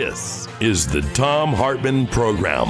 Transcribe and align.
This 0.00 0.46
is 0.60 0.86
the 0.86 1.02
Thom 1.12 1.52
Hartmann 1.52 2.06
Program. 2.06 2.68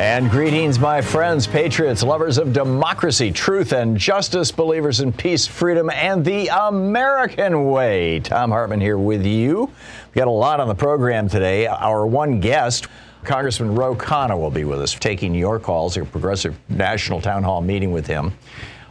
And 0.00 0.30
greetings, 0.30 0.78
my 0.78 1.02
friends, 1.02 1.46
patriots, 1.46 2.02
lovers 2.02 2.38
of 2.38 2.54
democracy, 2.54 3.30
truth, 3.30 3.74
and 3.74 3.94
justice, 3.94 4.50
believers 4.50 5.00
in 5.00 5.12
peace, 5.12 5.46
freedom, 5.46 5.90
and 5.90 6.24
the 6.24 6.48
American 6.48 7.66
way. 7.66 8.20
Thom 8.20 8.52
Hartmann 8.52 8.80
here 8.80 8.96
with 8.96 9.26
you. 9.26 9.70
We 10.14 10.18
got 10.18 10.28
a 10.28 10.30
lot 10.30 10.60
on 10.60 10.68
the 10.68 10.74
program 10.74 11.28
today. 11.28 11.66
Our 11.66 12.06
one 12.06 12.40
guest, 12.40 12.86
Congressman 13.24 13.74
Ro 13.74 13.94
Khanna, 13.94 14.40
will 14.40 14.50
be 14.50 14.64
with 14.64 14.80
us, 14.80 14.94
taking 14.94 15.34
your 15.34 15.58
calls, 15.58 15.94
a 15.98 16.06
progressive 16.06 16.58
national 16.70 17.20
town 17.20 17.42
hall 17.42 17.60
meeting 17.60 17.92
with 17.92 18.06
him. 18.06 18.32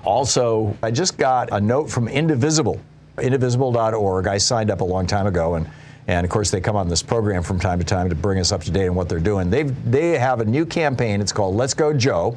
Also, 0.04 0.78
I 0.84 0.92
just 0.92 1.18
got 1.18 1.50
a 1.52 1.60
note 1.60 1.90
from 1.90 2.08
Indivisible, 2.08 2.80
indivisible.org. 3.20 4.28
I 4.28 4.38
signed 4.38 4.70
up 4.70 4.82
a 4.82 4.86
long 4.86 5.08
time 5.08 5.26
ago 5.26 5.56
and 5.56 5.68
and 6.10 6.26
of 6.26 6.32
course, 6.32 6.50
they 6.50 6.60
come 6.60 6.76
on 6.76 6.90
this 6.90 7.04
program 7.04 7.44
from 7.44 7.60
time 7.60 7.78
to 7.78 7.86
time 7.86 8.10
to 8.10 8.16
bring 8.16 8.40
us 8.40 8.52
up 8.52 8.64
to 8.64 8.72
date 8.72 8.88
on 8.88 8.96
what 8.96 9.08
they're 9.08 9.20
doing. 9.20 9.52
They 9.52 9.64
they 9.64 10.18
have 10.18 10.42
a 10.42 10.46
new 10.46 10.66
campaign. 10.66 11.22
It's 11.22 11.32
called 11.32 11.56
Let's 11.56 11.76
Go 11.76 11.94
Joe. 11.94 12.36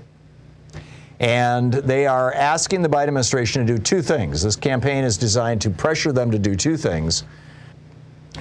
And 1.21 1.73
they 1.73 2.07
are 2.07 2.35
asking 2.35 2.83
the 2.83 2.91
Biden 2.91 3.09
administration 3.09 3.67
to 3.67 3.77
do 3.77 3.83
two 3.83 4.03
things. 4.03 4.43
This 4.43 4.57
campaign 4.57 5.05
is 5.05 5.17
designed 5.17 5.63
to 5.63 5.71
pressure 5.71 6.13
them 6.13 6.31
to 6.33 6.39
do 6.39 6.55
two 6.55 6.77
things. 6.77 7.25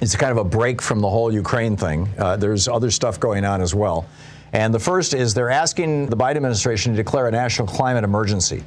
It's 0.02 0.18
kind 0.18 0.34
of 0.34 0.38
a 0.38 0.44
break 0.44 0.82
from 0.82 1.00
the 1.00 1.10
whole 1.10 1.32
Ukraine 1.32 1.78
thing. 1.78 2.10
Uh, 2.18 2.36
there's 2.36 2.68
other 2.68 2.92
stuff 2.92 3.18
going 3.18 3.46
on 3.46 3.62
as 3.62 3.74
well. 3.74 4.10
And 4.52 4.74
the 4.74 4.80
first 4.80 5.14
is 5.14 5.34
they're 5.34 5.50
asking 5.50 6.08
the 6.08 6.18
Biden 6.18 6.38
administration 6.38 6.92
to 6.92 6.98
declare 6.98 7.28
a 7.28 7.32
national 7.32 7.70
climate 7.70 8.04
emergency. 8.04 8.66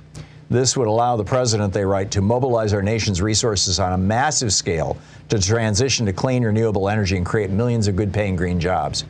This 0.50 0.76
would 0.76 0.88
allow 0.88 1.16
the 1.16 1.24
president, 1.24 1.72
they 1.72 1.84
write, 1.84 2.10
to 2.12 2.20
mobilize 2.20 2.72
our 2.74 2.82
nation's 2.82 3.22
resources 3.22 3.80
on 3.80 3.92
a 3.92 3.98
massive 3.98 4.52
scale 4.52 4.96
to 5.28 5.40
transition 5.40 6.06
to 6.06 6.12
clean, 6.12 6.44
renewable 6.44 6.88
energy 6.88 7.16
and 7.16 7.24
create 7.24 7.50
millions 7.50 7.88
of 7.88 7.96
good 7.96 8.12
paying 8.12 8.36
green 8.36 8.60
jobs. 8.60 9.04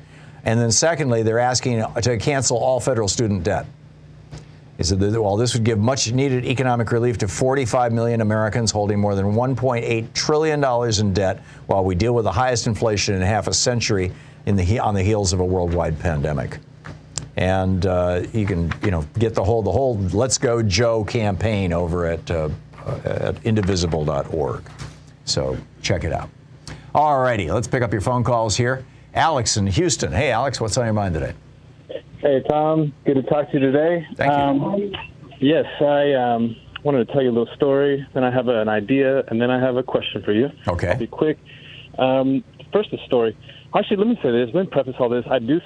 And 0.44 0.60
then, 0.60 0.70
secondly, 0.70 1.22
they're 1.22 1.38
asking 1.38 1.84
to 2.02 2.16
cancel 2.18 2.58
all 2.58 2.78
federal 2.78 3.08
student 3.08 3.42
debt. 3.42 3.66
He 4.76 4.82
said, 4.82 5.00
that, 5.00 5.22
well, 5.22 5.36
this 5.36 5.54
would 5.54 5.64
give 5.64 5.78
much 5.78 6.10
needed 6.12 6.44
economic 6.44 6.90
relief 6.90 7.18
to 7.18 7.28
45 7.28 7.92
million 7.92 8.20
Americans 8.20 8.70
holding 8.70 8.98
more 8.98 9.14
than 9.14 9.26
$1.8 9.26 10.12
trillion 10.12 10.64
in 11.00 11.12
debt 11.14 11.42
while 11.66 11.84
we 11.84 11.94
deal 11.94 12.12
with 12.12 12.24
the 12.24 12.32
highest 12.32 12.66
inflation 12.66 13.14
in 13.14 13.22
half 13.22 13.46
a 13.46 13.54
century 13.54 14.12
the, 14.44 14.78
on 14.78 14.94
the 14.94 15.02
heels 15.02 15.32
of 15.32 15.40
a 15.40 15.44
worldwide 15.44 15.98
pandemic 15.98 16.58
and 17.36 17.84
uh, 17.86 18.22
you 18.32 18.46
can 18.46 18.72
you 18.82 18.90
know 18.90 19.06
get 19.18 19.34
the 19.34 19.44
whole 19.44 19.62
the 19.62 19.72
whole 19.72 19.98
Let's 20.12 20.38
Go 20.38 20.62
Joe 20.62 21.04
campaign 21.04 21.72
over 21.72 22.06
at, 22.06 22.30
uh, 22.30 22.50
at 23.04 23.44
indivisible.org. 23.44 24.62
So 25.24 25.56
check 25.82 26.04
it 26.04 26.12
out. 26.12 26.28
All 26.94 27.20
righty, 27.20 27.50
let's 27.50 27.66
pick 27.66 27.82
up 27.82 27.92
your 27.92 28.02
phone 28.02 28.22
calls 28.24 28.56
here. 28.56 28.84
Alex 29.14 29.56
in 29.56 29.66
Houston. 29.66 30.12
Hey, 30.12 30.30
Alex, 30.30 30.60
what's 30.60 30.76
on 30.76 30.84
your 30.84 30.94
mind 30.94 31.14
today? 31.14 31.34
Hey, 32.18 32.42
Thom. 32.48 32.92
Good 33.04 33.14
to 33.14 33.22
talk 33.22 33.50
to 33.50 33.58
you 33.58 33.60
today. 33.60 34.06
Thank 34.16 34.32
you. 34.32 34.38
Um, 34.38 34.92
yes, 35.40 35.66
I 35.80 36.12
um, 36.14 36.56
wanted 36.82 37.06
to 37.06 37.12
tell 37.12 37.22
you 37.22 37.30
a 37.30 37.36
little 37.36 37.54
story. 37.54 38.06
Then 38.14 38.24
I 38.24 38.30
have 38.30 38.48
an 38.48 38.68
idea, 38.68 39.24
and 39.26 39.40
then 39.40 39.50
I 39.50 39.60
have 39.60 39.76
a 39.76 39.82
question 39.82 40.22
for 40.22 40.32
you. 40.32 40.50
Okay. 40.66 40.88
I'll 40.88 40.98
be 40.98 41.06
quick. 41.06 41.38
Um, 41.98 42.42
first, 42.72 42.90
the 42.90 42.98
story. 43.06 43.36
Actually, 43.76 43.96
let 43.96 44.06
me 44.06 44.18
say 44.22 44.30
this. 44.30 44.50
Let 44.54 44.66
me 44.66 44.70
preface 44.70 44.94
all 45.00 45.08
this. 45.08 45.24
I 45.28 45.40
do. 45.40 45.60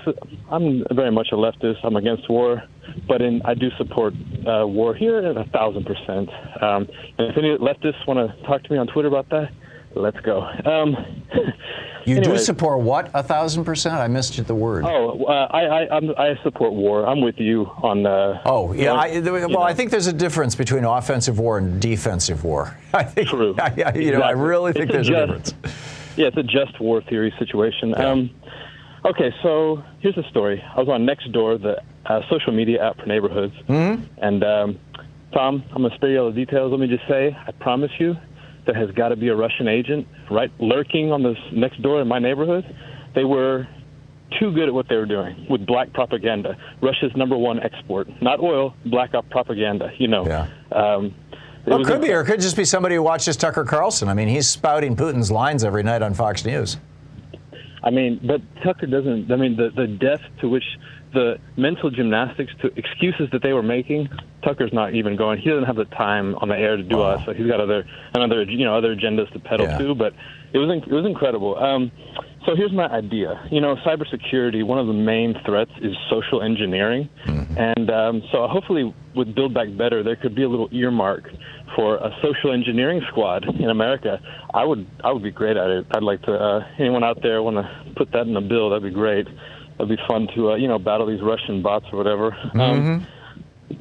I'm 0.51 0.83
very 0.93 1.13
much 1.13 1.29
a 1.31 1.35
leftist. 1.35 1.77
I'm 1.85 1.97
against 1.97 2.29
war, 2.31 2.63
but 3.07 3.21
in, 3.21 3.43
I 3.45 3.53
do 3.53 3.69
support 3.77 4.15
uh, 4.47 4.67
war 4.67 4.95
here 4.95 5.19
at 5.19 5.37
a 5.37 5.45
thousand 5.51 5.85
percent. 5.85 6.31
Um, 6.63 6.89
and 7.19 7.31
if 7.31 7.37
any 7.37 7.57
leftists 7.59 8.07
want 8.07 8.19
to 8.19 8.47
talk 8.47 8.63
to 8.63 8.73
me 8.73 8.79
on 8.79 8.87
Twitter 8.87 9.09
about 9.09 9.29
that, 9.29 9.51
let's 9.95 10.19
go. 10.21 10.41
Um, 10.41 10.97
you 12.07 12.17
anyways, 12.17 12.41
do 12.41 12.45
support 12.47 12.81
what? 12.81 13.11
A 13.13 13.23
thousand 13.23 13.67
percent? 13.67 13.97
I 13.97 14.09
missed 14.09 14.43
the 14.47 14.55
word. 14.55 14.87
Oh, 14.87 15.25
uh, 15.25 15.49
I, 15.51 15.65
I, 15.65 15.97
I'm, 15.97 16.11
i 16.17 16.35
support 16.43 16.73
war. 16.73 17.07
I'm 17.07 17.21
with 17.21 17.39
you 17.39 17.67
on. 17.83 18.07
Uh, 18.07 18.41
oh, 18.47 18.73
yeah. 18.73 18.95
I, 18.95 19.21
well, 19.21 19.49
know. 19.51 19.61
I 19.61 19.75
think 19.75 19.91
there's 19.91 20.07
a 20.07 20.15
difference 20.15 20.55
between 20.55 20.85
offensive 20.85 21.39
war 21.39 21.59
and 21.59 21.79
defensive 21.79 22.43
war. 22.43 22.75
I 22.95 23.05
think, 23.05 23.29
True. 23.29 23.55
I, 23.61 23.67
you 23.67 23.73
exactly. 23.75 24.11
know, 24.13 24.23
I 24.23 24.31
really 24.31 24.73
think 24.73 24.91
it's 24.91 24.93
there's 24.95 25.09
a, 25.11 25.13
a 25.13 25.27
difference. 25.27 25.55
Yeah, 26.19 26.27
it's 26.27 26.37
a 26.37 26.43
just 26.43 26.81
war 26.81 27.01
theory 27.01 27.33
situation. 27.39 27.91
Yeah. 27.91 28.11
Um, 28.11 28.31
okay, 29.05 29.33
so 29.41 29.83
here's 30.01 30.17
the 30.17 30.25
story. 30.31 30.61
I 30.61 30.81
was 30.81 30.89
on 30.89 31.07
Nextdoor, 31.07 31.63
the 31.63 31.81
uh, 32.07 32.23
social 32.29 32.53
media 32.53 32.85
app 32.85 32.99
for 32.99 33.07
neighborhoods, 33.07 33.55
mm-hmm. 33.69 34.05
and 34.21 34.43
um, 34.43 34.79
Thom, 35.33 35.63
I'm 35.71 35.83
gonna 35.83 35.95
spare 35.95 36.11
you 36.11 36.21
all 36.21 36.33
the 36.33 36.45
details. 36.45 36.73
Let 36.73 36.81
me 36.81 36.89
just 36.89 37.07
say, 37.09 37.37
I 37.47 37.53
promise 37.53 37.93
you, 38.01 38.17
there 38.67 38.75
has 38.75 38.91
got 38.97 39.11
to 39.11 39.17
be 39.17 39.29
a 39.29 39.37
Russian 39.37 39.69
agent 39.69 40.09
right 40.29 40.51
lurking 40.59 41.13
on 41.13 41.23
this 41.23 41.39
next 41.53 41.81
door 41.83 42.03
in 42.03 42.09
my 42.09 42.19
neighborhood. 42.19 42.65
They 43.15 43.25
were 43.25 43.69
too 44.41 44.53
good 44.53 44.69
at 44.69 44.75
what 44.75 44.89
they 44.89 44.97
were 44.97 45.07
doing 45.07 45.47
with 45.49 45.67
black 45.67 45.93
propaganda. 45.93 46.57
Russia's 46.83 47.13
number 47.15 47.37
one 47.37 47.61
export, 47.61 48.09
not 48.21 48.41
oil, 48.41 48.75
black 48.87 49.13
propaganda. 49.31 49.93
You 49.99 50.09
know. 50.09 50.27
Yeah. 50.27 50.49
Um, 50.73 51.15
it 51.73 51.87
could 51.87 52.01
be, 52.01 52.13
or 52.13 52.21
it 52.21 52.27
could 52.27 52.41
just 52.41 52.57
be 52.57 52.65
somebody 52.65 52.95
who 52.95 53.03
watches 53.03 53.37
Tucker 53.37 53.65
Carlson. 53.65 54.09
I 54.09 54.15
mean, 54.15 54.29
he's 54.29 54.49
spouting 54.49 54.97
Putin's 54.97 55.31
lines 55.31 55.65
every 55.65 55.83
night 55.83 56.03
on 56.03 56.15
Fox 56.15 56.45
News. 56.45 56.79
I 57.83 57.91
mean, 57.91 58.21
but 58.23 58.41
Tucker 58.63 58.87
doesn't. 58.87 59.31
I 59.31 59.37
mean, 59.37 59.57
the 59.57 59.71
the 59.71 59.87
depth 59.87 60.25
to 60.41 60.49
which 60.49 60.65
the 61.13 61.39
mental 61.57 61.91
gymnastics 61.91 62.53
to 62.61 62.71
excuses 62.77 63.31
that 63.33 63.43
they 63.43 63.53
were 63.53 63.63
making, 63.63 64.09
Tucker's 64.43 64.73
not 64.73 64.95
even 64.95 65.17
going. 65.17 65.41
He 65.41 65.49
doesn't 65.49 65.65
have 65.65 65.77
the 65.77 65.85
time 65.87 66.35
on 66.37 66.49
the 66.49 66.57
air 66.57 66.77
to 66.77 66.83
do 66.83 67.01
oh. 67.01 67.03
us. 67.03 67.25
So 67.25 67.33
he's 67.33 67.47
got 67.47 67.61
other 67.61 67.85
another 68.15 68.43
you 68.43 68.65
know 68.65 68.77
other 68.77 68.95
agendas 68.95 69.33
to 69.33 69.39
peddle 69.39 69.67
yeah. 69.67 69.79
to. 69.79 69.95
But 69.95 70.15
it 70.53 70.59
was 70.59 70.83
it 70.87 70.93
was 70.93 71.07
incredible. 71.07 71.59
Um, 71.59 71.91
so 72.47 72.57
here's 72.57 72.73
my 72.73 72.87
idea. 72.87 73.47
You 73.51 73.61
know, 73.61 73.77
cybersecurity. 73.87 74.65
One 74.65 74.79
of 74.79 74.87
the 74.87 74.93
main 74.95 75.35
threats 75.45 75.71
is 75.83 75.95
social 76.09 76.41
engineering, 76.43 77.09
mm-hmm. 77.27 77.59
and 77.59 77.91
um, 77.91 78.23
so 78.33 78.47
hopefully 78.49 78.95
with 79.15 79.35
Build 79.35 79.53
Back 79.53 79.69
Better, 79.77 80.03
there 80.03 80.17
could 80.17 80.35
be 80.35 80.45
a 80.45 80.49
little 80.49 80.69
earmark 80.73 81.29
for 81.77 81.97
a 81.97 82.11
social 82.23 82.53
engineering 82.53 83.03
squad 83.11 83.45
in 83.45 83.69
America. 83.69 84.21
I 84.55 84.65
would 84.65 84.87
I 85.05 85.13
would 85.13 85.23
be 85.23 85.31
great 85.31 85.57
at 85.57 85.69
it. 85.69 85.87
I'd 85.91 86.03
like 86.03 86.23
to. 86.23 86.33
Uh, 86.33 86.61
anyone 86.79 87.05
out 87.05 87.19
there 87.23 87.43
want 87.43 87.57
to 87.57 87.93
put 87.97 88.13
that 88.13 88.27
in 88.27 88.37
a 88.37 88.41
bill? 88.41 88.71
That'd 88.71 88.85
be 88.85 88.91
great. 88.91 89.27
That'd 89.77 89.89
be 89.95 90.03
fun 90.09 90.29
to 90.35 90.53
uh, 90.53 90.57
you 90.57 90.69
know 90.69 90.79
battle 90.79 91.07
these 91.07 91.23
Russian 91.23 91.63
bots 91.63 91.87
or 91.93 91.99
whatever. 91.99 92.31
Mm-hmm. 92.31 92.61
Um, 92.61 93.07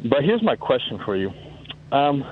but 0.10 0.24
here's 0.24 0.44
my 0.44 0.56
question 0.56 1.00
for 1.06 1.16
you. 1.16 1.32
Um, 1.92 2.24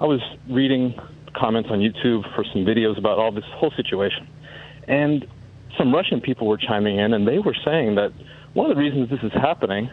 I 0.00 0.04
was 0.04 0.20
reading 0.48 0.94
comments 1.34 1.68
on 1.72 1.80
YouTube 1.80 2.22
for 2.34 2.44
some 2.52 2.64
videos 2.64 2.98
about 2.98 3.18
all 3.18 3.32
this 3.32 3.44
whole 3.54 3.72
situation, 3.76 4.28
and 4.88 5.26
some 5.78 5.94
Russian 5.94 6.20
people 6.20 6.46
were 6.46 6.58
chiming 6.58 6.98
in, 6.98 7.12
and 7.12 7.26
they 7.26 7.38
were 7.38 7.56
saying 7.64 7.94
that 7.94 8.12
one 8.54 8.70
of 8.70 8.76
the 8.76 8.80
reasons 8.82 9.08
this 9.10 9.20
is 9.22 9.32
happening 9.32 9.88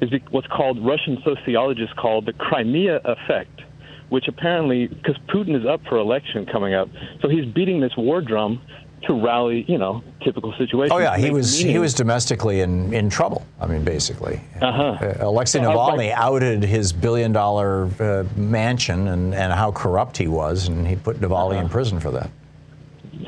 is 0.00 0.10
what's 0.30 0.46
called 0.48 0.84
Russian 0.84 1.18
sociologists 1.24 1.94
called 1.98 2.26
the 2.26 2.32
Crimea 2.32 3.00
effect 3.04 3.62
which 4.08 4.26
apparently, 4.26 4.86
because 4.86 5.16
Putin 5.28 5.58
is 5.58 5.66
up 5.66 5.80
for 5.88 5.98
election 5.98 6.46
coming 6.46 6.74
up, 6.74 6.88
so 7.20 7.28
he's 7.28 7.44
beating 7.44 7.80
this 7.80 7.92
war 7.96 8.20
drum 8.20 8.60
to 9.02 9.14
rally, 9.14 9.64
you 9.68 9.78
know, 9.78 10.02
typical 10.22 10.52
situation. 10.58 10.92
Oh 10.92 10.98
yeah, 10.98 11.16
he 11.16 11.30
was 11.30 11.58
meetings. 11.58 11.72
he 11.72 11.78
was 11.78 11.94
domestically 11.94 12.60
in, 12.60 12.92
in 12.92 13.08
trouble. 13.08 13.46
I 13.60 13.66
mean, 13.66 13.84
basically. 13.84 14.40
Uh-huh. 14.60 14.82
Uh, 14.82 15.14
Alexei 15.20 15.60
Navalny 15.60 16.12
outed 16.12 16.62
his 16.62 16.92
billion 16.92 17.32
dollar 17.32 17.88
uh, 18.00 18.24
mansion 18.36 19.08
and, 19.08 19.34
and 19.34 19.52
how 19.52 19.72
corrupt 19.72 20.16
he 20.16 20.28
was, 20.28 20.68
and 20.68 20.86
he 20.86 20.96
put 20.96 21.20
Navalny 21.20 21.52
uh-huh. 21.52 21.62
in 21.62 21.68
prison 21.68 22.00
for 22.00 22.10
that. 22.10 22.30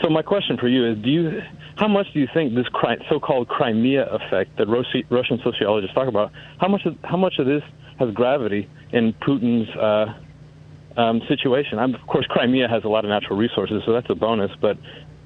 So 0.03 0.09
my 0.09 0.23
question 0.23 0.57
for 0.57 0.69
you 0.69 0.87
is: 0.87 0.99
Do 0.99 1.11
you 1.11 1.43
how 1.81 1.89
much 1.89 2.13
do 2.13 2.21
you 2.21 2.29
think 2.35 2.55
this 2.55 2.67
so-called 3.09 3.49
Crimea 3.49 4.07
effect 4.13 4.59
that 4.59 4.69
Russian 4.69 5.41
sociologists 5.43 5.95
talk 5.95 6.09
about? 6.09 6.31
How 6.59 6.69
much 6.69 6.85
of, 6.85 6.95
how 7.05 7.17
much 7.17 7.39
of 7.39 7.47
this 7.47 7.63
has 7.99 8.11
gravity 8.13 8.69
in 8.93 9.15
Putin's 9.15 9.75
uh, 9.77 11.01
um, 11.01 11.23
situation? 11.27 11.79
I'm, 11.79 11.95
of 11.95 12.07
course, 12.07 12.27
Crimea 12.27 12.69
has 12.69 12.85
a 12.85 12.89
lot 12.89 13.07
of 13.07 13.09
natural 13.09 13.39
resources, 13.39 13.83
so 13.87 13.93
that's 13.93 14.11
a 14.11 14.15
bonus. 14.15 14.51
But 14.61 14.77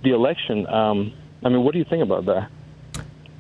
the 0.05 0.11
election, 0.11 0.67
um, 0.69 1.13
I 1.43 1.49
mean, 1.49 1.65
what 1.65 1.73
do 1.73 1.79
you 1.79 1.85
think 1.85 2.03
about 2.03 2.27
that? 2.27 2.51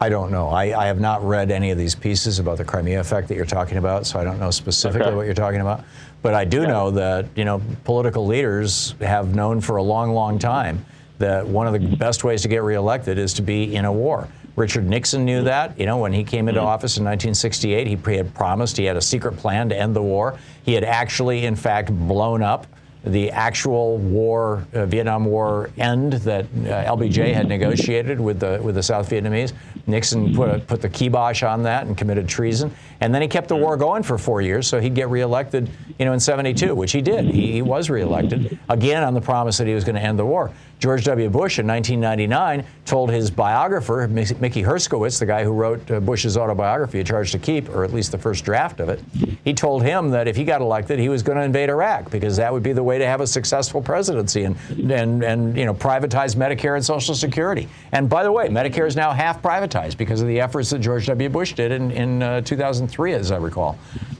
I 0.00 0.08
don't 0.08 0.30
know. 0.30 0.48
I, 0.48 0.78
I, 0.78 0.86
have 0.86 1.00
not 1.00 1.24
read 1.24 1.50
any 1.50 1.70
of 1.70 1.78
these 1.78 1.94
pieces 1.94 2.38
about 2.38 2.58
the 2.58 2.64
Crimea 2.64 3.00
effect 3.00 3.28
that 3.28 3.36
you're 3.36 3.46
talking 3.46 3.78
about, 3.78 4.06
so 4.06 4.18
I 4.18 4.24
don't 4.24 4.40
know 4.40 4.50
specifically 4.50 5.06
okay. 5.06 5.16
what 5.16 5.24
you're 5.24 5.34
talking 5.34 5.60
about. 5.60 5.84
But 6.20 6.34
I 6.34 6.44
do 6.44 6.62
yeah. 6.62 6.66
know 6.66 6.90
that 6.90 7.26
you 7.36 7.44
know 7.44 7.62
political 7.84 8.26
leaders 8.26 8.94
have 9.00 9.34
known 9.34 9.60
for 9.60 9.76
a 9.76 9.82
long, 9.82 10.12
long 10.12 10.38
time 10.38 10.84
that 11.18 11.46
one 11.46 11.66
of 11.66 11.72
the 11.72 11.96
best 11.96 12.24
ways 12.24 12.42
to 12.42 12.48
get 12.48 12.62
reelected 12.62 13.18
is 13.18 13.32
to 13.34 13.42
be 13.42 13.76
in 13.76 13.84
a 13.84 13.92
war. 13.92 14.28
Richard 14.56 14.86
Nixon 14.86 15.24
knew 15.24 15.42
that. 15.44 15.78
You 15.78 15.86
know, 15.86 15.98
when 15.98 16.12
he 16.12 16.24
came 16.24 16.48
into 16.48 16.60
mm-hmm. 16.60 16.68
office 16.68 16.96
in 16.96 17.04
1968, 17.04 17.86
he 17.86 18.16
had 18.16 18.34
promised 18.34 18.76
he 18.76 18.84
had 18.84 18.96
a 18.96 19.02
secret 19.02 19.36
plan 19.36 19.68
to 19.68 19.78
end 19.78 19.94
the 19.94 20.02
war. 20.02 20.38
He 20.64 20.74
had 20.74 20.84
actually, 20.84 21.46
in 21.46 21.56
fact, 21.56 21.90
blown 21.90 22.42
up 22.42 22.66
the 23.06 23.30
actual 23.30 23.98
war, 23.98 24.66
uh, 24.72 24.86
Vietnam 24.86 25.26
War 25.26 25.70
end 25.76 26.14
that 26.14 26.44
uh, 26.44 26.96
LBJ 26.96 27.34
had 27.34 27.48
negotiated 27.48 28.18
with 28.18 28.40
the 28.40 28.58
with 28.62 28.76
the 28.76 28.82
South 28.82 29.10
Vietnamese. 29.10 29.52
Nixon 29.86 30.34
put 30.34 30.48
a, 30.48 30.58
put 30.58 30.80
the 30.80 30.88
kibosh 30.88 31.42
on 31.42 31.62
that 31.64 31.86
and 31.86 31.96
committed 31.96 32.26
treason. 32.26 32.74
And 33.00 33.14
then 33.14 33.20
he 33.20 33.28
kept 33.28 33.48
the 33.48 33.56
war 33.56 33.76
going 33.76 34.02
for 34.02 34.16
four 34.16 34.40
years, 34.40 34.66
so 34.66 34.80
he'd 34.80 34.94
get 34.94 35.10
reelected, 35.10 35.68
you 35.98 36.06
know, 36.06 36.14
in 36.14 36.20
'72, 36.20 36.74
which 36.74 36.92
he 36.92 37.02
did. 37.02 37.26
He, 37.26 37.52
he 37.52 37.62
was 37.62 37.90
reelected 37.90 38.58
again 38.70 39.04
on 39.04 39.12
the 39.12 39.20
promise 39.20 39.58
that 39.58 39.66
he 39.66 39.74
was 39.74 39.84
going 39.84 39.96
to 39.96 40.02
end 40.02 40.18
the 40.18 40.24
war. 40.24 40.50
George 40.84 41.04
W. 41.04 41.30
Bush 41.30 41.58
in 41.58 41.66
1999 41.66 42.62
told 42.84 43.10
his 43.10 43.30
biographer, 43.30 44.06
Mickey 44.06 44.62
Herskowitz, 44.62 45.18
the 45.18 45.24
guy 45.24 45.42
who 45.42 45.50
wrote 45.50 45.90
uh, 45.90 45.98
Bush's 45.98 46.36
autobiography, 46.36 47.00
A 47.00 47.04
Charge 47.04 47.32
to 47.32 47.38
Keep, 47.38 47.70
or 47.70 47.84
at 47.84 47.94
least 47.94 48.12
the 48.12 48.18
first 48.18 48.44
draft 48.44 48.80
of 48.80 48.90
it, 48.90 49.00
he 49.44 49.54
told 49.54 49.82
him 49.82 50.10
that 50.10 50.28
if 50.28 50.36
he 50.36 50.44
got 50.44 50.60
elected, 50.60 50.98
he 50.98 51.08
was 51.08 51.22
going 51.22 51.38
to 51.38 51.44
invade 51.44 51.70
Iraq 51.70 52.10
because 52.10 52.36
that 52.36 52.52
would 52.52 52.62
be 52.62 52.74
the 52.74 52.82
way 52.82 52.98
to 52.98 53.06
have 53.06 53.22
a 53.22 53.26
successful 53.26 53.80
presidency 53.80 54.44
and, 54.44 54.56
and, 54.90 55.24
and 55.24 55.56
you 55.56 55.64
know, 55.64 55.72
privatize 55.72 56.36
Medicare 56.36 56.76
and 56.76 56.84
Social 56.84 57.14
Security. 57.14 57.66
And 57.92 58.10
by 58.10 58.22
the 58.22 58.30
way, 58.30 58.48
Medicare 58.48 58.86
is 58.86 58.94
now 58.94 59.10
half 59.10 59.40
privatized 59.40 59.96
because 59.96 60.20
of 60.20 60.28
the 60.28 60.38
efforts 60.38 60.68
that 60.68 60.80
George 60.80 61.06
W. 61.06 61.30
Bush 61.30 61.54
did 61.54 61.72
in, 61.72 61.92
in 61.92 62.22
uh, 62.22 62.42
2003, 62.42 63.14
as 63.14 63.32
I 63.32 63.38
recall. 63.38 63.78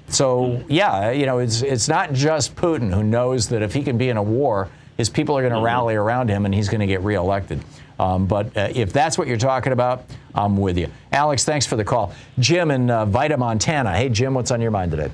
So, 0.08 0.64
yeah, 0.70 1.10
you 1.10 1.26
know, 1.26 1.40
it's, 1.40 1.60
it's 1.60 1.88
not 1.88 2.14
just 2.14 2.56
Putin 2.56 2.90
who 2.90 3.02
knows 3.02 3.50
that 3.50 3.60
if 3.60 3.74
he 3.74 3.82
can 3.82 3.98
be 3.98 4.08
in 4.08 4.16
a 4.16 4.22
war, 4.22 4.70
his 4.96 5.08
people 5.08 5.36
are 5.36 5.42
going 5.42 5.52
to 5.52 5.56
mm-hmm. 5.56 5.66
rally 5.66 5.94
around 5.94 6.28
him 6.28 6.44
and 6.44 6.54
he's 6.54 6.68
going 6.68 6.80
to 6.80 6.86
get 6.86 7.02
reelected. 7.02 7.60
Um, 7.98 8.26
but 8.26 8.56
uh, 8.56 8.68
if 8.74 8.92
that's 8.92 9.16
what 9.16 9.28
you're 9.28 9.36
talking 9.36 9.72
about, 9.72 10.04
I'm 10.34 10.56
with 10.56 10.76
you. 10.78 10.88
Alex, 11.12 11.44
thanks 11.44 11.66
for 11.66 11.76
the 11.76 11.84
call. 11.84 12.12
Jim 12.38 12.70
in 12.70 12.90
uh, 12.90 13.06
Vida, 13.06 13.36
Montana. 13.36 13.96
Hey, 13.96 14.08
Jim, 14.08 14.34
what's 14.34 14.50
on 14.50 14.60
your 14.60 14.72
mind 14.72 14.90
today? 14.90 15.10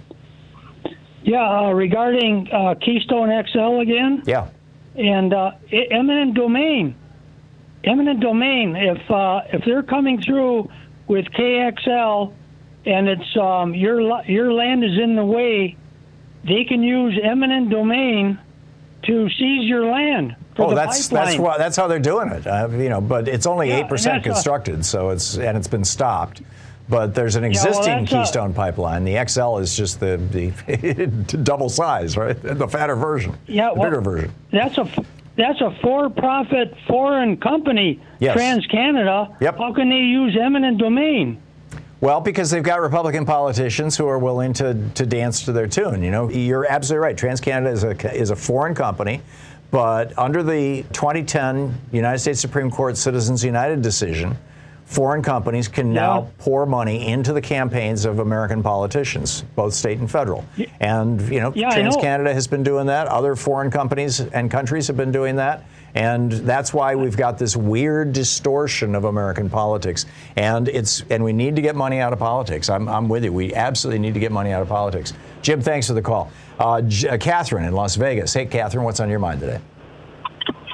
Yeah, 1.22 1.46
uh, 1.46 1.70
regarding 1.72 2.50
uh, 2.50 2.74
Keystone 2.76 3.28
XL 3.46 3.80
again. 3.80 4.22
Yeah. 4.26 4.48
And 4.96 5.34
uh, 5.34 5.52
eminent 5.70 6.34
domain. 6.34 6.96
Eminent 7.84 8.20
domain. 8.20 8.76
If 8.76 9.10
uh, 9.10 9.42
if 9.52 9.64
they're 9.64 9.82
coming 9.82 10.20
through 10.20 10.70
with 11.06 11.26
KXL, 11.26 12.32
and 12.86 13.08
it's 13.08 13.36
um, 13.36 13.74
your 13.74 14.22
your 14.24 14.52
land 14.52 14.84
is 14.84 14.98
in 14.98 15.16
the 15.16 15.24
way, 15.24 15.76
they 16.44 16.64
can 16.64 16.82
use 16.82 17.18
eminent 17.22 17.70
domain 17.70 18.38
to 19.04 19.28
seize 19.30 19.68
your 19.68 19.86
land. 19.86 20.36
oh, 20.58 20.74
that's 20.74 21.08
pipeline. 21.08 21.26
that's 21.26 21.38
why 21.38 21.58
that's 21.58 21.76
how 21.76 21.86
they're 21.86 21.98
doing 21.98 22.28
it. 22.28 22.46
Uh, 22.46 22.68
you 22.72 22.88
know, 22.88 23.00
but 23.00 23.28
it's 23.28 23.46
only 23.46 23.70
eight 23.70 23.80
yeah, 23.80 23.86
percent 23.86 24.24
constructed, 24.24 24.80
a, 24.80 24.84
so 24.84 25.10
it's 25.10 25.36
and 25.36 25.56
it's 25.56 25.68
been 25.68 25.84
stopped. 25.84 26.42
But 26.88 27.14
there's 27.14 27.36
an 27.36 27.44
existing 27.44 27.84
yeah, 27.84 27.96
well, 27.98 28.06
Keystone 28.06 28.50
a, 28.50 28.54
pipeline. 28.54 29.04
The 29.04 29.24
XL 29.28 29.58
is 29.58 29.76
just 29.76 30.00
the 30.00 30.16
the 30.66 31.40
double 31.42 31.68
size, 31.68 32.16
right? 32.16 32.36
The 32.40 32.66
fatter 32.66 32.96
version. 32.96 33.36
Yeah, 33.46 33.68
the 33.68 33.80
well, 33.80 33.90
bigger 33.90 34.00
version. 34.00 34.32
That's 34.50 34.76
a 34.76 34.90
that's 35.36 35.60
a 35.60 35.70
for-profit 35.80 36.74
foreign 36.86 37.36
company, 37.36 38.00
yes. 38.18 38.36
TransCanada. 38.36 39.40
Yep. 39.40 39.56
How 39.56 39.72
can 39.72 39.88
they 39.88 39.96
use 39.96 40.36
eminent 40.38 40.78
domain? 40.78 41.40
Well, 42.00 42.20
because 42.20 42.50
they've 42.50 42.62
got 42.62 42.80
Republican 42.80 43.26
politicians 43.26 43.96
who 43.96 44.08
are 44.08 44.18
willing 44.18 44.54
to, 44.54 44.88
to 44.94 45.04
dance 45.04 45.42
to 45.44 45.52
their 45.52 45.66
tune. 45.66 46.02
You 46.02 46.10
know, 46.10 46.30
you're 46.30 46.66
absolutely 46.66 47.04
right. 47.04 47.16
TransCanada 47.16 47.72
is 47.72 47.84
a, 47.84 48.14
is 48.14 48.30
a 48.30 48.36
foreign 48.36 48.74
company, 48.74 49.20
but 49.70 50.18
under 50.18 50.42
the 50.42 50.82
2010 50.94 51.78
United 51.92 52.18
States 52.18 52.40
Supreme 52.40 52.70
Court 52.70 52.96
Citizens 52.96 53.44
United 53.44 53.82
decision, 53.82 54.38
foreign 54.86 55.22
companies 55.22 55.68
can 55.68 55.92
now 55.92 56.22
yeah. 56.22 56.28
pour 56.38 56.64
money 56.64 57.06
into 57.06 57.34
the 57.34 57.40
campaigns 57.40 58.06
of 58.06 58.18
American 58.18 58.62
politicians, 58.62 59.44
both 59.54 59.74
state 59.74 59.98
and 59.98 60.10
federal. 60.10 60.44
And, 60.80 61.20
you 61.30 61.40
know, 61.40 61.52
yeah, 61.54 61.70
TransCanada 61.70 62.32
has 62.32 62.48
been 62.48 62.62
doing 62.62 62.86
that. 62.86 63.08
Other 63.08 63.36
foreign 63.36 63.70
companies 63.70 64.20
and 64.20 64.50
countries 64.50 64.86
have 64.86 64.96
been 64.96 65.12
doing 65.12 65.36
that. 65.36 65.64
And 65.94 66.32
that's 66.32 66.72
why 66.72 66.94
we've 66.94 67.16
got 67.16 67.38
this 67.38 67.56
weird 67.56 68.12
distortion 68.12 68.94
of 68.94 69.04
American 69.04 69.50
politics. 69.50 70.06
And 70.36 70.68
it's 70.68 71.02
and 71.10 71.24
we 71.24 71.32
need 71.32 71.56
to 71.56 71.62
get 71.62 71.76
money 71.76 71.98
out 71.98 72.12
of 72.12 72.18
politics. 72.18 72.68
I'm, 72.68 72.88
I'm 72.88 73.08
with 73.08 73.24
you. 73.24 73.32
We 73.32 73.54
absolutely 73.54 74.00
need 74.00 74.14
to 74.14 74.20
get 74.20 74.32
money 74.32 74.52
out 74.52 74.62
of 74.62 74.68
politics. 74.68 75.12
Jim, 75.42 75.60
thanks 75.60 75.86
for 75.86 75.94
the 75.94 76.02
call. 76.02 76.30
Uh, 76.58 76.82
J- 76.82 77.08
uh, 77.08 77.18
Catherine 77.18 77.64
in 77.64 77.72
Las 77.72 77.96
Vegas. 77.96 78.34
Hey, 78.34 78.46
Catherine, 78.46 78.84
what's 78.84 79.00
on 79.00 79.08
your 79.08 79.18
mind 79.18 79.40
today? 79.40 79.60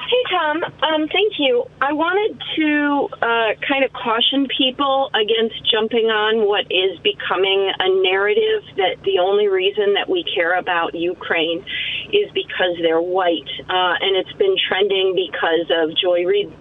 Hey, 0.09 0.23
Thom. 0.31 0.63
Um, 0.63 1.07
thank 1.09 1.33
you. 1.37 1.65
I 1.81 1.91
wanted 1.91 2.41
to 2.55 3.09
uh, 3.21 3.67
kind 3.67 3.83
of 3.83 3.91
caution 3.91 4.47
people 4.57 5.09
against 5.13 5.55
jumping 5.69 6.05
on 6.05 6.47
what 6.47 6.65
is 6.71 6.97
becoming 6.99 7.71
a 7.77 7.89
narrative 8.03 8.63
that 8.77 9.03
the 9.03 9.19
only 9.19 9.47
reason 9.47 9.95
that 9.95 10.09
we 10.09 10.23
care 10.23 10.57
about 10.57 10.95
Ukraine 10.95 11.65
is 12.13 12.31
because 12.33 12.77
they're 12.81 13.01
white. 13.01 13.49
Uh, 13.69 13.95
and 13.99 14.15
it's 14.15 14.33
been 14.33 14.55
trending 14.67 15.15
because 15.15 15.69
of 15.71 15.95
Joy 15.97 16.23
Reid. 16.25 16.51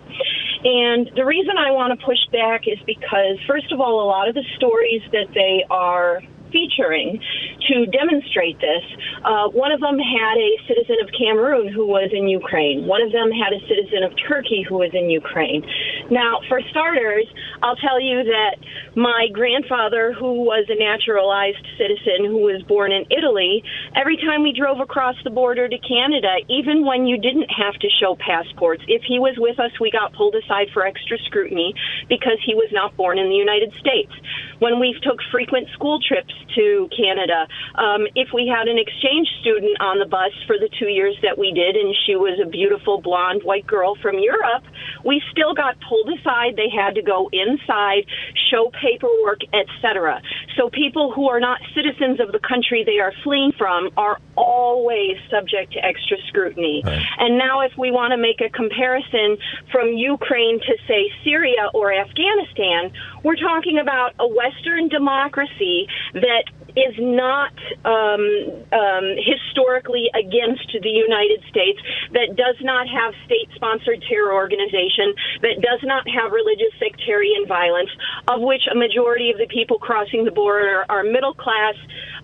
And 0.64 1.10
the 1.14 1.24
reason 1.24 1.56
I 1.58 1.70
want 1.70 1.98
to 1.98 2.04
push 2.04 2.18
back 2.32 2.66
is 2.66 2.78
because, 2.86 3.38
first 3.46 3.70
of 3.72 3.80
all, 3.80 4.02
a 4.02 4.08
lot 4.08 4.28
of 4.28 4.34
the 4.34 4.44
stories 4.56 5.02
that 5.12 5.28
they 5.34 5.64
are 5.70 6.22
featuring 6.52 7.20
to 7.68 7.86
demonstrate 7.86 8.58
this. 8.60 8.84
Uh, 9.24 9.48
one 9.48 9.72
of 9.72 9.80
them 9.80 9.98
had 9.98 10.36
a 10.38 10.50
citizen 10.68 10.96
of 11.02 11.10
Cameroon 11.16 11.68
who 11.72 11.86
was 11.86 12.10
in 12.12 12.28
Ukraine. 12.28 12.86
One 12.86 13.02
of 13.02 13.12
them 13.12 13.30
had 13.30 13.52
a 13.52 13.60
citizen 13.66 14.02
of 14.04 14.12
Turkey 14.28 14.64
who 14.66 14.78
was 14.78 14.90
in 14.94 15.10
Ukraine. 15.10 15.64
Now, 16.10 16.40
for 16.48 16.60
starters, 16.70 17.26
I'll 17.62 17.76
tell 17.76 18.00
you 18.00 18.22
that 18.24 18.56
my 18.94 19.26
grandfather, 19.32 20.12
who 20.12 20.44
was 20.44 20.66
a 20.68 20.78
naturalized 20.78 21.66
citizen 21.78 22.26
who 22.30 22.46
was 22.46 22.62
born 22.62 22.92
in 22.92 23.04
Italy, 23.10 23.64
every 23.94 24.16
time 24.16 24.42
we 24.42 24.52
drove 24.52 24.80
across 24.80 25.16
the 25.24 25.30
border 25.30 25.68
to 25.68 25.78
Canada, 25.78 26.38
even 26.48 26.86
when 26.86 27.06
you 27.06 27.18
didn't 27.18 27.50
have 27.50 27.74
to 27.80 27.88
show 28.00 28.16
passports, 28.16 28.82
if 28.86 29.02
he 29.02 29.18
was 29.18 29.34
with 29.38 29.58
us, 29.58 29.72
we 29.80 29.90
got 29.90 30.12
pulled 30.12 30.34
aside 30.34 30.68
for 30.72 30.86
extra 30.86 31.18
scrutiny 31.26 31.74
because 32.08 32.38
he 32.44 32.54
was 32.54 32.70
not 32.72 32.96
born 32.96 33.18
in 33.18 33.28
the 33.28 33.34
United 33.34 33.74
States. 33.80 34.12
When 34.58 34.78
we 34.78 34.94
took 35.02 35.18
frequent 35.30 35.68
school 35.74 35.98
trips 36.00 36.32
to 36.54 36.88
Canada. 36.96 37.46
Um, 37.74 38.06
if 38.14 38.28
we 38.32 38.46
had 38.46 38.68
an 38.68 38.78
exchange 38.78 39.28
student 39.40 39.80
on 39.80 39.98
the 39.98 40.06
bus 40.06 40.32
for 40.46 40.58
the 40.58 40.68
two 40.78 40.88
years 40.88 41.16
that 41.22 41.38
we 41.38 41.52
did, 41.52 41.76
and 41.76 41.94
she 42.06 42.16
was 42.16 42.38
a 42.42 42.48
beautiful 42.48 43.00
blonde 43.00 43.42
white 43.42 43.66
girl 43.66 43.96
from 44.00 44.18
Europe, 44.18 44.64
we 45.04 45.22
still 45.30 45.54
got 45.54 45.76
pulled 45.88 46.08
aside. 46.18 46.56
They 46.56 46.70
had 46.70 46.94
to 46.94 47.02
go 47.02 47.28
inside, 47.32 48.06
show 48.50 48.70
paperwork, 48.80 49.40
etc. 49.52 50.22
So 50.56 50.70
people 50.70 51.12
who 51.12 51.28
are 51.28 51.40
not 51.40 51.60
citizens 51.74 52.20
of 52.20 52.32
the 52.32 52.40
country 52.40 52.84
they 52.84 52.98
are 52.98 53.12
fleeing 53.22 53.52
from 53.58 53.90
are 53.96 54.18
always 54.36 55.16
subject 55.30 55.72
to 55.72 55.84
extra 55.84 56.16
scrutiny. 56.28 56.82
Right. 56.84 57.02
And 57.18 57.38
now, 57.38 57.60
if 57.60 57.72
we 57.76 57.90
want 57.90 58.12
to 58.12 58.16
make 58.16 58.40
a 58.40 58.50
comparison 58.50 59.38
from 59.72 59.92
Ukraine 59.94 60.60
to, 60.60 60.72
say, 60.86 61.10
Syria 61.24 61.68
or 61.74 61.92
Afghanistan, 61.92 62.92
we're 63.22 63.36
talking 63.36 63.78
about 63.78 64.14
a 64.18 64.26
Western 64.28 64.88
democracy 64.88 65.86
that 66.16 66.44
is 66.76 66.94
not 66.98 67.52
um, 67.84 68.24
um, 68.72 69.06
historically 69.20 70.08
against 70.12 70.68
the 70.72 70.92
United 70.92 71.40
States, 71.48 71.80
that 72.12 72.36
does 72.36 72.56
not 72.60 72.88
have 72.88 73.12
state 73.24 73.48
sponsored 73.54 74.04
terror 74.08 74.32
organization, 74.32 75.12
that 75.40 75.60
does 75.60 75.80
not 75.84 76.04
have 76.08 76.32
religious 76.32 76.72
sectarian 76.80 77.46
violence, 77.46 77.90
of 78.28 78.40
which 78.40 78.62
a 78.70 78.76
majority 78.76 79.30
of 79.30 79.38
the 79.38 79.48
people 79.48 79.78
crossing 79.78 80.24
the 80.24 80.32
border 80.32 80.84
are 80.88 81.02
middle 81.02 81.34
class, 81.34 81.76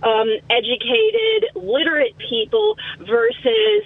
um, 0.03 0.29
educated, 0.49 1.49
literate 1.57 2.17
people 2.29 2.77
versus 3.01 3.85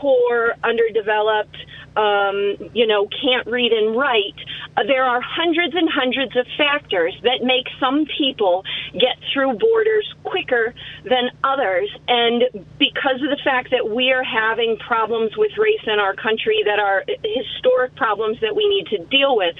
poor, 0.00 0.54
underdeveloped, 0.62 1.56
um, 1.96 2.70
you 2.74 2.86
know, 2.86 3.08
can't 3.08 3.46
read 3.46 3.72
and 3.72 3.96
write. 3.96 4.36
Uh, 4.76 4.82
there 4.86 5.04
are 5.04 5.20
hundreds 5.20 5.74
and 5.74 5.88
hundreds 5.88 6.36
of 6.36 6.46
factors 6.58 7.14
that 7.22 7.40
make 7.42 7.66
some 7.80 8.04
people 8.18 8.64
get 8.92 9.16
through 9.32 9.54
borders 9.54 10.14
quicker 10.22 10.74
than 11.04 11.30
others. 11.42 11.88
And 12.06 12.44
because 12.78 13.22
of 13.22 13.30
the 13.30 13.40
fact 13.42 13.70
that 13.70 13.88
we 13.88 14.12
are 14.12 14.24
having 14.24 14.76
problems 14.76 15.36
with 15.36 15.52
race 15.56 15.84
in 15.86 15.98
our 15.98 16.14
country 16.14 16.62
that 16.66 16.78
are 16.78 17.04
historic 17.24 17.96
problems 17.96 18.38
that 18.40 18.54
we 18.54 18.68
need 18.68 18.86
to 18.88 18.98
deal 19.06 19.36
with, 19.36 19.56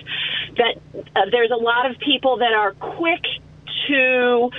that 0.57 0.77
uh, 1.17 1.21
there's 1.31 1.51
a 1.51 1.63
lot 1.63 1.91
of 1.91 1.99
people 1.99 2.39
that 2.39 2.53
are 2.53 2.73
quick 2.73 3.25
to 3.89 4.51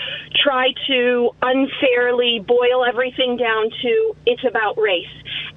try 0.43 0.69
to 0.87 1.29
unfairly 1.41 2.43
boil 2.45 2.85
everything 2.87 3.37
down 3.37 3.69
to 3.81 4.15
it's 4.25 4.43
about 4.47 4.77
race. 4.77 5.05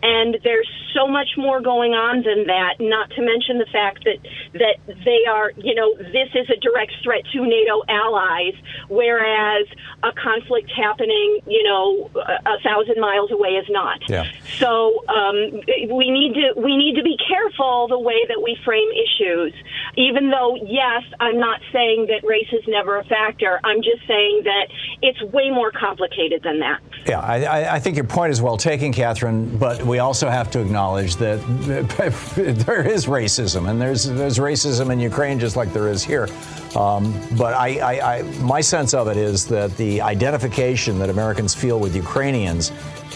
And 0.03 0.39
there's 0.45 0.69
so 0.95 1.07
much 1.07 1.37
more 1.37 1.61
going 1.61 1.93
on 1.93 2.23
than 2.23 2.47
that, 2.47 2.81
not 2.81 3.11
to 3.11 3.23
mention 3.23 3.59
the 3.59 3.67
fact 3.71 4.05
that, 4.05 4.19
that 4.55 4.77
they 5.05 5.29
are, 5.29 5.53
you 5.57 5.75
know, 5.75 5.95
this 5.97 6.31
is 6.35 6.49
a 6.49 6.57
direct 6.57 6.93
threat 7.05 7.23
to 7.33 7.45
NATO 7.45 7.83
allies, 7.89 8.55
whereas 8.89 9.67
a 10.03 10.13
conflict 10.13 10.71
happening, 10.75 11.41
you 11.47 11.63
know, 11.63 12.11
a, 12.17 12.57
a 12.57 12.61
thousand 12.65 13.01
miles 13.01 13.31
away 13.31 13.61
is 13.61 13.67
not. 13.69 14.01
Yeah. 14.09 14.27
So 14.59 15.05
um, 15.09 15.61
we 15.93 16.11
need 16.11 16.35
to 16.35 16.59
we 16.61 16.77
need 16.77 16.97
to 16.97 17.03
be 17.03 17.17
careful 17.29 17.89
the 17.89 17.99
way 17.99 18.25
that 18.29 18.41
we 18.43 18.57
frame 18.65 18.89
issues. 18.91 19.53
Even 19.97 20.31
though, 20.31 20.57
yes, 20.57 21.03
I'm 21.21 21.39
not 21.39 21.61
saying 21.73 22.07
that 22.09 22.27
race 22.27 22.49
is 22.53 22.65
never 22.67 22.99
a 22.99 23.05
factor. 23.05 23.60
I'm 23.65 23.83
just 23.83 24.07
saying 24.07 24.43
that 24.45 24.67
it's 25.03 25.21
way 25.33 25.51
more 25.51 25.71
complicated 25.71 26.43
than 26.43 26.61
that. 26.61 26.81
Yeah, 27.07 27.21
I, 27.21 27.77
I 27.77 27.79
think 27.79 27.97
your 27.97 28.05
point 28.05 28.33
is 28.33 28.43
well 28.43 28.57
taken, 28.57 28.93
Catherine. 28.93 29.57
But 29.59 29.83
we 29.83 29.99
also 29.99 30.29
have 30.29 30.51
to 30.53 30.61
acknowledge 30.61 31.17
that 31.17 31.39
there 32.67 32.87
is 32.87 33.07
racism, 33.07 33.69
and 33.69 33.81
there's 33.81 34.05
there's 34.05 34.39
racism 34.39 34.93
in 34.93 35.01
Ukraine 35.01 35.39
just 35.39 35.57
like 35.57 35.73
there 35.73 35.89
is 35.89 36.05
here. 36.05 36.29
Um, 36.77 37.13
but 37.37 37.55
I, 37.55 37.79
I, 37.79 38.17
I, 38.19 38.23
my 38.43 38.61
sense 38.61 38.95
of 38.95 39.09
it 39.09 39.17
is 39.17 39.47
that 39.47 39.77
the 39.77 40.01
identification 40.01 41.01
that 41.01 41.11
Americans 41.11 41.53
feel 41.53 41.81
with 41.81 41.97
Ukrainians 41.97 42.71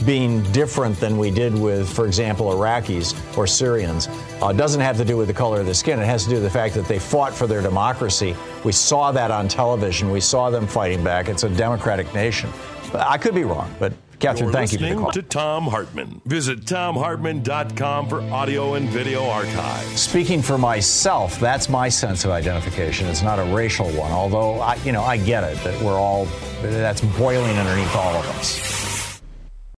being 0.05 0.43
different 0.53 0.99
than 0.99 1.17
we 1.19 1.31
did 1.31 1.55
with, 1.57 1.89
for 1.89 2.07
example, 2.07 2.47
Iraqis 2.51 3.15
or 3.37 3.47
Syrians, 3.47 4.09
uh, 4.43 4.53
doesn't 4.53 4.81
have 4.81 4.97
to 4.97 5.05
do 5.05 5.17
with 5.17 5.29
the 5.29 5.35
color 5.35 5.61
of 5.61 5.67
the 5.67 5.75
skin. 5.75 6.01
It 6.01 6.07
has 6.07 6.25
to 6.25 6.31
do 6.31 6.35
with 6.37 6.45
the 6.45 6.51
fact 6.51 6.75
that 6.75 6.87
they 6.87 6.99
fought 6.99 7.33
for 7.33 7.47
their 7.47 7.63
democracy. 7.63 8.35
We 8.65 8.73
saw 8.73 9.13
that 9.13 9.31
on 9.31 9.49
television. 9.49 10.11
We 10.11 10.21
saw 10.21 10.51
them 10.51 10.67
fighting 10.67 11.05
back. 11.05 11.29
It's 11.29 11.45
a 11.45 11.49
democratic 11.49 12.13
nation. 12.15 12.51
I 12.93 13.19
could 13.19 13.35
be 13.35 13.45
wrong, 13.45 13.75
but 13.79 13.93
Catherine, 14.21 14.45
You're 14.45 14.53
thank 14.53 14.73
you 14.73 14.79
for 14.79 14.85
the 14.87 14.95
call. 14.95 15.11
to 15.13 15.23
Thom 15.23 15.65
Hartmann. 15.65 16.21
Visit 16.25 16.61
thomhartmann.com 16.61 18.09
for 18.09 18.23
audio 18.23 18.75
and 18.75 18.89
video 18.89 19.25
archives. 19.27 20.01
Speaking 20.01 20.41
for 20.41 20.57
myself, 20.57 21.39
that's 21.41 21.69
my 21.69 21.89
sense 21.89 22.25
of 22.25 22.31
identification. 22.31 23.07
It's 23.09 23.23
not 23.23 23.39
a 23.39 23.45
racial 23.55 23.91
one, 23.91 24.13
although 24.13 24.61
I, 24.61 24.77
you 24.77 24.93
know, 24.93 25.03
I 25.03 25.17
get 25.17 25.45
it 25.45 25.57
that 25.65 25.83
we're 25.83 25.99
all 25.99 26.27
that's 26.63 27.01
boiling 27.01 27.57
underneath 27.57 27.95
all 27.97 28.15
of 28.15 28.27
us. 28.39 28.94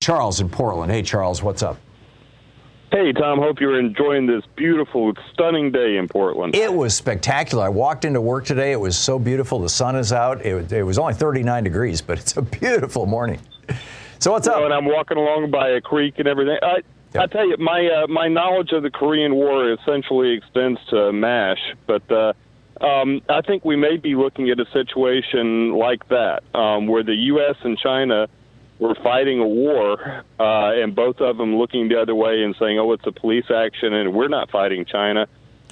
Charles 0.05 0.39
in 0.39 0.49
Portland. 0.49 0.91
Hey, 0.91 1.01
Charles, 1.01 1.41
what's 1.41 1.63
up? 1.63 1.77
Hey, 2.91 3.11
Thom. 3.11 3.39
Hope 3.39 3.59
you're 3.59 3.79
enjoying 3.79 4.27
this 4.27 4.43
beautiful, 4.55 5.13
stunning 5.33 5.71
day 5.71 5.97
in 5.97 6.07
Portland. 6.07 6.53
It 6.53 6.71
was 6.71 6.93
spectacular. 6.93 7.65
I 7.65 7.69
walked 7.69 8.05
into 8.05 8.21
work 8.21 8.45
today. 8.45 8.71
It 8.71 8.79
was 8.79 8.95
so 8.95 9.17
beautiful. 9.17 9.57
The 9.57 9.67
sun 9.67 9.95
is 9.95 10.13
out. 10.13 10.45
It, 10.45 10.71
it 10.71 10.83
was 10.83 10.99
only 10.99 11.15
39 11.15 11.63
degrees, 11.63 12.03
but 12.03 12.19
it's 12.19 12.37
a 12.37 12.43
beautiful 12.43 13.07
morning. 13.07 13.39
So 14.19 14.31
what's 14.31 14.47
up? 14.47 14.61
and 14.61 14.71
I'm 14.71 14.85
walking 14.85 15.17
along 15.17 15.49
by 15.49 15.69
a 15.69 15.81
creek 15.81 16.19
and 16.19 16.27
everything. 16.27 16.59
I, 16.61 16.83
Yeah. 17.15 17.23
I 17.23 17.25
tell 17.25 17.49
you, 17.49 17.57
my 17.57 17.87
uh, 17.87 18.05
my 18.05 18.27
knowledge 18.27 18.73
of 18.73 18.83
the 18.83 18.91
Korean 18.91 19.33
War 19.33 19.73
essentially 19.73 20.37
extends 20.37 20.79
to 20.91 21.11
MASH, 21.13 21.73
but 21.87 22.03
uh, 22.11 22.33
um, 22.79 23.23
I 23.27 23.41
think 23.41 23.65
we 23.65 23.75
may 23.75 23.97
be 23.97 24.13
looking 24.13 24.51
at 24.51 24.59
a 24.59 24.67
situation 24.71 25.73
like 25.73 26.07
that, 26.09 26.43
um, 26.53 26.85
where 26.85 27.01
the 27.01 27.15
U.S. 27.33 27.55
and 27.63 27.75
China 27.79 28.27
were 28.79 28.95
fighting 28.95 29.39
a 29.39 29.47
war, 29.47 30.23
uh, 30.39 30.71
and 30.73 30.93
both 30.93 31.21
of 31.21 31.37
them 31.37 31.55
looking 31.57 31.87
the 31.87 31.99
other 32.01 32.15
way 32.15 32.43
and 32.43 32.55
saying, 32.59 32.77
"Oh, 32.77 32.91
it's 32.91 33.05
a 33.07 33.11
police 33.11 33.49
action, 33.49 33.93
and 33.93 34.13
we're 34.13 34.27
not 34.27 34.49
fighting 34.49 34.85
China." 34.85 35.27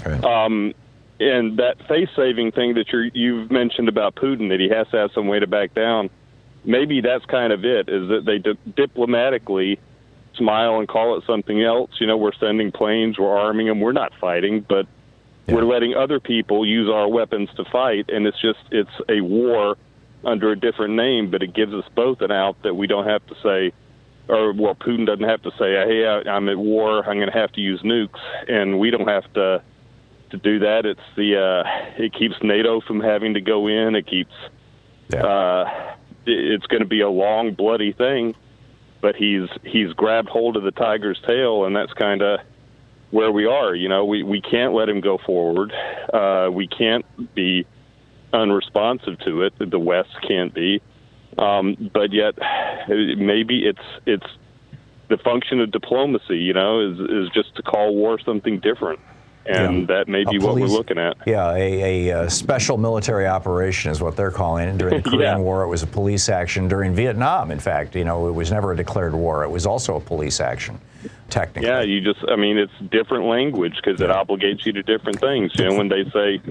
Right. 0.05 0.23
Um, 0.23 0.73
and 1.19 1.57
that 1.57 1.87
face-saving 1.87 2.51
thing 2.51 2.73
that 2.73 2.91
you're, 2.91 3.05
you've 3.05 3.51
mentioned 3.51 3.87
about 3.87 4.15
Putin, 4.15 4.49
that 4.49 4.59
he 4.59 4.69
has 4.69 4.87
to 4.89 4.97
have 4.97 5.11
some 5.13 5.27
way 5.27 5.39
to 5.39 5.47
back 5.47 5.73
down. 5.73 6.09
Maybe 6.65 7.01
that's 7.01 7.25
kind 7.25 7.53
of 7.53 7.63
it. 7.65 7.87
Is 7.89 8.09
that 8.09 8.23
they 8.25 8.39
di- 8.39 8.57
diplomatically 8.75 9.79
smile 10.35 10.79
and 10.79 10.87
call 10.87 11.17
it 11.17 11.23
something 11.27 11.61
else? 11.61 11.91
You 11.99 12.07
know, 12.07 12.17
we're 12.17 12.33
sending 12.33 12.71
planes, 12.71 13.19
we're 13.19 13.37
arming 13.37 13.67
them, 13.67 13.79
we're 13.79 13.91
not 13.91 14.13
fighting, 14.19 14.65
but 14.67 14.87
we're 15.47 15.65
letting 15.65 15.93
other 15.93 16.19
people 16.19 16.65
use 16.65 16.89
our 16.89 17.07
weapons 17.07 17.49
to 17.57 17.65
fight, 17.65 18.09
and 18.09 18.25
it's 18.25 18.41
just 18.41 18.59
it's 18.71 18.89
a 19.09 19.21
war 19.21 19.77
under 20.25 20.51
a 20.51 20.55
different 20.59 20.95
name, 20.95 21.29
but 21.31 21.43
it 21.43 21.53
gives 21.53 21.73
us 21.73 21.85
both 21.95 22.21
an 22.21 22.31
out 22.31 22.61
that 22.63 22.75
we 22.75 22.87
don't 22.87 23.07
have 23.07 23.25
to 23.27 23.35
say, 23.43 23.73
or 24.27 24.53
well, 24.53 24.75
Putin 24.75 25.05
doesn't 25.05 25.27
have 25.27 25.41
to 25.43 25.51
say, 25.51 25.73
"Hey, 25.73 26.05
I- 26.05 26.29
I'm 26.29 26.47
at 26.49 26.57
war. 26.57 26.99
I'm 26.99 27.17
going 27.17 27.31
to 27.31 27.37
have 27.37 27.51
to 27.53 27.61
use 27.61 27.81
nukes," 27.81 28.19
and 28.47 28.79
we 28.79 28.89
don't 28.91 29.07
have 29.07 29.31
to 29.33 29.61
to 30.31 30.37
do 30.37 30.59
that. 30.59 30.85
It's 30.85 30.99
the 31.15 31.37
uh, 31.37 32.03
it 32.03 32.13
keeps 32.13 32.35
NATO 32.41 32.81
from 32.81 33.01
having 33.01 33.33
to 33.35 33.41
go 33.41 33.67
in. 33.67 33.95
It 33.95 34.07
keeps 34.07 34.33
Yeah. 35.13 35.23
uh, 35.25 35.69
it's 36.25 36.65
going 36.67 36.81
to 36.81 36.87
be 36.87 37.01
a 37.01 37.09
long, 37.09 37.53
bloody 37.53 37.91
thing. 37.91 38.35
But 39.01 39.15
he's 39.17 39.49
he's 39.63 39.91
grabbed 39.91 40.29
hold 40.29 40.55
of 40.55 40.63
the 40.63 40.71
tiger's 40.71 41.19
tail, 41.27 41.65
and 41.65 41.75
that's 41.75 41.91
kind 41.93 42.21
of 42.21 42.39
where 43.11 43.31
we 43.31 43.45
are. 43.45 43.75
You 43.75 43.89
know, 43.89 44.05
we 44.05 44.23
we 44.23 44.39
can't 44.39 44.73
let 44.73 44.87
him 44.87 45.01
go 45.01 45.17
forward. 45.17 45.73
Uh, 46.13 46.49
we 46.51 46.67
can't 46.67 47.05
be 47.35 47.65
unresponsive 48.33 49.19
to 49.19 49.43
it. 49.43 49.53
The 49.59 49.79
West 49.79 50.09
can't 50.27 50.53
be. 50.53 50.81
Um, 51.37 51.89
but 51.93 52.11
yet, 52.13 52.35
maybe 52.87 53.65
it's 53.65 53.79
it's 54.05 54.27
the 55.09 55.17
function 55.17 55.59
of 55.61 55.71
diplomacy. 55.71 56.37
You 56.37 56.53
know, 56.53 56.79
is 56.79 56.99
is 56.99 57.29
just 57.33 57.55
to 57.55 57.63
call 57.63 57.95
war 57.95 58.19
something 58.23 58.59
different, 58.59 58.99
and 59.45 59.81
Yeah. 59.81 59.85
that 59.97 60.07
may 60.07 60.23
be 60.23 60.37
A 60.37 60.39
what 60.39 60.55
we're 60.55 60.67
looking 60.67 60.97
at. 60.97 61.17
Yeah, 61.25 61.53
a, 61.53 62.09
a, 62.09 62.23
uh 62.23 62.29
special 62.29 62.77
military 62.77 63.27
operation 63.27 63.91
is 63.91 64.01
what 64.01 64.15
they're 64.15 64.31
calling 64.31 64.67
it. 64.69 64.77
During 64.77 65.01
the 65.01 65.09
Korean 65.09 65.21
Yeah. 65.21 65.37
War, 65.37 65.63
it 65.63 65.67
was 65.67 65.83
a 65.83 65.87
police 65.87 66.29
action. 66.29 66.67
During 66.67 66.93
Vietnam, 66.93 67.51
in 67.51 67.59
fact, 67.59 67.95
you 67.95 68.03
know, 68.05 68.27
it 68.27 68.31
was 68.31 68.51
never 68.51 68.71
a 68.71 68.75
declared 68.75 69.13
war. 69.13 69.43
It 69.43 69.49
was 69.49 69.65
also 69.65 69.95
a 69.95 69.99
police 69.99 70.39
action, 70.39 70.79
technically. 71.29 71.67
Yeah, 71.67 71.81
you 71.81 71.99
just, 72.01 72.19
I 72.29 72.35
mean, 72.35 72.57
it's 72.57 72.71
different 72.91 73.25
language 73.25 73.75
because 73.75 73.99
it 74.01 74.09
obligates 74.09 74.65
you 74.65 74.71
to 74.73 74.83
different 74.83 75.19
things. 75.19 75.51
You 75.55 75.65
know, 75.69 75.77
when 75.77 75.89
they 75.89 76.03
say 76.11 76.41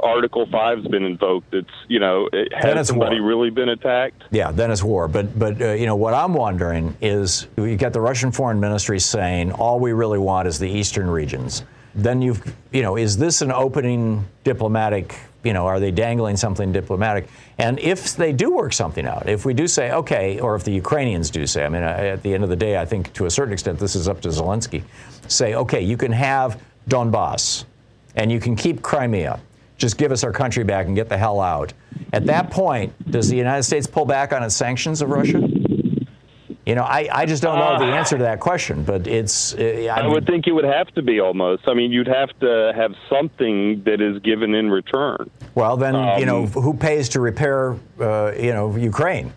Article 0.00 0.46
5's 0.46 0.88
been 0.88 1.04
invoked, 1.04 1.54
it's, 1.54 1.70
you 1.88 2.00
know, 2.00 2.28
it, 2.32 2.52
has 2.54 2.88
somebody 2.88 3.20
war. 3.20 3.28
really 3.28 3.50
been 3.50 3.68
attacked? 3.68 4.24
Yeah, 4.30 4.50
then 4.50 4.70
it's 4.70 4.82
war. 4.82 5.08
But 5.08 5.38
but 5.38 5.60
uh, 5.60 5.72
you 5.72 5.86
know 5.86 5.96
what 5.96 6.14
I'm 6.14 6.34
wondering 6.34 6.96
is 7.00 7.46
you 7.56 7.76
got 7.76 7.92
the 7.92 8.00
Russian 8.00 8.32
foreign 8.32 8.58
ministry 8.60 8.98
saying 8.98 9.52
all 9.52 9.78
we 9.80 9.92
really 9.92 10.18
want 10.18 10.48
is 10.48 10.58
the 10.58 10.68
eastern 10.68 11.08
regions. 11.10 11.62
Then 11.94 12.22
you've 12.22 12.54
you 12.72 12.82
know 12.82 12.96
is 12.96 13.16
this 13.16 13.42
an 13.42 13.52
opening 13.52 14.26
diplomatic? 14.44 15.16
You 15.42 15.54
know, 15.54 15.66
are 15.66 15.80
they 15.80 15.90
dangling 15.90 16.36
something 16.36 16.70
diplomatic? 16.70 17.28
And 17.56 17.78
if 17.78 18.14
they 18.14 18.32
do 18.32 18.54
work 18.54 18.74
something 18.74 19.06
out, 19.06 19.26
if 19.26 19.46
we 19.46 19.54
do 19.54 19.66
say 19.66 19.90
okay, 19.92 20.38
or 20.38 20.54
if 20.54 20.64
the 20.64 20.72
Ukrainians 20.72 21.30
do 21.30 21.46
say, 21.46 21.64
I 21.64 21.68
mean, 21.68 21.82
at 21.82 22.22
the 22.22 22.34
end 22.34 22.44
of 22.44 22.50
the 22.50 22.56
day, 22.56 22.76
I 22.78 22.84
think 22.84 23.12
to 23.14 23.26
a 23.26 23.30
certain 23.30 23.52
extent 23.52 23.78
this 23.78 23.96
is 23.96 24.06
up 24.06 24.20
to 24.22 24.28
Zelensky. 24.28 24.82
Say 25.28 25.54
okay, 25.54 25.80
you 25.80 25.96
can 25.96 26.12
have 26.12 26.60
Donbass, 26.88 27.64
and 28.16 28.30
you 28.30 28.40
can 28.40 28.54
keep 28.54 28.82
Crimea. 28.82 29.40
Just 29.78 29.96
give 29.96 30.12
us 30.12 30.24
our 30.24 30.32
country 30.32 30.62
back 30.62 30.86
and 30.86 30.94
get 30.94 31.08
the 31.08 31.16
hell 31.16 31.40
out. 31.40 31.72
At 32.12 32.26
that 32.26 32.50
point, 32.50 32.92
does 33.10 33.30
the 33.30 33.36
United 33.36 33.62
States 33.62 33.86
pull 33.86 34.04
back 34.04 34.32
on 34.32 34.42
its 34.42 34.54
sanctions 34.54 35.00
of 35.00 35.08
Russia? 35.08 35.40
You 36.66 36.74
know, 36.74 36.82
I, 36.82 37.08
I 37.10 37.26
just 37.26 37.42
don't 37.42 37.58
know 37.58 37.78
the 37.78 37.92
answer 37.92 38.18
to 38.18 38.24
that 38.24 38.38
question, 38.38 38.84
but 38.84 39.06
it's. 39.06 39.54
Uh, 39.54 39.88
I 39.92 40.06
would 40.06 40.26
think 40.26 40.46
it 40.46 40.52
would 40.52 40.64
have 40.64 40.88
to 40.94 41.02
be 41.02 41.18
almost. 41.18 41.66
I 41.66 41.74
mean, 41.74 41.90
you'd 41.90 42.06
have 42.06 42.38
to 42.40 42.72
have 42.76 42.94
something 43.08 43.82
that 43.84 44.00
is 44.00 44.20
given 44.20 44.54
in 44.54 44.70
return. 44.70 45.30
Well, 45.54 45.76
then, 45.76 45.94
you 46.20 46.26
know, 46.26 46.42
Um, 46.44 46.48
who 46.48 46.74
pays 46.74 47.08
to 47.10 47.20
repair, 47.20 47.76
uh, 47.98 48.32
you 48.38 48.52
know, 48.52 48.76
Ukraine? 48.76 49.32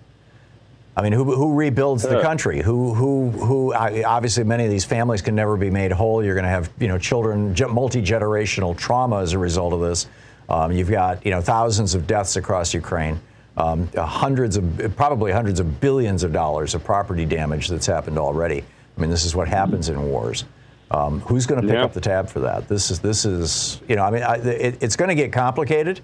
I 0.95 1.01
mean, 1.01 1.13
who, 1.13 1.23
who 1.23 1.55
rebuilds 1.55 2.03
the 2.03 2.21
country? 2.21 2.61
Who, 2.61 2.93
who, 2.93 3.29
who? 3.31 3.73
Obviously, 3.73 4.43
many 4.43 4.65
of 4.65 4.69
these 4.69 4.85
families 4.85 5.23
can 5.23 5.33
never 5.33 5.57
be 5.57 5.71
made 5.71 5.91
whole. 5.91 6.23
You're 6.23 6.35
going 6.35 6.43
to 6.43 6.49
have, 6.49 6.69
you 6.79 6.87
know, 6.87 6.99
children, 6.99 7.55
ge- 7.55 7.61
multi-generational 7.63 8.77
trauma 8.77 9.21
as 9.21 9.33
a 9.33 9.39
result 9.39 9.73
of 9.73 9.79
this. 9.79 10.07
Um, 10.49 10.71
you've 10.71 10.91
got, 10.91 11.25
you 11.25 11.31
know, 11.31 11.41
thousands 11.41 11.95
of 11.95 12.05
deaths 12.05 12.35
across 12.35 12.75
Ukraine, 12.75 13.19
um, 13.57 13.89
uh, 13.95 14.05
hundreds 14.05 14.57
of, 14.57 14.93
probably 14.95 15.31
hundreds 15.31 15.59
of 15.59 15.79
billions 15.79 16.23
of 16.23 16.33
dollars 16.33 16.73
of 16.75 16.83
property 16.83 17.25
damage 17.25 17.67
that's 17.67 17.85
happened 17.85 18.17
already. 18.17 18.63
I 18.97 19.01
mean, 19.01 19.09
this 19.09 19.25
is 19.25 19.35
what 19.35 19.47
happens 19.47 19.89
in 19.89 20.01
wars. 20.03 20.45
Um, 20.91 21.21
who's 21.21 21.45
going 21.45 21.61
to 21.61 21.67
pick 21.67 21.75
Yeah. 21.75 21.83
up 21.83 21.93
the 21.93 22.01
tab 22.01 22.29
for 22.29 22.39
that? 22.41 22.67
This 22.67 22.91
is, 22.91 22.99
this 22.99 23.25
is, 23.25 23.81
you 23.87 23.95
know, 23.95 24.03
I 24.03 24.11
mean, 24.11 24.23
I, 24.23 24.35
it, 24.35 24.77
it's 24.81 24.95
going 24.95 25.09
to 25.09 25.15
get 25.15 25.31
complicated. 25.31 26.01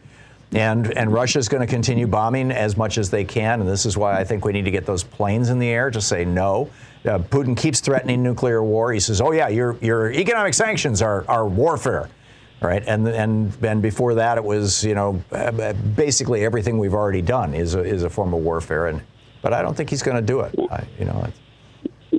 And, 0.52 0.98
and 0.98 1.14
Russia's 1.14 1.48
going 1.48 1.62
to 1.62 1.72
continue 1.72 2.08
bombing 2.08 2.50
as 2.52 2.76
much 2.76 2.98
as 2.98 3.12
they 3.12 3.24
can. 3.24 3.62
And 3.62 3.70
this 3.70 3.86
is 3.86 3.96
why 3.98 4.20
I 4.20 4.24
think 4.24 4.46
we 4.46 4.52
need 4.52 4.66
to 4.66 4.72
get 4.72 4.84
those 4.88 5.04
planes 5.04 5.50
in 5.52 5.60
the 5.60 5.68
air 5.70 5.92
to 5.92 6.02
say 6.02 6.26
no. 6.26 6.72
Uh, 7.06 7.20
Putin 7.20 7.56
keeps 7.56 7.80
threatening 7.82 8.24
nuclear 8.24 8.64
war. 8.64 8.92
He 8.92 9.00
says, 9.00 9.22
"Oh 9.22 9.32
yeah, 9.32 9.48
your 9.48 9.78
your 9.80 10.12
economic 10.12 10.54
sanctions 10.54 11.02
are 11.02 11.24
are 11.30 11.48
warfare." 11.48 12.10
Right, 12.62 12.84
and 12.86 13.08
and 13.08 13.54
and 13.64 13.82
before 13.82 14.16
that, 14.16 14.38
it 14.38 14.44
was 14.44 14.84
you 14.84 14.94
know 14.94 15.24
basically 15.96 16.44
everything 16.44 16.78
we've 16.78 16.94
already 16.94 17.22
done 17.22 17.54
is 17.54 17.74
a, 17.74 17.80
is 17.80 18.04
a 18.04 18.10
form 18.10 18.34
of 18.34 18.42
warfare, 18.42 18.88
and 18.88 19.02
but 19.42 19.54
I 19.54 19.62
don't 19.62 19.78
think 19.78 19.90
he's 19.90 20.04
going 20.04 20.18
to 20.18 20.22
do 20.22 20.42
it. 20.42 20.54
I, 20.70 20.86
you 21.00 21.06
know, 21.06 21.26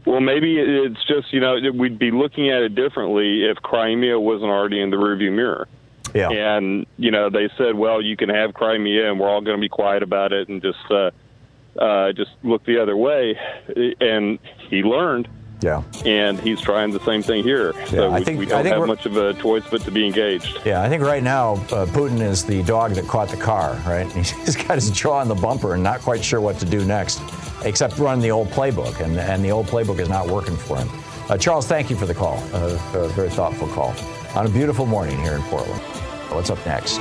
well, 0.07 0.21
maybe 0.21 0.59
it's 0.59 1.05
just 1.07 1.33
you 1.33 1.41
know 1.41 1.59
we'd 1.75 1.99
be 1.99 2.11
looking 2.11 2.51
at 2.51 2.63
it 2.63 2.75
differently 2.75 3.45
if 3.45 3.59
Crimea 3.59 4.19
wasn't 4.19 4.51
already 4.51 4.81
in 4.81 4.91
the 4.91 4.97
rearview 4.97 5.33
mirror. 5.33 5.69
Yeah. 6.15 6.31
And 6.31 6.87
you 6.97 7.11
know 7.11 7.31
they 7.31 7.51
said, 7.57 7.75
well, 7.75 8.01
you 8.01 8.17
can 8.17 8.29
have 8.29 8.55
Crimea, 8.55 9.11
and 9.11 9.21
we're 9.21 9.29
all 9.29 9.41
going 9.41 9.57
to 9.57 9.61
be 9.61 9.69
quiet 9.69 10.03
about 10.03 10.33
it, 10.33 10.49
and 10.49 10.63
just 10.63 10.79
uh, 10.91 11.11
uh, 11.79 12.13
just 12.13 12.31
look 12.43 12.65
the 12.65 12.81
other 12.81 12.97
way. 12.97 13.39
And 14.01 14.39
he 14.69 14.83
learned. 14.83 15.29
Yeah. 15.61 15.83
And 16.05 16.41
he's 16.41 16.61
trying 16.61 16.91
the 16.91 17.01
same 17.01 17.23
thing 17.23 17.43
here. 17.45 17.73
Yeah, 17.77 17.85
so 17.87 18.11
I 18.11 18.19
we, 18.19 18.25
think- 18.25 18.39
we 18.39 18.47
I 18.47 18.49
don't 18.49 18.63
think 18.65 18.77
have 18.77 18.87
much 18.87 19.07
of 19.07 19.17
a 19.17 19.35
choice 19.35 19.65
but 19.71 19.83
to 19.83 19.91
be 19.91 20.07
engaged. 20.07 20.61
Yeah, 20.65 20.83
I 20.83 20.89
think 20.89 21.03
right 21.03 21.23
now 21.23 21.55
uh, 21.55 21.87
Putin 21.87 22.21
is 22.21 22.45
the 22.45 22.63
dog 22.63 22.93
that 22.93 23.07
caught 23.07 23.29
the 23.29 23.37
car, 23.37 23.75
right? 23.87 24.11
He's 24.13 24.57
got 24.57 24.77
his 24.77 24.91
jaw 24.91 25.19
on 25.19 25.29
the 25.29 25.35
bumper 25.35 25.75
and 25.75 25.83
not 25.83 26.01
quite 26.01 26.25
sure 26.25 26.41
what 26.41 26.59
to 26.59 26.65
do 26.65 26.85
next, 26.85 27.21
except 27.65 27.99
run 27.99 28.21
the 28.21 28.31
old 28.31 28.49
playbook, 28.49 29.01
and, 29.01 29.19
and 29.19 29.45
the 29.45 29.51
old 29.51 29.67
playbook 29.67 29.99
is 30.01 30.09
not 30.09 30.29
working 30.29 30.57
for 30.57 30.79
him. 30.79 30.89
Uh, 31.29 31.37
Charles, 31.37 31.67
thank 31.67 31.91
you 31.91 31.97
for 31.97 32.07
the 32.07 32.15
call, 32.15 32.43
uh, 32.53 32.79
a 32.95 33.09
very 33.09 33.31
thoughtful 33.31 33.69
call. 33.69 33.95
On 34.35 34.47
a 34.47 34.49
beautiful 34.51 34.87
morning 34.87 35.19
here 35.19 35.35
in 35.35 35.43
Portland. 35.43 35.81
What's 36.33 36.51
up 36.51 36.65
next? 36.65 37.01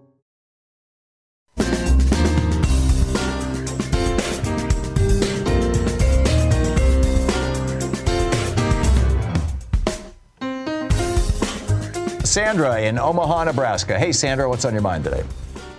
Sandra 12.35 12.79
in 12.79 12.97
Omaha, 12.97 13.43
Nebraska. 13.43 13.99
Hey, 13.99 14.13
Sandra, 14.13 14.47
what's 14.47 14.63
on 14.63 14.71
your 14.71 14.81
mind 14.81 15.03
today? 15.03 15.21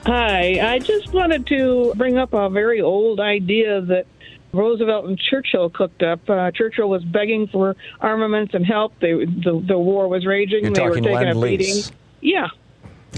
Hi, 0.04 0.74
I 0.74 0.78
just 0.80 1.10
wanted 1.14 1.46
to 1.46 1.94
bring 1.96 2.18
up 2.18 2.34
a 2.34 2.50
very 2.50 2.82
old 2.82 3.20
idea 3.20 3.80
that 3.80 4.04
Roosevelt 4.52 5.06
and 5.06 5.18
Churchill 5.18 5.70
cooked 5.70 6.02
up. 6.02 6.28
Uh, 6.28 6.50
Churchill 6.50 6.90
was 6.90 7.02
begging 7.04 7.46
for 7.46 7.74
armaments 8.02 8.52
and 8.52 8.66
help. 8.66 8.92
They, 9.00 9.12
the, 9.24 9.64
the 9.66 9.78
war 9.78 10.08
was 10.08 10.26
raging. 10.26 10.64
You're 10.64 10.74
they 10.74 10.88
were 10.90 11.00
taking 11.00 11.28
a 11.30 11.40
beating. 11.40 11.82
Yeah. 12.20 12.48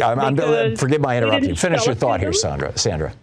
I'm, 0.01 0.21
I'm- 0.21 0.35
Because 0.37 0.79
forgive 0.79 1.01
my 1.01 1.17
interrupting. 1.19 1.57
Finish 1.57 1.87
your 1.87 1.97
thought 1.97 2.21
here. 2.21 2.33
Sandra. 2.33 2.79
Sandra, 2.79 3.15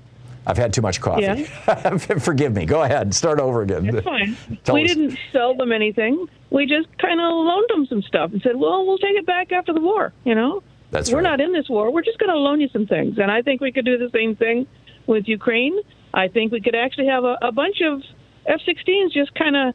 I've 0.45 0.57
had 0.57 0.73
too 0.73 0.81
much 0.81 1.01
coffee. 1.01 1.21
Yeah. 1.21 1.97
forgive 1.97 2.53
me. 2.53 2.65
Go 2.65 2.81
ahead. 2.81 3.13
Start 3.13 3.39
over 3.39 3.61
again. 3.61 3.85
It's 3.95 4.05
fine. 4.05 4.35
Tell 4.63 4.75
we 4.75 4.83
us. 4.83 4.89
didn't 4.95 5.17
sell 5.31 5.55
them 5.55 5.71
anything. 5.71 6.27
We 6.49 6.65
just 6.65 6.87
kind 6.97 7.21
of 7.21 7.31
loaned 7.31 7.69
them 7.69 7.85
some 7.85 8.01
stuff 8.01 8.31
and 8.31 8.41
said, 8.41 8.55
well, 8.55 8.85
we'll 8.85 8.97
take 8.97 9.15
it 9.15 9.25
back 9.25 9.51
after 9.51 9.73
the 9.73 9.79
war, 9.79 10.13
you 10.23 10.35
know? 10.35 10.63
That's 10.89 11.09
We're 11.11 11.17
right. 11.17 11.23
not 11.23 11.41
in 11.41 11.53
this 11.53 11.69
war. 11.69 11.91
We're 11.91 12.01
just 12.01 12.17
going 12.17 12.31
to 12.31 12.37
loan 12.37 12.59
you 12.59 12.67
some 12.69 12.85
things. 12.85 13.17
And 13.17 13.31
I 13.31 13.41
think 13.41 13.61
we 13.61 13.71
could 13.71 13.85
do 13.85 13.97
the 13.97 14.09
same 14.13 14.35
thing 14.35 14.67
with 15.07 15.27
Ukraine. 15.27 15.77
I 16.13 16.27
think 16.27 16.51
we 16.51 16.59
could 16.59 16.75
actually 16.75 17.07
have 17.07 17.23
a, 17.23 17.37
a 17.41 17.51
bunch 17.51 17.77
of 17.81 18.01
F 18.45 18.59
16s 18.67 19.13
just 19.13 19.33
kind 19.35 19.55
of 19.55 19.73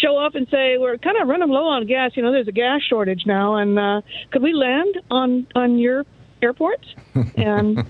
show 0.00 0.16
up 0.16 0.34
and 0.34 0.46
say, 0.48 0.78
we're 0.78 0.96
kind 0.96 1.20
of 1.20 1.28
running 1.28 1.50
low 1.50 1.66
on 1.66 1.86
gas. 1.86 2.12
You 2.14 2.22
know, 2.22 2.32
there's 2.32 2.48
a 2.48 2.52
gas 2.52 2.80
shortage 2.88 3.24
now. 3.26 3.56
And 3.56 3.78
uh, 3.78 4.00
could 4.30 4.42
we 4.42 4.54
land 4.54 4.96
on, 5.10 5.46
on 5.54 5.78
your 5.78 6.04
airports? 6.40 6.86
And 7.36 7.84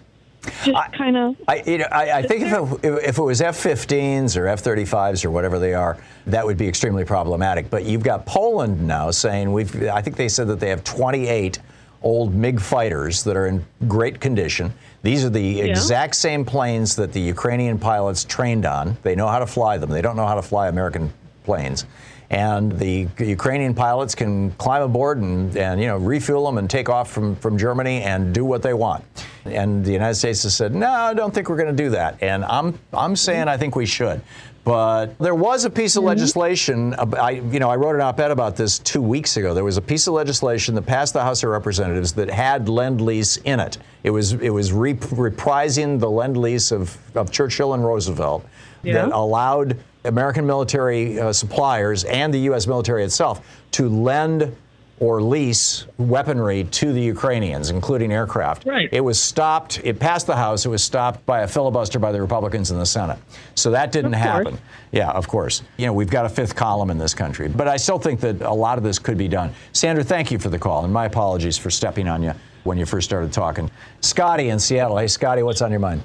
just 0.64 0.92
kind 0.92 1.16
of. 1.16 1.36
I, 1.48 1.62
you 1.66 1.78
know, 1.78 1.88
I, 1.90 2.18
I 2.18 2.22
think 2.22 2.42
if 2.42 2.84
it, 2.84 3.04
if 3.04 3.18
it 3.18 3.22
was 3.22 3.40
F-15s 3.40 4.36
or 4.36 4.46
F-35s 4.48 5.24
or 5.24 5.30
whatever 5.30 5.58
they 5.58 5.74
are, 5.74 5.98
that 6.26 6.44
would 6.44 6.56
be 6.56 6.68
extremely 6.68 7.04
problematic. 7.04 7.70
But 7.70 7.84
you've 7.84 8.02
got 8.02 8.26
Poland 8.26 8.86
now 8.86 9.10
saying 9.10 9.52
we've. 9.52 9.88
I 9.88 10.00
think 10.00 10.16
they 10.16 10.28
said 10.28 10.48
that 10.48 10.60
they 10.60 10.68
have 10.70 10.84
28 10.84 11.58
old 12.02 12.34
MiG 12.34 12.60
fighters 12.60 13.24
that 13.24 13.36
are 13.36 13.46
in 13.46 13.64
great 13.88 14.20
condition. 14.20 14.72
These 15.02 15.24
are 15.24 15.30
the 15.30 15.60
exact 15.60 16.16
same 16.16 16.44
planes 16.44 16.96
that 16.96 17.12
the 17.12 17.20
Ukrainian 17.20 17.78
pilots 17.78 18.24
trained 18.24 18.66
on. 18.66 18.96
They 19.02 19.14
know 19.14 19.28
how 19.28 19.38
to 19.38 19.46
fly 19.46 19.78
them. 19.78 19.90
They 19.90 20.02
don't 20.02 20.16
know 20.16 20.26
how 20.26 20.34
to 20.34 20.42
fly 20.42 20.68
American 20.68 21.12
planes. 21.44 21.86
And 22.34 22.72
the 22.72 23.06
Ukrainian 23.18 23.74
pilots 23.74 24.12
can 24.16 24.50
climb 24.52 24.82
aboard 24.82 25.18
and, 25.18 25.56
and 25.56 25.80
you 25.80 25.86
know 25.86 25.98
refuel 25.98 26.44
them 26.46 26.58
and 26.58 26.68
take 26.68 26.88
off 26.88 27.08
from, 27.08 27.36
from 27.36 27.56
Germany 27.56 28.02
and 28.02 28.34
do 28.34 28.44
what 28.44 28.60
they 28.60 28.74
want. 28.74 29.04
And 29.44 29.84
the 29.84 29.92
United 29.92 30.16
States 30.16 30.42
has 30.42 30.56
said, 30.56 30.74
no, 30.74 30.90
I 30.90 31.14
don't 31.14 31.32
think 31.32 31.48
we're 31.48 31.56
going 31.56 31.74
to 31.76 31.82
do 31.84 31.90
that. 31.90 32.20
And 32.20 32.44
I'm 32.44 32.76
I'm 32.92 33.14
saying 33.14 33.46
I 33.46 33.56
think 33.56 33.76
we 33.76 33.86
should. 33.86 34.20
But 34.64 35.16
there 35.18 35.34
was 35.34 35.64
a 35.64 35.70
piece 35.70 35.94
of 35.94 36.00
mm-hmm. 36.00 36.08
legislation. 36.08 36.94
I, 36.94 37.30
you 37.32 37.60
know, 37.60 37.70
I 37.70 37.76
wrote 37.76 37.94
an 37.94 38.00
op-ed 38.00 38.32
about 38.32 38.56
this 38.56 38.80
two 38.80 39.02
weeks 39.02 39.36
ago. 39.36 39.54
There 39.54 39.62
was 39.62 39.76
a 39.76 39.82
piece 39.82 40.08
of 40.08 40.14
legislation 40.14 40.74
that 40.74 40.82
passed 40.82 41.12
the 41.12 41.22
House 41.22 41.44
of 41.44 41.50
Representatives 41.50 42.14
that 42.14 42.30
had 42.30 42.68
lend 42.68 43.00
lease 43.00 43.36
in 43.36 43.60
it. 43.60 43.78
It 44.02 44.10
was 44.10 44.32
it 44.32 44.50
was 44.50 44.72
re- 44.72 44.94
reprising 44.94 46.00
the 46.00 46.10
lend 46.10 46.36
lease 46.36 46.72
of, 46.72 46.98
of 47.14 47.30
Churchill 47.30 47.74
and 47.74 47.84
Roosevelt 47.84 48.44
that 48.82 49.12
allowed 49.12 49.78
American 50.04 50.46
military 50.46 51.18
uh, 51.18 51.32
suppliers 51.32 52.04
and 52.04 52.32
the 52.32 52.40
U.S. 52.40 52.66
military 52.66 53.04
itself 53.04 53.46
to 53.72 53.88
lend 53.88 54.54
or 55.00 55.20
lease 55.20 55.86
weaponry 55.98 56.64
to 56.64 56.92
the 56.92 57.00
Ukrainians, 57.00 57.70
including 57.70 58.12
aircraft. 58.12 58.64
Right. 58.64 58.88
It 58.92 59.00
was 59.00 59.20
stopped. 59.20 59.80
It 59.82 59.98
passed 59.98 60.26
the 60.26 60.36
House. 60.36 60.64
It 60.64 60.68
was 60.68 60.84
stopped 60.84 61.24
by 61.26 61.40
a 61.40 61.48
filibuster 61.48 61.98
by 61.98 62.12
the 62.12 62.20
Republicans 62.20 62.70
in 62.70 62.78
the 62.78 62.86
Senate. 62.86 63.18
So 63.54 63.70
that 63.72 63.90
didn't 63.90 64.12
happen. 64.12 64.56
Yeah, 64.92 65.10
of 65.10 65.26
course. 65.26 65.62
You 65.78 65.86
know, 65.86 65.92
we've 65.92 66.10
got 66.10 66.26
a 66.26 66.28
fifth 66.28 66.54
column 66.54 66.90
in 66.90 66.98
this 66.98 67.12
country, 67.12 67.48
but 67.48 67.66
I 67.66 67.76
still 67.76 67.98
think 67.98 68.20
that 68.20 68.42
a 68.42 68.52
lot 68.52 68.78
of 68.78 68.84
this 68.84 68.98
could 68.98 69.18
be 69.18 69.28
done. 69.28 69.52
Sandra, 69.72 70.04
thank 70.04 70.30
you 70.30 70.38
for 70.38 70.48
the 70.48 70.58
call, 70.58 70.84
and 70.84 70.92
my 70.92 71.06
apologies 71.06 71.58
for 71.58 71.70
stepping 71.70 72.06
on 72.06 72.22
you 72.22 72.32
when 72.62 72.78
you 72.78 72.86
first 72.86 73.08
started 73.08 73.32
talking. 73.32 73.70
Scotty 74.00 74.50
in 74.50 74.58
Seattle. 74.60 74.96
Hey, 74.96 75.08
Scotty, 75.08 75.42
what's 75.42 75.60
on 75.60 75.70
your 75.70 75.80
mind? 75.80 76.02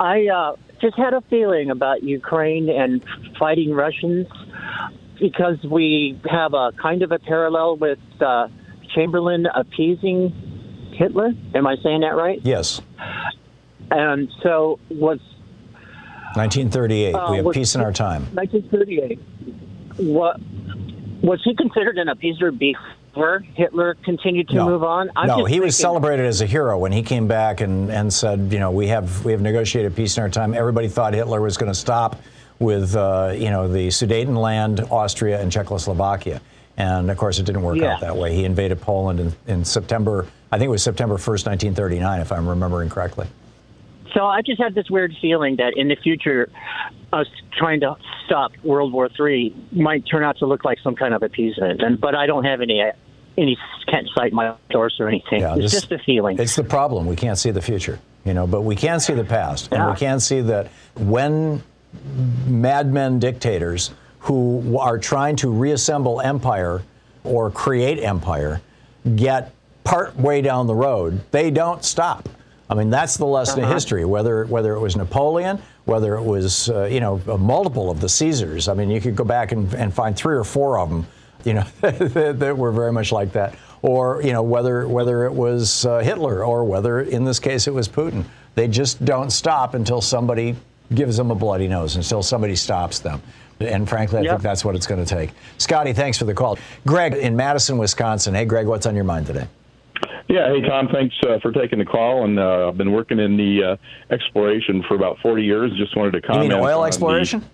I 0.00 0.28
uh, 0.28 0.56
just 0.80 0.96
had 0.96 1.12
a 1.12 1.20
feeling 1.28 1.70
about 1.70 2.02
Ukraine 2.02 2.70
and 2.70 3.04
fighting 3.38 3.72
Russians 3.72 4.26
because 5.20 5.62
we 5.62 6.18
have 6.28 6.54
a 6.54 6.72
kind 6.80 7.02
of 7.02 7.12
a 7.12 7.18
parallel 7.18 7.76
with 7.76 7.98
uh, 8.18 8.48
Chamberlain 8.94 9.46
appeasing 9.54 10.90
Hitler. 10.96 11.32
Am 11.54 11.66
I 11.66 11.76
saying 11.82 12.00
that 12.00 12.16
right? 12.16 12.40
Yes. 12.42 12.80
And 13.90 14.30
so 14.42 14.80
was 14.88 15.18
1938. 16.34 17.14
Uh, 17.14 17.30
we 17.30 17.36
have 17.36 17.44
was- 17.44 17.54
peace 17.54 17.74
in 17.74 17.82
our 17.82 17.92
time. 17.92 18.22
1938. 18.32 19.20
What 19.98 20.40
was 21.22 21.42
he 21.44 21.54
considered 21.54 21.98
an 21.98 22.08
appeaser 22.08 22.56
before 22.56 22.80
Hitler 23.14 23.94
continued 24.04 24.48
to 24.48 24.54
no. 24.54 24.66
move 24.66 24.82
on? 24.84 25.10
I'm 25.16 25.26
no, 25.26 25.44
he 25.44 25.60
was 25.60 25.76
celebrated 25.76 26.26
as 26.26 26.40
a 26.40 26.46
hero 26.46 26.78
when 26.78 26.92
he 26.92 27.02
came 27.02 27.26
back 27.26 27.60
and, 27.60 27.90
and 27.90 28.12
said, 28.12 28.52
you 28.52 28.58
know, 28.58 28.70
we 28.70 28.88
have 28.88 29.24
we 29.24 29.32
have 29.32 29.40
negotiated 29.40 29.96
peace 29.96 30.16
in 30.16 30.22
our 30.22 30.28
time. 30.28 30.54
Everybody 30.54 30.88
thought 30.88 31.14
Hitler 31.14 31.40
was 31.40 31.56
going 31.56 31.70
to 31.70 31.78
stop 31.78 32.20
with 32.58 32.94
uh, 32.94 33.32
you 33.36 33.50
know 33.50 33.68
the 33.68 33.88
Sudetenland, 33.88 34.90
Austria, 34.90 35.40
and 35.40 35.50
Czechoslovakia. 35.50 36.40
And 36.76 37.10
of 37.10 37.18
course, 37.18 37.38
it 37.38 37.44
didn't 37.44 37.62
work 37.62 37.76
Yeah. 37.76 37.94
out 37.94 38.00
that 38.00 38.16
way. 38.16 38.34
He 38.34 38.44
invaded 38.44 38.80
Poland 38.80 39.20
in, 39.20 39.32
in 39.46 39.64
September. 39.64 40.26
I 40.52 40.58
think 40.58 40.68
it 40.68 40.70
was 40.70 40.82
September 40.82 41.16
1st, 41.16 41.46
1939, 41.46 42.20
if 42.20 42.32
I'm 42.32 42.48
remembering 42.48 42.88
correctly. 42.88 43.26
So 44.14 44.26
I 44.26 44.42
just 44.42 44.60
have 44.60 44.74
this 44.74 44.90
weird 44.90 45.14
feeling 45.20 45.56
that 45.56 45.74
in 45.76 45.88
the 45.88 45.96
future, 45.96 46.50
us 47.12 47.26
trying 47.56 47.80
to 47.80 47.96
stop 48.26 48.52
World 48.62 48.92
War 48.92 49.08
III 49.18 49.54
might 49.72 50.04
turn 50.10 50.24
out 50.24 50.38
to 50.38 50.46
look 50.46 50.64
like 50.64 50.78
some 50.82 50.94
kind 50.96 51.14
of 51.14 51.22
appeasement. 51.22 51.82
And 51.82 52.00
but 52.00 52.14
I 52.14 52.26
don't 52.26 52.44
have 52.44 52.60
any 52.60 52.82
any 53.36 53.56
can't 53.86 54.08
cite 54.14 54.32
my 54.32 54.54
source 54.72 54.96
or 55.00 55.08
anything. 55.08 55.40
Yeah, 55.40 55.54
it's 55.54 55.72
this- 55.72 55.72
just 55.72 55.92
a 55.92 55.98
feeling. 55.98 56.38
It's 56.38 56.56
the 56.56 56.64
problem. 56.64 57.06
We 57.06 57.16
can't 57.16 57.38
see 57.38 57.50
the 57.50 57.62
future, 57.62 57.98
you 58.24 58.34
know, 58.34 58.46
but 58.46 58.62
we 58.62 58.76
can 58.76 59.00
see 59.00 59.14
the 59.14 59.24
past. 59.24 59.72
And 59.72 59.90
we 59.90 59.96
can 59.96 60.20
see 60.20 60.40
that 60.42 60.68
when 60.96 61.62
madmen 62.46 63.18
dictators 63.18 63.92
who 64.20 64.78
are 64.78 64.98
trying 64.98 65.36
to 65.36 65.50
reassemble 65.50 66.20
empire 66.20 66.82
or 67.24 67.50
create 67.50 68.02
empire 68.02 68.60
get 69.16 69.52
part 69.82 70.14
way 70.16 70.42
down 70.42 70.66
the 70.66 70.74
road, 70.74 71.20
they 71.30 71.50
don't 71.50 71.84
stop. 71.84 72.28
I 72.70 72.74
mean, 72.74 72.88
that's 72.88 73.16
the 73.16 73.26
lesson 73.26 73.58
of 73.58 73.64
Uh-huh. 73.64 73.74
history. 73.74 74.04
Whether 74.04 74.44
whether 74.46 74.72
it 74.74 74.80
was 74.80 74.96
Napoleon, 74.96 75.58
whether 75.86 76.14
it 76.14 76.22
was 76.22 76.70
uh, 76.70 76.84
you 76.84 77.00
know 77.00 77.20
a 77.28 77.36
multiple 77.36 77.90
of 77.90 78.00
the 78.00 78.08
Caesars. 78.08 78.68
I 78.68 78.74
mean, 78.74 78.88
you 78.90 79.00
could 79.00 79.16
go 79.16 79.24
back 79.24 79.50
and, 79.52 79.72
and 79.74 79.92
find 79.92 80.14
three 80.16 80.36
or 80.36 80.44
four 80.44 80.78
of 80.78 80.88
them, 80.88 81.06
you 81.44 81.54
know, 81.54 81.64
that, 81.82 82.38
that 82.38 82.56
were 82.56 82.70
very 82.72 82.92
much 82.92 83.10
like 83.12 83.32
that. 83.32 83.56
Or 83.82 84.22
you 84.22 84.32
know 84.32 84.42
whether 84.42 84.86
whether 84.86 85.24
it 85.26 85.32
was 85.34 85.84
uh, 85.84 85.98
Hitler 85.98 86.44
or 86.44 86.64
whether 86.64 87.00
in 87.00 87.24
this 87.24 87.40
case 87.40 87.66
it 87.66 87.74
was 87.74 87.88
Putin. 87.88 88.24
They 88.54 88.68
just 88.68 89.04
don't 89.04 89.30
stop 89.30 89.74
until 89.74 90.00
somebody 90.00 90.54
gives 90.94 91.16
them 91.16 91.30
a 91.30 91.34
bloody 91.34 91.66
nose, 91.68 91.96
until 91.96 92.22
somebody 92.22 92.54
stops 92.56 92.98
them. 93.00 93.20
And 93.60 93.88
frankly, 93.88 94.18
I 94.18 94.22
Yep. 94.22 94.30
think 94.32 94.42
that's 94.42 94.64
what 94.64 94.74
it's 94.74 94.86
going 94.86 95.04
to 95.04 95.08
take. 95.08 95.30
Scotty, 95.58 95.92
thanks 95.92 96.18
for 96.18 96.24
the 96.24 96.34
call. 96.34 96.58
Greg 96.86 97.12
in 97.14 97.36
Madison, 97.36 97.78
Wisconsin. 97.78 98.34
Hey, 98.34 98.44
Greg, 98.44 98.66
what's 98.66 98.86
on 98.86 98.94
your 98.96 99.04
mind 99.04 99.26
today? 99.26 99.46
Yeah, 100.30 100.46
hey 100.54 100.62
Thom, 100.62 100.86
thanks 100.92 101.16
uh, 101.28 101.40
for 101.40 101.50
taking 101.50 101.80
the 101.80 101.84
call. 101.84 102.24
And 102.24 102.38
uh, 102.38 102.68
I've 102.68 102.78
been 102.78 102.92
working 102.92 103.18
in 103.18 103.36
the 103.36 103.72
uh, 103.72 103.76
exploration 104.14 104.84
for 104.86 104.94
about 104.94 105.18
40 105.18 105.42
years. 105.42 105.72
Just 105.76 105.96
wanted 105.96 106.12
to 106.12 106.18
You 106.18 106.22
comment. 106.22 106.48
mean 106.50 106.58
oil 106.60 106.76
on 106.78 106.82
the- 106.82 106.86
exploration? 106.86 107.44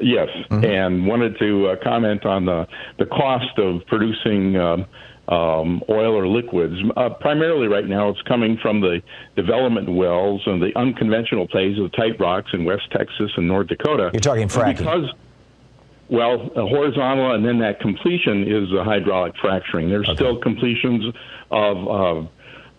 Yes, 0.00 0.28
and 0.50 1.06
wanted 1.06 1.38
to 1.38 1.68
uh, 1.68 1.76
comment 1.82 2.26
on 2.26 2.44
the 2.44 2.68
the 2.98 3.06
cost 3.06 3.58
of 3.58 3.80
producing 3.86 4.54
um, 4.56 4.84
um, 5.28 5.82
oil 5.88 6.14
or 6.14 6.28
liquids. 6.28 6.74
Uh, 6.98 7.08
primarily, 7.08 7.66
right 7.66 7.86
now, 7.86 8.10
it's 8.10 8.20
coming 8.22 8.58
from 8.60 8.82
the 8.82 9.00
development 9.36 9.88
wells 9.90 10.42
and 10.44 10.60
the 10.62 10.70
unconventional 10.78 11.48
plays 11.48 11.78
of 11.78 11.90
tight 11.92 12.20
rocks 12.20 12.50
in 12.52 12.66
West 12.66 12.90
Texas 12.92 13.30
and 13.38 13.48
North 13.48 13.68
Dakota. 13.68 14.10
You're 14.12 14.20
talking 14.20 14.42
And 14.42 14.50
fracking. 14.50 14.78
Because 14.78 15.10
well, 16.08 16.38
horizontal 16.54 17.34
and 17.34 17.44
then 17.44 17.58
that 17.58 17.80
completion 17.80 18.44
is 18.44 18.72
a 18.72 18.84
hydraulic 18.84 19.34
fracturing. 19.40 19.88
There's 19.88 20.10
still 20.12 20.38
completions 20.38 21.14
of 21.50 21.88
of, 21.88 22.28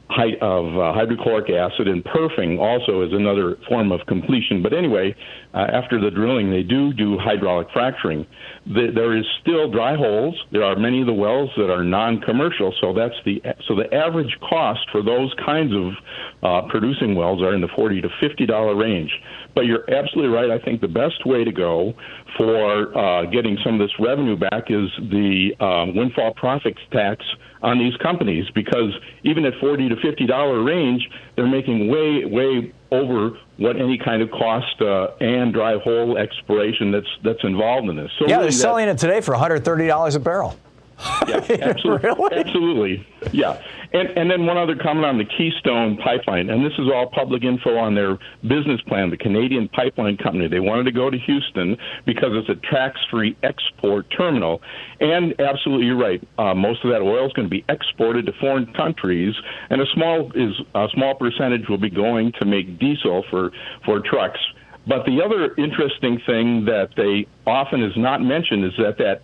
of 0.09 0.77
uh, 0.77 0.93
hydrochloric 0.93 1.49
acid 1.49 1.87
and 1.87 2.03
perfing 2.03 2.59
also 2.59 3.01
is 3.03 3.11
another 3.13 3.57
form 3.67 3.91
of 3.91 3.99
completion. 4.07 4.63
But 4.63 4.73
anyway, 4.73 5.15
uh, 5.53 5.67
after 5.71 5.99
the 5.99 6.09
drilling, 6.09 6.49
they 6.49 6.63
do 6.63 6.93
do 6.93 7.17
hydraulic 7.17 7.67
fracturing. 7.73 8.25
The, 8.65 8.91
there 8.93 9.15
is 9.17 9.25
still 9.41 9.69
dry 9.69 9.95
holes. 9.95 10.35
There 10.51 10.63
are 10.63 10.75
many 10.75 11.01
of 11.01 11.07
the 11.07 11.13
wells 11.13 11.49
that 11.57 11.69
are 11.69 11.83
non-commercial, 11.83 12.73
so 12.81 12.93
that's 12.93 13.15
the 13.25 13.41
so 13.67 13.75
the 13.75 13.93
average 13.93 14.35
cost 14.49 14.81
for 14.91 15.03
those 15.03 15.33
kinds 15.45 15.73
of 15.73 15.93
uh, 16.41 16.67
producing 16.69 17.15
wells 17.15 17.41
are 17.41 17.53
in 17.53 17.61
the 17.61 17.69
forty 17.75 18.01
to 18.01 18.09
fifty 18.19 18.45
dollar 18.45 18.75
range. 18.75 19.11
But 19.55 19.65
you're 19.65 19.89
absolutely 19.91 20.33
right. 20.33 20.51
I 20.51 20.63
think 20.63 20.81
the 20.81 20.87
best 20.87 21.25
way 21.25 21.43
to 21.43 21.51
go 21.51 21.93
for 22.37 22.97
uh, 22.97 23.25
getting 23.25 23.57
some 23.63 23.79
of 23.79 23.79
this 23.79 23.95
revenue 23.99 24.37
back 24.37 24.69
is 24.69 24.89
the 24.99 25.51
um, 25.59 25.95
windfall 25.95 26.33
profits 26.33 26.79
tax 26.91 27.25
on 27.61 27.79
these 27.79 27.95
companies 27.97 28.45
because 28.53 28.93
even 29.23 29.45
at 29.45 29.53
40 29.59 29.89
to 29.89 29.95
50 29.95 30.25
dollar 30.25 30.63
range, 30.63 31.07
they're 31.35 31.47
making 31.47 31.89
way, 31.89 32.25
way 32.25 32.73
over 32.91 33.37
what 33.57 33.75
any 33.75 33.97
kind 33.97 34.21
of 34.21 34.29
cost 34.31 34.81
uh, 34.81 35.09
and 35.19 35.53
dry 35.53 35.77
hole 35.79 36.17
exploration 36.17 36.91
that's 36.91 37.07
that's 37.23 37.43
involved 37.43 37.89
in 37.89 37.95
this. 37.95 38.11
So 38.19 38.25
yeah, 38.27 38.35
really 38.35 38.45
they're 38.45 38.51
selling 38.51 38.87
it 38.87 38.97
today 38.97 39.21
for 39.21 39.33
$130 39.33 40.15
a 40.15 40.19
barrel. 40.19 40.55
yeah, 41.27 41.57
absolutely. 41.61 42.37
Absolutely. 42.37 43.07
Yeah. 43.31 43.61
And 43.93 44.09
and 44.17 44.31
then 44.31 44.45
one 44.45 44.57
other 44.57 44.75
comment 44.75 45.05
on 45.05 45.17
the 45.17 45.25
Keystone 45.25 45.97
pipeline, 45.97 46.49
and 46.49 46.65
this 46.65 46.73
is 46.79 46.87
all 46.93 47.07
public 47.07 47.43
info 47.43 47.77
on 47.77 47.93
their 47.93 48.17
business 48.41 48.81
plan, 48.87 49.11
the 49.11 49.17
Canadian 49.17 49.69
Pipeline 49.69 50.17
Company. 50.17 50.47
They 50.47 50.59
wanted 50.59 50.85
to 50.85 50.91
go 50.91 51.09
to 51.09 51.17
Houston 51.17 51.77
because 52.05 52.31
it's 52.33 52.49
a 52.49 52.55
tax-free 52.71 53.37
export 53.43 54.07
terminal. 54.09 54.61
And 54.99 55.39
absolutely, 55.39 55.85
you're 55.85 55.97
right. 55.97 56.21
Uh, 56.37 56.55
most 56.55 56.83
of 56.83 56.91
that 56.91 57.01
oil 57.01 57.27
is 57.27 57.33
going 57.33 57.47
to 57.47 57.51
be 57.51 57.63
exported 57.69 58.25
to 58.25 58.33
foreign 58.39 58.73
countries, 58.73 59.35
and 59.69 59.81
a 59.81 59.85
small 59.93 60.31
is 60.33 60.53
a 60.73 60.87
small 60.93 61.13
percentage 61.13 61.69
will 61.69 61.77
be 61.77 61.91
going 61.91 62.33
to 62.39 62.45
make 62.45 62.79
diesel 62.79 63.23
for 63.29 63.51
for 63.85 63.99
trucks. 63.99 64.39
But 64.87 65.05
the 65.05 65.21
other 65.21 65.53
interesting 65.57 66.21
thing 66.25 66.65
that 66.65 66.89
they 66.95 67.27
often 67.45 67.83
is 67.83 67.91
not 67.97 68.21
mentioned 68.21 68.63
is 68.63 68.71
that 68.77 68.97
that 68.97 69.21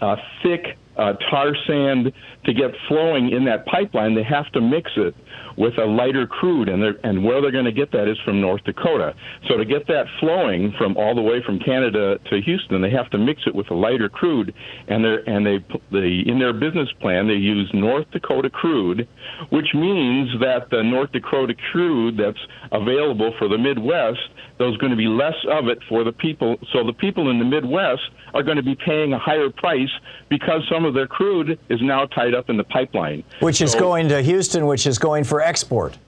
uh, 0.00 0.16
thick 0.42 0.78
uh, 0.96 1.14
tar 1.30 1.54
sand 1.66 2.12
to 2.44 2.52
get 2.52 2.70
flowing 2.88 3.30
in 3.30 3.44
that 3.46 3.66
pipeline, 3.66 4.14
they 4.14 4.22
have 4.22 4.50
to 4.52 4.60
mix 4.60 4.90
it 4.96 5.14
with 5.56 5.76
a 5.78 5.84
lighter 5.84 6.26
crude, 6.26 6.68
and 6.68 6.82
they're, 6.82 6.96
and 7.04 7.24
where 7.24 7.40
they're 7.40 7.50
going 7.50 7.64
to 7.64 7.72
get 7.72 7.92
that 7.92 8.08
is 8.08 8.18
from 8.24 8.40
North 8.40 8.62
Dakota. 8.64 9.14
So 9.48 9.56
to 9.56 9.64
get 9.64 9.86
that 9.88 10.06
flowing 10.20 10.72
from 10.78 10.96
all 10.96 11.14
the 11.14 11.20
way 11.22 11.42
from 11.44 11.58
Canada 11.58 12.18
to 12.30 12.40
Houston, 12.40 12.80
they 12.82 12.90
have 12.90 13.10
to 13.10 13.18
mix 13.18 13.42
it 13.46 13.54
with 13.54 13.70
a 13.70 13.74
lighter 13.74 14.08
crude, 14.08 14.54
and 14.88 15.04
they 15.04 15.16
and 15.26 15.46
they 15.46 15.58
they 15.90 16.22
in 16.30 16.38
their 16.38 16.52
business 16.52 16.88
plan 17.00 17.26
they 17.28 17.34
use 17.34 17.70
North 17.74 18.10
Dakota 18.10 18.50
crude, 18.50 19.06
which 19.50 19.74
means 19.74 20.28
that 20.40 20.68
the 20.70 20.82
North 20.82 21.12
Dakota 21.12 21.54
crude 21.70 22.16
that's 22.16 22.38
available 22.72 23.34
for 23.38 23.48
the 23.48 23.58
Midwest, 23.58 24.20
there's 24.58 24.76
going 24.78 24.90
to 24.90 24.96
be 24.96 25.06
less 25.06 25.34
of 25.50 25.68
it 25.68 25.78
for 25.88 26.04
the 26.04 26.12
people. 26.12 26.56
So 26.72 26.84
the 26.84 26.92
people 26.92 27.30
in 27.30 27.38
the 27.38 27.44
Midwest 27.44 28.02
are 28.34 28.42
going 28.42 28.56
to 28.56 28.62
be 28.62 28.74
paying 28.74 29.12
a 29.12 29.18
higher 29.18 29.50
price 29.50 29.90
because 30.28 30.62
some 30.70 30.84
of 30.84 30.94
their 30.94 31.06
crude 31.06 31.58
is 31.68 31.80
now 31.82 32.06
tied 32.06 32.34
up 32.34 32.48
in 32.48 32.56
the 32.56 32.64
pipeline. 32.64 33.22
Which 33.40 33.60
is 33.60 33.72
So- 33.72 33.78
going 33.80 34.08
to 34.08 34.22
Houston, 34.22 34.66
which 34.66 34.86
is 34.86 34.98
going 34.98 35.24
for 35.24 35.41
export. 35.42 35.98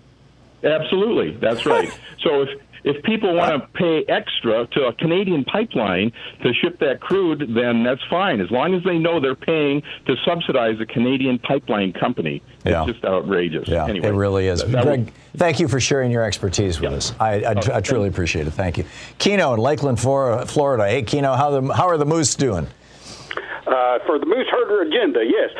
Absolutely, 0.62 1.36
that's 1.36 1.66
right. 1.74 1.90
so 2.22 2.42
if 2.42 2.48
if 2.84 3.02
people 3.02 3.34
want 3.34 3.62
to 3.62 3.66
pay 3.78 4.04
extra 4.08 4.66
to 4.66 4.84
a 4.84 4.92
Canadian 4.92 5.42
pipeline 5.44 6.12
to 6.42 6.52
ship 6.52 6.78
that 6.80 7.00
crude, 7.00 7.54
then 7.54 7.82
that's 7.82 8.02
fine, 8.10 8.42
as 8.42 8.50
long 8.50 8.74
as 8.74 8.84
they 8.84 8.98
know 8.98 9.20
they're 9.20 9.34
paying 9.34 9.82
to 10.04 10.14
subsidize 10.22 10.78
a 10.80 10.84
Canadian 10.84 11.38
pipeline 11.38 11.94
company. 11.94 12.42
Yeah. 12.62 12.82
It's 12.84 12.92
just 12.92 13.04
outrageous. 13.06 13.68
Yeah, 13.70 13.86
anyway, 13.86 14.08
it 14.08 14.12
really 14.12 14.48
is. 14.48 14.60
that- 14.60 14.70
that 14.72 14.84
Greg, 14.84 15.12
thank 15.38 15.60
you 15.60 15.68
for 15.68 15.80
sharing 15.80 16.10
your 16.10 16.24
expertise 16.24 16.78
with 16.78 16.92
us. 16.92 17.14
I, 17.18 17.40
I, 17.44 17.54
I 17.76 17.80
truly 17.80 18.08
appreciate 18.08 18.46
it. 18.46 18.50
Thank 18.50 18.76
you. 18.76 18.84
Keno 19.16 19.54
in 19.54 19.60
Lakeland, 19.60 19.98
Florida. 19.98 20.86
Hey, 20.86 21.02
Keno, 21.04 21.32
how, 21.36 21.58
the, 21.58 21.72
how 21.72 21.88
are 21.88 21.96
the 21.96 22.04
Moose 22.04 22.34
doing? 22.34 22.66
uh, 23.66 23.98
for 24.04 24.18
the 24.18 24.26
Moose 24.26 24.46
Herder 24.50 24.82
agenda. 24.82 25.20
Yes. 25.24 25.50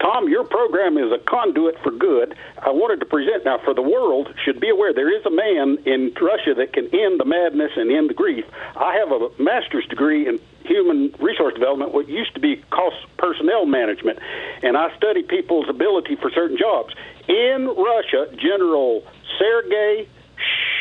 Thom, 0.00 0.28
your 0.28 0.44
program 0.44 0.98
is 0.98 1.10
a 1.12 1.18
conduit 1.18 1.78
for 1.82 1.90
good. 1.90 2.34
I 2.58 2.70
wanted 2.70 3.00
to 3.00 3.06
present 3.06 3.44
now 3.44 3.58
for 3.64 3.72
the 3.74 3.82
world 3.82 4.28
should 4.44 4.60
be 4.60 4.68
aware 4.68 4.92
there 4.92 5.14
is 5.14 5.24
a 5.24 5.30
man 5.30 5.78
in 5.86 6.12
Russia 6.20 6.54
that 6.54 6.72
can 6.72 6.84
end 6.94 7.18
the 7.18 7.24
madness 7.24 7.72
and 7.76 7.90
end 7.90 8.10
the 8.10 8.14
grief. 8.14 8.44
I 8.76 8.94
have 8.96 9.10
a 9.10 9.30
master's 9.42 9.86
degree 9.86 10.28
in 10.28 10.38
human 10.64 11.14
resource 11.18 11.54
development, 11.54 11.94
what 11.94 12.08
used 12.08 12.34
to 12.34 12.40
be 12.40 12.56
cost 12.70 12.96
personnel 13.16 13.64
management, 13.66 14.18
and 14.62 14.76
I 14.76 14.94
study 14.96 15.22
people's 15.22 15.68
ability 15.68 16.16
for 16.16 16.30
certain 16.30 16.58
jobs. 16.58 16.92
In 17.28 17.66
Russia, 17.66 18.28
General 18.36 19.02
Sergei 19.38 20.08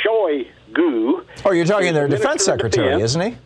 Shoigu. 0.03 1.25
Oh, 1.45 1.51
you're 1.51 1.65
talking 1.65 1.93
their 1.93 2.07
defense 2.07 2.43
secretary, 2.43 2.87
Defense. 2.89 3.03
isn't 3.11 3.21
he? 3.21 3.37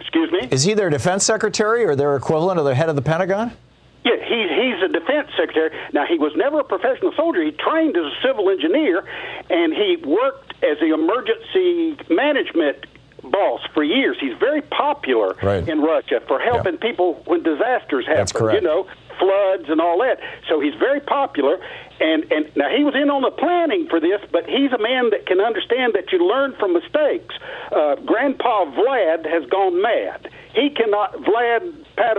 Excuse 0.00 0.30
me? 0.32 0.48
Is 0.50 0.64
he 0.64 0.74
their 0.74 0.90
defense 0.90 1.24
secretary 1.24 1.84
or 1.84 1.94
their 1.96 2.16
equivalent 2.16 2.58
of 2.58 2.64
the 2.64 2.74
head 2.74 2.88
of 2.88 2.96
the 2.96 3.02
Pentagon? 3.02 3.52
Yeah, 4.04 4.16
he's 4.24 4.50
he's 4.50 4.82
a 4.82 4.88
defense 4.88 5.28
secretary. 5.36 5.70
Now 5.92 6.06
he 6.06 6.18
was 6.18 6.32
never 6.36 6.60
a 6.60 6.64
professional 6.64 7.12
soldier. 7.16 7.42
He 7.42 7.50
trained 7.52 7.96
as 7.96 8.04
a 8.04 8.14
civil 8.26 8.48
engineer, 8.48 9.04
and 9.50 9.72
he 9.74 9.96
worked 10.04 10.54
as 10.64 10.78
the 10.78 10.94
emergency 10.94 11.96
management 12.08 12.86
boss 13.22 13.60
for 13.74 13.82
years. 13.82 14.16
He's 14.20 14.36
very 14.38 14.62
popular 14.62 15.36
Right. 15.42 15.68
in 15.68 15.80
Russia 15.82 16.20
for 16.26 16.38
helping 16.38 16.78
people 16.78 17.20
when 17.26 17.42
disasters 17.42 18.06
happen. 18.06 18.54
You 18.54 18.60
know, 18.60 18.86
floods 19.18 19.68
and 19.68 19.80
all 19.80 19.98
that. 19.98 20.20
So 20.48 20.60
he's 20.60 20.74
very 20.74 21.00
popular. 21.00 21.58
And 22.00 22.30
and 22.32 22.48
now 22.56 22.68
he 22.74 22.84
was 22.84 22.94
in 22.94 23.10
on 23.10 23.22
the 23.22 23.32
planning 23.32 23.88
for 23.90 23.98
this, 23.98 24.20
but 24.30 24.46
he's 24.46 24.72
a 24.72 24.78
man 24.78 25.10
that 25.10 25.26
can 25.26 25.40
understand 25.40 25.94
that 25.94 26.12
you 26.12 26.24
learn 26.24 26.54
from 26.54 26.72
mistakes. 26.72 27.34
Uh, 27.72 27.96
Grandpa 27.96 28.66
Vlad 28.66 29.26
has 29.26 29.44
gone 29.50 29.82
mad. 29.82 30.30
He 30.54 30.70
cannot. 30.70 31.14
Vlad 31.14 31.74
Pat, 31.96 32.18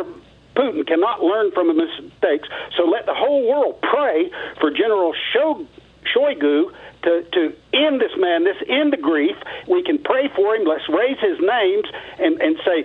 Putin 0.60 0.86
cannot 0.86 1.24
learn 1.24 1.52
from 1.52 1.67
the 1.67 1.74
mistakes. 1.74 2.48
So 2.76 2.84
let 2.84 3.06
the 3.06 3.15
whole 3.15 3.48
world 3.48 3.82
pray 3.82 4.30
for 4.60 4.72
General 4.72 5.13
Shog, 5.32 5.65
Shoigu 6.13 6.74
to, 7.04 7.24
to 7.32 7.56
end 7.74 8.02
this 8.02 8.12
madness, 8.17 8.58
end 8.67 8.91
the 8.91 8.98
grief. 8.98 9.38
We 9.69 9.84
can 9.84 10.00
pray 10.00 10.30
for 10.36 10.56
him. 10.56 10.67
Let's 10.67 10.88
raise 10.89 11.17
his 11.19 11.39
names 11.39 11.86
and, 12.19 12.41
and 12.41 12.58
say, 12.65 12.84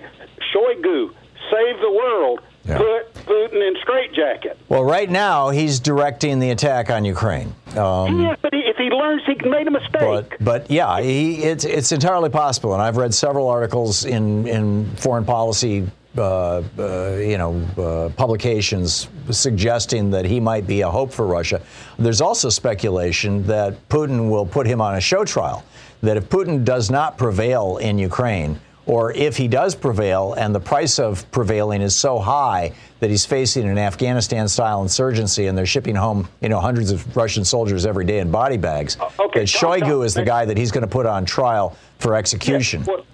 Shoigu, 0.53 1.13
save 1.51 1.79
the 1.81 1.91
world. 1.91 2.39
Yeah. 2.63 2.77
Put 2.79 3.13
Putin 3.25 3.67
in 3.67 3.75
straitjacket. 3.81 4.57
Well, 4.69 4.83
right 4.83 5.09
now 5.09 5.49
he's 5.49 5.79
directing 5.79 6.39
the 6.39 6.49
attack 6.49 6.89
on 6.89 7.05
Ukraine. 7.05 7.53
Um, 7.75 8.21
yes, 8.21 8.39
but 8.41 8.55
he, 8.55 8.61
if 8.61 8.77
he 8.77 8.89
learns 8.89 9.21
he 9.27 9.35
made 9.47 9.67
a 9.67 9.71
mistake. 9.71 9.91
But, 9.91 10.31
but 10.39 10.71
yeah, 10.71 10.99
he, 10.99 11.43
it's 11.43 11.63
it's 11.63 11.91
entirely 11.91 12.29
possible, 12.29 12.73
and 12.73 12.81
I've 12.81 12.97
read 12.97 13.13
several 13.13 13.49
articles 13.49 14.03
in 14.03 14.47
in 14.47 14.87
foreign 14.95 15.25
policy, 15.25 15.87
uh, 16.17 16.63
uh, 16.79 17.15
you 17.17 17.37
know, 17.37 17.61
uh, 17.77 18.09
publications 18.15 19.07
suggesting 19.31 20.09
that 20.11 20.25
he 20.25 20.39
might 20.39 20.65
be 20.65 20.81
a 20.81 20.89
hope 20.89 21.11
for 21.11 21.25
Russia. 21.25 21.61
There's 21.99 22.21
also 22.21 22.49
speculation 22.49 23.43
that 23.47 23.89
Putin 23.89 24.29
will 24.29 24.45
put 24.45 24.67
him 24.67 24.81
on 24.81 24.95
a 24.95 25.01
show 25.01 25.25
trial. 25.25 25.63
That 26.01 26.17
if 26.17 26.29
Putin 26.29 26.63
does 26.63 26.91
not 26.91 27.17
prevail 27.17 27.77
in 27.77 27.97
Ukraine, 27.97 28.59
or 28.85 29.11
if 29.13 29.35
he 29.35 29.47
does 29.47 29.73
prevail 29.73 30.33
and 30.33 30.53
the 30.53 30.59
price 30.59 30.99
of 30.99 31.29
prevailing 31.31 31.81
is 31.81 31.95
so 31.95 32.19
high 32.19 32.71
that 32.99 33.09
he's 33.09 33.25
facing 33.25 33.67
an 33.67 33.77
Afghanistan-style 33.77 34.81
insurgency 34.83 35.47
and 35.47 35.57
they're 35.57 35.65
shipping 35.65 35.95
home, 35.95 36.27
you 36.41 36.49
know, 36.49 36.59
hundreds 36.59 36.91
of 36.91 37.17
Russian 37.17 37.43
soldiers 37.43 37.85
every 37.85 38.05
day 38.05 38.19
in 38.19 38.29
body 38.29 38.57
bags, 38.57 38.97
okay, 39.19 39.39
that 39.39 39.47
Shoigu 39.47 40.05
is 40.05 40.13
the 40.13 40.23
guy 40.23 40.45
that 40.45 40.57
he's 40.57 40.71
going 40.71 40.83
to 40.83 40.87
put 40.87 41.05
on 41.05 41.25
trial 41.25 41.75
for 41.97 42.15
execution. 42.15 42.81
Yes, 42.81 42.87
well, 42.87 43.05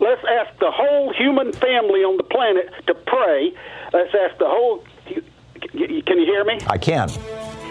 let's 0.00 0.22
ask 0.24 0.58
the 0.58 0.70
whole 0.70 1.12
human 1.12 1.52
family 1.52 2.00
on 2.00 2.16
the 2.16 2.24
planet 2.24 2.72
to 2.86 2.94
pray. 2.94 3.52
Let's 3.92 4.14
ask 4.14 4.38
the 4.38 4.48
whole. 4.48 4.84
Can 5.06 6.18
you 6.18 6.26
hear 6.26 6.44
me? 6.44 6.58
I 6.66 6.78
can. 6.78 7.08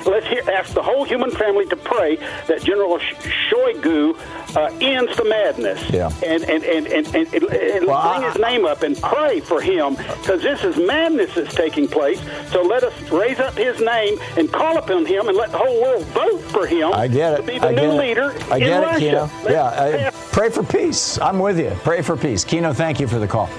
Let's 0.05 0.27
hear, 0.27 0.41
ask 0.51 0.73
the 0.73 0.81
whole 0.83 1.03
human 1.03 1.31
family 1.31 1.65
to 1.67 1.75
pray 1.75 2.15
that 2.47 2.63
General 2.63 2.99
Shoigu 2.99 4.15
uh, 4.55 4.77
ends 4.81 5.15
the 5.17 5.25
madness. 5.25 5.89
Yeah. 5.89 6.11
And 6.25 6.43
and 6.43 6.63
and 6.63 6.87
and, 6.87 7.07
and, 7.15 7.33
and, 7.43 7.85
Well, 7.85 8.17
bring 8.17 8.29
his 8.31 8.39
name 8.41 8.65
up 8.65 8.81
and 8.83 8.97
pray 9.01 9.39
for 9.39 9.61
him 9.61 9.95
because 9.95 10.41
this 10.41 10.63
is 10.63 10.77
madness 10.77 11.33
that's 11.35 11.53
taking 11.53 11.87
place. 11.87 12.19
So 12.51 12.61
let 12.61 12.83
us 12.83 12.93
raise 13.11 13.39
up 13.39 13.55
his 13.55 13.79
name 13.81 14.17
and 14.37 14.51
call 14.51 14.77
upon 14.77 15.05
him 15.05 15.27
and 15.27 15.37
let 15.37 15.51
the 15.51 15.57
whole 15.57 15.81
world 15.81 16.03
vote 16.07 16.41
for 16.51 16.65
him. 16.65 16.93
I 16.93 17.07
get 17.07 17.35
To 17.35 17.43
it. 17.43 17.45
be 17.45 17.59
the 17.59 17.67
I 17.67 17.71
new 17.71 17.75
get 17.75 17.89
it. 17.89 17.97
leader 17.99 18.31
I 18.51 18.55
in 18.55 18.59
get 18.63 18.83
it, 18.83 18.85
Russia. 18.85 18.99
Kino. 18.99 19.21
Let's 19.21 19.49
Yeah. 19.49 20.07
I, 20.07 20.11
pray 20.31 20.49
for 20.49 20.63
peace. 20.63 21.19
I'm 21.19 21.39
with 21.39 21.59
you. 21.59 21.71
Pray 21.83 22.01
for 22.01 22.15
peace. 22.17 22.43
Kino, 22.43 22.73
thank 22.73 22.99
you 22.99 23.07
for 23.07 23.19
the 23.19 23.27
call. 23.27 23.49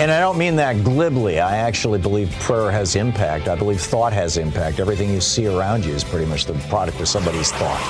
And 0.00 0.10
I 0.10 0.18
don't 0.18 0.36
mean 0.36 0.56
that 0.56 0.82
glibly. 0.82 1.38
I 1.38 1.58
actually 1.58 2.00
believe 2.00 2.28
prayer 2.40 2.68
has 2.72 2.96
impact. 2.96 3.46
I 3.46 3.54
believe 3.54 3.80
thought 3.80 4.12
has 4.12 4.38
impact. 4.38 4.80
Everything 4.80 5.08
you 5.10 5.20
see 5.20 5.46
around 5.46 5.84
you 5.84 5.92
is 5.92 6.02
pretty 6.02 6.26
much 6.26 6.46
the 6.46 6.54
product 6.68 7.00
of 7.00 7.06
somebody's 7.06 7.52
thought. 7.52 7.80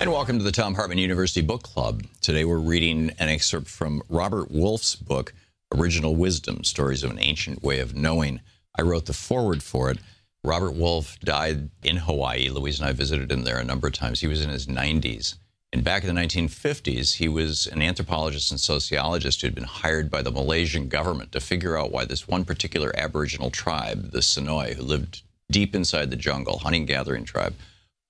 And 0.00 0.10
welcome 0.10 0.38
to 0.38 0.44
the 0.44 0.50
Thom 0.50 0.74
Hartmann 0.74 0.96
University 0.96 1.42
Book 1.42 1.62
Club. 1.62 2.04
Today 2.22 2.46
we're 2.46 2.56
reading 2.56 3.10
an 3.18 3.28
excerpt 3.28 3.68
from 3.68 4.00
Robert 4.08 4.50
Wolff's 4.50 4.96
book, 4.96 5.34
Original 5.74 6.16
Wisdom 6.16 6.64
Stories 6.64 7.04
of 7.04 7.10
an 7.10 7.18
Ancient 7.20 7.62
Way 7.62 7.80
of 7.80 7.94
Knowing. 7.94 8.40
I 8.78 8.80
wrote 8.80 9.04
the 9.04 9.12
foreword 9.12 9.62
for 9.62 9.90
it. 9.90 9.98
Robert 10.42 10.72
Wolfe 10.72 11.20
died 11.20 11.68
in 11.82 11.98
Hawaii. 11.98 12.48
Louise 12.48 12.80
and 12.80 12.88
I 12.88 12.92
visited 12.92 13.30
him 13.30 13.44
there 13.44 13.58
a 13.58 13.64
number 13.64 13.88
of 13.88 13.92
times. 13.92 14.20
He 14.20 14.26
was 14.26 14.42
in 14.42 14.48
his 14.48 14.66
90s. 14.66 15.34
And 15.76 15.84
back 15.84 16.04
in 16.04 16.14
the 16.14 16.18
1950s, 16.18 17.16
he 17.16 17.28
was 17.28 17.66
an 17.66 17.82
anthropologist 17.82 18.50
and 18.50 18.58
sociologist 18.58 19.42
who 19.42 19.46
had 19.46 19.54
been 19.54 19.64
hired 19.64 20.10
by 20.10 20.22
the 20.22 20.30
Malaysian 20.30 20.88
government 20.88 21.32
to 21.32 21.38
figure 21.38 21.76
out 21.76 21.92
why 21.92 22.06
this 22.06 22.26
one 22.26 22.46
particular 22.46 22.98
Aboriginal 22.98 23.50
tribe, 23.50 24.10
the 24.10 24.20
Sonoy, 24.20 24.74
who 24.74 24.82
lived 24.82 25.20
deep 25.50 25.74
inside 25.74 26.08
the 26.08 26.16
jungle, 26.16 26.60
hunting 26.60 26.86
gathering 26.86 27.24
tribe, 27.24 27.54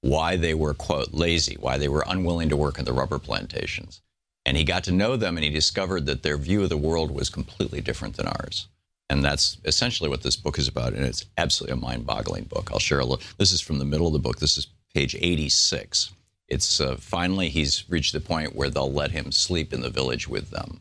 why 0.00 0.37
they 0.37 0.55
were, 0.55 0.74
quote, 0.74 1.12
lazy, 1.12 1.57
why 1.59 1.76
they 1.76 1.88
were 1.88 2.05
unwilling 2.07 2.48
to 2.50 2.57
work 2.57 2.79
in 2.79 2.85
the 2.85 2.92
rubber 2.92 3.18
plantations. 3.18 4.00
And 4.44 4.57
he 4.57 4.62
got 4.62 4.85
to 4.85 4.92
know 4.92 5.16
them 5.16 5.37
and 5.37 5.42
he 5.42 5.50
discovered 5.50 6.07
that 6.07 6.22
their 6.22 6.37
view 6.37 6.62
of 6.62 6.68
the 6.68 6.76
world 6.76 7.11
was 7.11 7.29
completely 7.29 7.81
different 7.81 8.16
than 8.16 8.29
ours. 8.29 8.68
And 9.11 9.24
that's 9.24 9.59
essentially 9.64 10.09
what 10.09 10.22
this 10.22 10.37
book 10.37 10.61
is 10.61 10.68
about. 10.68 10.92
And 10.92 11.05
it's 11.05 11.24
absolutely 11.37 11.79
a 11.79 11.83
mind 11.83 12.07
boggling 12.07 12.44
book. 12.44 12.70
I'll 12.72 12.79
share 12.79 13.00
a 13.00 13.05
little. 13.05 13.26
This 13.38 13.50
is 13.50 13.61
from 13.61 13.81
the 13.81 13.85
middle 13.85 14.07
of 14.07 14.12
the 14.12 14.20
book. 14.20 14.38
This 14.38 14.57
is 14.57 14.68
page 14.94 15.16
86. 15.16 16.12
It's 16.48 16.80
uh, 16.80 16.96
finally 16.98 17.48
he's 17.48 17.88
reached 17.88 18.12
the 18.12 18.20
point 18.20 18.54
where 18.54 18.70
they'll 18.70 18.92
let 18.92 19.11
him 19.11 19.32
sleep 19.32 19.72
in 19.72 19.80
the 19.80 19.90
village 19.90 20.28
with 20.28 20.50
them. 20.50 20.80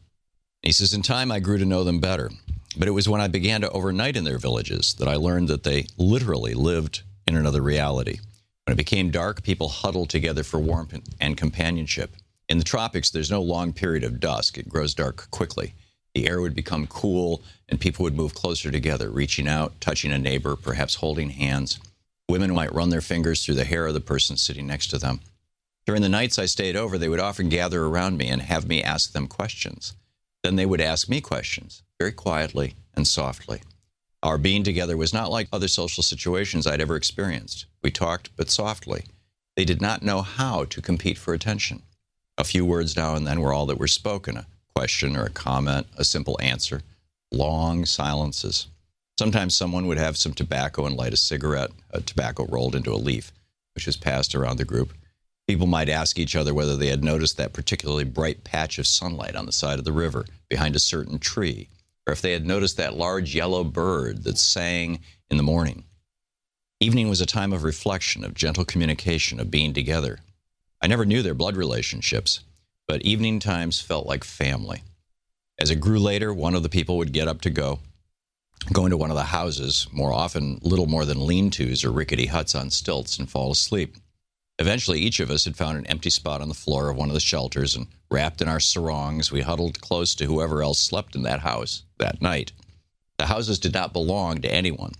He 0.61 0.71
says, 0.71 0.93
In 0.93 1.01
time, 1.01 1.31
I 1.31 1.39
grew 1.39 1.57
to 1.57 1.65
know 1.65 1.83
them 1.83 1.99
better. 1.99 2.31
But 2.77 2.87
it 2.87 2.91
was 2.91 3.07
when 3.07 3.21
I 3.21 3.27
began 3.27 3.61
to 3.61 3.69
overnight 3.69 4.17
in 4.17 4.25
their 4.25 4.37
villages 4.37 4.93
that 4.95 5.07
I 5.07 5.15
learned 5.15 5.47
that 5.47 5.63
they 5.63 5.87
literally 5.97 6.53
lived 6.53 7.03
in 7.25 7.35
another 7.35 7.61
reality. 7.61 8.19
When 8.65 8.73
it 8.73 8.77
became 8.77 9.11
dark, 9.11 9.43
people 9.43 9.69
huddled 9.69 10.09
together 10.09 10.43
for 10.43 10.59
warmth 10.59 10.99
and 11.21 11.37
companionship. 11.37 12.15
In 12.49 12.57
the 12.57 12.63
tropics, 12.63 13.09
there's 13.09 13.31
no 13.31 13.41
long 13.41 13.73
period 13.73 14.03
of 14.03 14.19
dusk. 14.19 14.57
It 14.57 14.69
grows 14.69 14.93
dark 14.93 15.29
quickly. 15.31 15.73
The 16.13 16.27
air 16.27 16.41
would 16.41 16.55
become 16.55 16.87
cool, 16.87 17.43
and 17.69 17.79
people 17.79 18.03
would 18.03 18.15
move 18.15 18.33
closer 18.33 18.71
together, 18.71 19.09
reaching 19.09 19.47
out, 19.47 19.79
touching 19.81 20.11
a 20.11 20.17
neighbor, 20.17 20.55
perhaps 20.55 20.95
holding 20.95 21.29
hands. 21.29 21.79
Women 22.29 22.53
might 22.53 22.73
run 22.73 22.89
their 22.89 23.01
fingers 23.01 23.43
through 23.45 23.55
the 23.55 23.65
hair 23.65 23.85
of 23.87 23.93
the 23.93 24.01
person 24.01 24.37
sitting 24.37 24.67
next 24.67 24.87
to 24.87 24.97
them. 24.97 25.21
During 25.85 26.01
the 26.01 26.09
nights 26.09 26.39
I 26.39 26.47
stayed 26.47 26.75
over, 26.75 26.97
they 26.97 27.09
would 27.09 27.19
often 27.19 27.49
gather 27.49 27.83
around 27.83 28.17
me 28.17 28.27
and 28.27 28.41
have 28.41 28.67
me 28.67 28.81
ask 28.81 29.11
them 29.11 29.27
questions. 29.27 29.93
Then 30.43 30.55
they 30.55 30.65
would 30.65 30.81
ask 30.81 31.07
me 31.07 31.21
questions, 31.21 31.83
very 31.99 32.11
quietly 32.11 32.75
and 32.95 33.07
softly. 33.07 33.61
Our 34.23 34.39
being 34.39 34.63
together 34.63 34.97
was 34.97 35.13
not 35.13 35.29
like 35.29 35.47
other 35.51 35.67
social 35.67 36.01
situations 36.01 36.65
I'd 36.65 36.81
ever 36.81 36.95
experienced. 36.95 37.67
We 37.83 37.91
talked, 37.91 38.35
but 38.35 38.49
softly. 38.49 39.03
They 39.55 39.65
did 39.65 39.81
not 39.81 40.01
know 40.01 40.23
how 40.23 40.65
to 40.65 40.81
compete 40.81 41.19
for 41.19 41.33
attention. 41.33 41.83
A 42.37 42.43
few 42.43 42.65
words 42.65 42.95
now 42.95 43.15
and 43.15 43.27
then 43.27 43.39
were 43.39 43.53
all 43.53 43.67
that 43.67 43.77
were 43.77 43.87
spoken 43.87 44.37
a 44.37 44.47
question 44.75 45.15
or 45.15 45.25
a 45.25 45.29
comment, 45.29 45.87
a 45.95 46.03
simple 46.03 46.37
answer, 46.41 46.81
long 47.31 47.85
silences. 47.85 48.67
Sometimes 49.17 49.55
someone 49.55 49.87
would 49.87 49.97
have 49.97 50.17
some 50.17 50.33
tobacco 50.33 50.85
and 50.85 50.97
light 50.97 51.13
a 51.13 51.17
cigarette, 51.17 51.71
a 51.91 52.01
tobacco 52.01 52.45
rolled 52.47 52.75
into 52.75 52.91
a 52.91 52.97
leaf, 52.97 53.31
which 53.75 53.85
was 53.85 53.95
passed 53.95 54.35
around 54.35 54.57
the 54.57 54.65
group. 54.65 54.93
People 55.47 55.67
might 55.67 55.89
ask 55.89 56.17
each 56.17 56.35
other 56.35 56.53
whether 56.53 56.75
they 56.75 56.87
had 56.87 57.03
noticed 57.03 57.37
that 57.37 57.53
particularly 57.53 58.03
bright 58.03 58.43
patch 58.43 58.79
of 58.79 58.87
sunlight 58.87 59.35
on 59.35 59.45
the 59.45 59.51
side 59.51 59.77
of 59.77 59.85
the 59.85 59.91
river 59.91 60.25
behind 60.49 60.75
a 60.75 60.79
certain 60.79 61.19
tree, 61.19 61.69
or 62.07 62.13
if 62.13 62.21
they 62.21 62.31
had 62.31 62.45
noticed 62.45 62.77
that 62.77 62.97
large 62.97 63.35
yellow 63.35 63.63
bird 63.63 64.23
that 64.23 64.39
sang 64.39 65.01
in 65.29 65.37
the 65.37 65.43
morning. 65.43 65.83
Evening 66.79 67.09
was 67.09 67.21
a 67.21 67.27
time 67.27 67.53
of 67.53 67.63
reflection, 67.63 68.23
of 68.23 68.33
gentle 68.33 68.65
communication, 68.65 69.39
of 69.39 69.51
being 69.51 69.73
together. 69.73 70.19
I 70.81 70.87
never 70.87 71.05
knew 71.05 71.21
their 71.21 71.35
blood 71.35 71.55
relationships, 71.55 72.39
but 72.87 73.03
evening 73.03 73.39
times 73.39 73.79
felt 73.79 74.07
like 74.07 74.23
family. 74.23 74.83
As 75.59 75.69
it 75.69 75.79
grew 75.79 75.99
later, 75.99 76.33
one 76.33 76.55
of 76.55 76.63
the 76.63 76.69
people 76.69 76.97
would 76.97 77.13
get 77.13 77.27
up 77.27 77.41
to 77.41 77.49
go, 77.49 77.79
go 78.73 78.85
into 78.85 78.97
one 78.97 79.11
of 79.11 79.15
the 79.15 79.23
houses, 79.23 79.87
more 79.91 80.11
often 80.11 80.59
little 80.63 80.87
more 80.87 81.05
than 81.05 81.25
lean 81.25 81.51
tos 81.51 81.83
or 81.83 81.91
rickety 81.91 82.25
huts 82.25 82.55
on 82.55 82.71
stilts, 82.71 83.17
and 83.19 83.29
fall 83.29 83.51
asleep. 83.51 83.95
Eventually, 84.57 84.99
each 84.99 85.19
of 85.19 85.29
us 85.29 85.45
had 85.45 85.57
found 85.57 85.77
an 85.77 85.87
empty 85.87 86.09
spot 86.09 86.41
on 86.41 86.47
the 86.47 86.53
floor 86.53 86.89
of 86.89 86.95
one 86.95 87.09
of 87.09 87.13
the 87.13 87.19
shelters, 87.19 87.75
and 87.75 87.87
wrapped 88.09 88.41
in 88.41 88.47
our 88.47 88.59
sarongs, 88.59 89.31
we 89.31 89.41
huddled 89.41 89.81
close 89.81 90.15
to 90.15 90.25
whoever 90.25 90.63
else 90.63 90.79
slept 90.79 91.15
in 91.15 91.23
that 91.23 91.41
house 91.41 91.83
that 91.97 92.21
night. 92.21 92.53
The 93.17 93.25
houses 93.25 93.59
did 93.59 93.73
not 93.73 93.93
belong 93.93 94.41
to 94.41 94.53
anyone. 94.53 94.93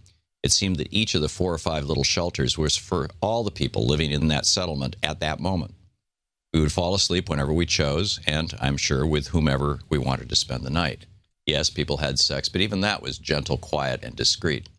It 0.44 0.52
seemed 0.52 0.76
that 0.78 0.94
each 0.94 1.16
of 1.16 1.22
the 1.22 1.30
four 1.30 1.54
or 1.54 1.58
five 1.58 1.86
little 1.86 2.04
shelters 2.04 2.58
was 2.58 2.78
for 2.78 3.10
all 3.22 3.44
the 3.44 3.52
people 3.52 3.88
living 3.88 4.12
in 4.12 4.28
that 4.28 4.46
settlement 4.46 4.96
at 5.02 5.20
that 5.22 5.40
moment. 5.40 5.74
We 6.54 6.60
would 6.60 6.72
fall 6.72 6.94
asleep 6.94 7.30
whenever 7.30 7.52
we 7.52 7.66
chose, 7.66 8.20
and 8.28 8.54
I'm 8.62 8.78
sure 8.78 9.06
with 9.06 9.28
whomever 9.28 9.80
we 9.90 9.98
wanted 9.98 10.30
to 10.30 10.36
spend 10.36 10.64
the 10.64 10.70
night. 10.70 11.06
Yes, 11.46 11.70
people 11.70 11.98
had 11.98 12.20
sex, 12.20 12.48
but 12.50 12.62
even 12.62 12.82
that 12.82 13.02
was 13.02 13.18
gentle, 13.18 13.58
quiet, 13.58 14.04
and 14.04 14.16
discreet. 14.16 14.70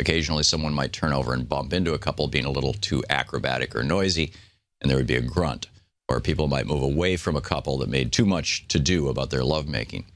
Occasionally, 0.00 0.44
someone 0.44 0.74
might 0.74 0.92
turn 0.92 1.12
over 1.12 1.34
and 1.34 1.48
bump 1.48 1.72
into 1.72 1.92
a 1.92 1.98
couple 1.98 2.28
being 2.28 2.44
a 2.44 2.50
little 2.50 2.72
too 2.72 3.02
acrobatic 3.10 3.74
or 3.74 3.82
noisy, 3.82 4.32
and 4.80 4.88
there 4.88 4.96
would 4.96 5.06
be 5.06 5.16
a 5.16 5.20
grunt. 5.20 5.68
Or 6.08 6.20
people 6.20 6.48
might 6.48 6.66
move 6.66 6.82
away 6.82 7.16
from 7.16 7.36
a 7.36 7.40
couple 7.40 7.78
that 7.78 7.88
made 7.88 8.12
too 8.12 8.24
much 8.24 8.66
to 8.68 8.78
do 8.78 9.08
about 9.08 9.30
their 9.30 9.44
lovemaking. 9.44 10.06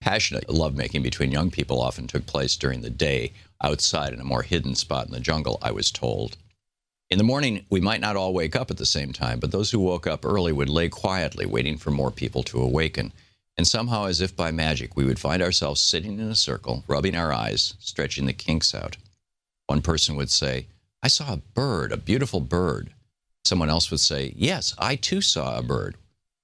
Passionate 0.00 0.48
lovemaking 0.48 1.02
between 1.02 1.30
young 1.30 1.50
people 1.50 1.80
often 1.80 2.06
took 2.06 2.26
place 2.26 2.56
during 2.56 2.80
the 2.80 2.90
day, 2.90 3.32
outside 3.62 4.12
in 4.12 4.20
a 4.20 4.24
more 4.24 4.42
hidden 4.42 4.74
spot 4.74 5.06
in 5.06 5.12
the 5.12 5.20
jungle, 5.20 5.58
I 5.60 5.72
was 5.72 5.90
told. 5.90 6.36
In 7.10 7.18
the 7.18 7.24
morning, 7.24 7.66
we 7.70 7.80
might 7.80 8.00
not 8.00 8.16
all 8.16 8.32
wake 8.32 8.56
up 8.56 8.70
at 8.70 8.76
the 8.76 8.86
same 8.86 9.12
time, 9.12 9.40
but 9.40 9.50
those 9.50 9.70
who 9.70 9.78
woke 9.78 10.06
up 10.06 10.24
early 10.24 10.52
would 10.52 10.68
lay 10.68 10.88
quietly, 10.88 11.46
waiting 11.46 11.76
for 11.76 11.90
more 11.90 12.10
people 12.10 12.42
to 12.44 12.60
awaken. 12.60 13.12
And 13.56 13.66
somehow, 13.66 14.04
as 14.04 14.20
if 14.20 14.36
by 14.36 14.52
magic, 14.52 14.96
we 14.96 15.04
would 15.04 15.18
find 15.18 15.42
ourselves 15.42 15.80
sitting 15.80 16.18
in 16.18 16.28
a 16.28 16.34
circle, 16.34 16.84
rubbing 16.86 17.16
our 17.16 17.32
eyes, 17.32 17.74
stretching 17.80 18.26
the 18.26 18.32
kinks 18.32 18.74
out. 18.74 18.96
One 19.68 19.82
person 19.82 20.16
would 20.16 20.30
say, 20.30 20.66
I 21.02 21.08
saw 21.08 21.34
a 21.34 21.36
bird, 21.36 21.92
a 21.92 21.96
beautiful 21.96 22.40
bird. 22.40 22.94
Someone 23.44 23.68
else 23.70 23.90
would 23.90 24.00
say, 24.00 24.32
Yes, 24.34 24.74
I 24.78 24.96
too 24.96 25.20
saw 25.20 25.56
a 25.56 25.62
bird. 25.62 25.96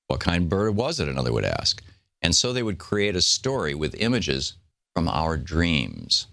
What 0.06 0.20
kind 0.20 0.44
of 0.44 0.48
bird 0.50 0.76
was 0.76 1.00
it? 1.00 1.08
Another 1.08 1.32
would 1.32 1.44
ask. 1.44 1.82
And 2.22 2.36
so 2.36 2.52
they 2.52 2.62
would 2.62 2.78
create 2.78 3.16
a 3.16 3.22
story 3.22 3.74
with 3.74 4.00
images 4.00 4.54
from 4.94 5.08
our 5.08 5.36
dreams. 5.36 6.26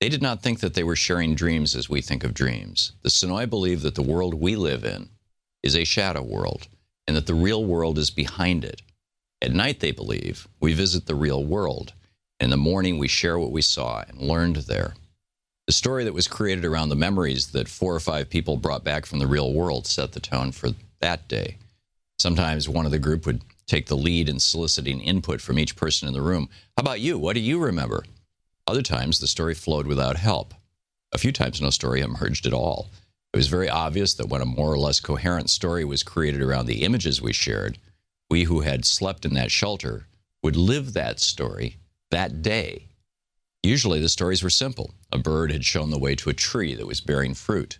They 0.00 0.08
did 0.08 0.22
not 0.22 0.42
think 0.42 0.60
that 0.60 0.74
they 0.74 0.84
were 0.84 0.96
sharing 0.96 1.34
dreams 1.34 1.76
as 1.76 1.90
we 1.90 2.00
think 2.00 2.24
of 2.24 2.32
dreams. 2.32 2.92
The 3.02 3.10
Sonoy 3.10 3.50
believe 3.50 3.82
that 3.82 3.96
the 3.96 4.02
world 4.02 4.34
we 4.34 4.56
live 4.56 4.84
in 4.84 5.10
is 5.62 5.76
a 5.76 5.84
shadow 5.84 6.22
world 6.22 6.68
and 7.06 7.16
that 7.16 7.26
the 7.26 7.34
real 7.34 7.64
world 7.64 7.98
is 7.98 8.10
behind 8.10 8.64
it. 8.64 8.82
At 9.42 9.52
night, 9.52 9.80
they 9.80 9.90
believe, 9.90 10.46
we 10.60 10.74
visit 10.74 11.06
the 11.06 11.14
real 11.14 11.44
world. 11.44 11.92
In 12.38 12.50
the 12.50 12.56
morning, 12.56 12.98
we 12.98 13.08
share 13.08 13.38
what 13.38 13.52
we 13.52 13.62
saw 13.62 14.04
and 14.08 14.20
learned 14.20 14.56
there. 14.56 14.94
The 15.70 15.74
story 15.74 16.02
that 16.02 16.12
was 16.12 16.26
created 16.26 16.64
around 16.64 16.88
the 16.88 16.96
memories 16.96 17.52
that 17.52 17.68
four 17.68 17.94
or 17.94 18.00
five 18.00 18.28
people 18.28 18.56
brought 18.56 18.82
back 18.82 19.06
from 19.06 19.20
the 19.20 19.28
real 19.28 19.52
world 19.52 19.86
set 19.86 20.10
the 20.10 20.18
tone 20.18 20.50
for 20.50 20.70
that 20.98 21.28
day. 21.28 21.58
Sometimes 22.18 22.68
one 22.68 22.86
of 22.86 22.90
the 22.90 22.98
group 22.98 23.24
would 23.24 23.42
take 23.68 23.86
the 23.86 23.96
lead 23.96 24.28
in 24.28 24.40
soliciting 24.40 25.00
input 25.00 25.40
from 25.40 25.60
each 25.60 25.76
person 25.76 26.08
in 26.08 26.12
the 26.12 26.22
room. 26.22 26.48
How 26.76 26.80
about 26.80 26.98
you? 26.98 27.20
What 27.20 27.34
do 27.34 27.40
you 27.40 27.60
remember? 27.60 28.02
Other 28.66 28.82
times, 28.82 29.20
the 29.20 29.28
story 29.28 29.54
flowed 29.54 29.86
without 29.86 30.16
help. 30.16 30.54
A 31.12 31.18
few 31.18 31.30
times, 31.30 31.60
no 31.60 31.70
story 31.70 32.00
emerged 32.00 32.46
at 32.46 32.52
all. 32.52 32.88
It 33.32 33.36
was 33.36 33.46
very 33.46 33.68
obvious 33.70 34.14
that 34.14 34.28
when 34.28 34.42
a 34.42 34.46
more 34.46 34.72
or 34.72 34.78
less 34.78 34.98
coherent 34.98 35.50
story 35.50 35.84
was 35.84 36.02
created 36.02 36.42
around 36.42 36.66
the 36.66 36.82
images 36.82 37.22
we 37.22 37.32
shared, 37.32 37.78
we 38.28 38.42
who 38.42 38.62
had 38.62 38.84
slept 38.84 39.24
in 39.24 39.34
that 39.34 39.52
shelter 39.52 40.08
would 40.42 40.56
live 40.56 40.94
that 40.94 41.20
story 41.20 41.76
that 42.10 42.42
day. 42.42 42.88
Usually, 43.62 44.00
the 44.00 44.08
stories 44.08 44.42
were 44.42 44.50
simple. 44.50 44.94
A 45.12 45.18
bird 45.18 45.52
had 45.52 45.64
shown 45.64 45.90
the 45.90 45.98
way 45.98 46.14
to 46.14 46.30
a 46.30 46.34
tree 46.34 46.74
that 46.74 46.86
was 46.86 47.00
bearing 47.00 47.34
fruit. 47.34 47.78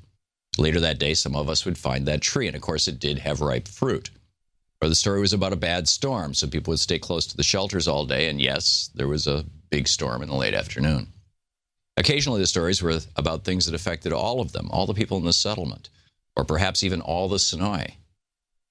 Later 0.59 0.81
that 0.81 0.99
day, 0.99 1.15
some 1.15 1.35
of 1.35 1.49
us 1.49 1.65
would 1.65 1.79
find 1.79 2.07
that 2.07 2.21
tree, 2.21 2.47
and 2.47 2.57
of 2.57 2.63
course, 2.63 2.87
it 2.87 2.99
did 2.99 3.21
have 3.21 3.41
ripe 3.41 3.67
fruit. 3.67 4.11
Or 4.83 4.89
the 4.89 4.95
story 4.95 5.21
was 5.21 5.33
about 5.33 5.53
a 5.53 5.57
bad 5.57 5.89
storm, 5.89 6.35
so 6.35 6.47
people 6.47 6.73
would 6.73 6.81
stay 6.81 6.99
close 6.99 7.27
to 7.27 7.37
the 7.37 7.43
shelters 7.43 7.89
all 7.89 8.05
day, 8.05 8.29
and 8.29 8.41
yes, 8.41 8.91
there 8.95 9.09
was 9.09 9.27
a 9.27 9.45
big 9.71 9.89
storm 9.89 10.23
in 10.23 10.29
the 10.29 10.35
late 10.35 10.55
afternoon. 10.55 11.13
Occasionally, 11.97 12.41
the 12.41 12.47
stories 12.47 12.83
were 12.83 13.01
about 13.17 13.45
things 13.45 13.67
that 13.67 13.75
affected 13.75 14.13
all 14.13 14.41
of 14.41 14.53
them, 14.53 14.71
all 14.71 14.87
the 14.87 14.95
people 14.95 15.19
in 15.19 15.25
the 15.25 15.33
settlement, 15.33 15.91
or 16.37 16.45
perhaps 16.45 16.83
even 16.83 17.01
all 17.01 17.29
the 17.29 17.39
Sonoy. 17.39 17.95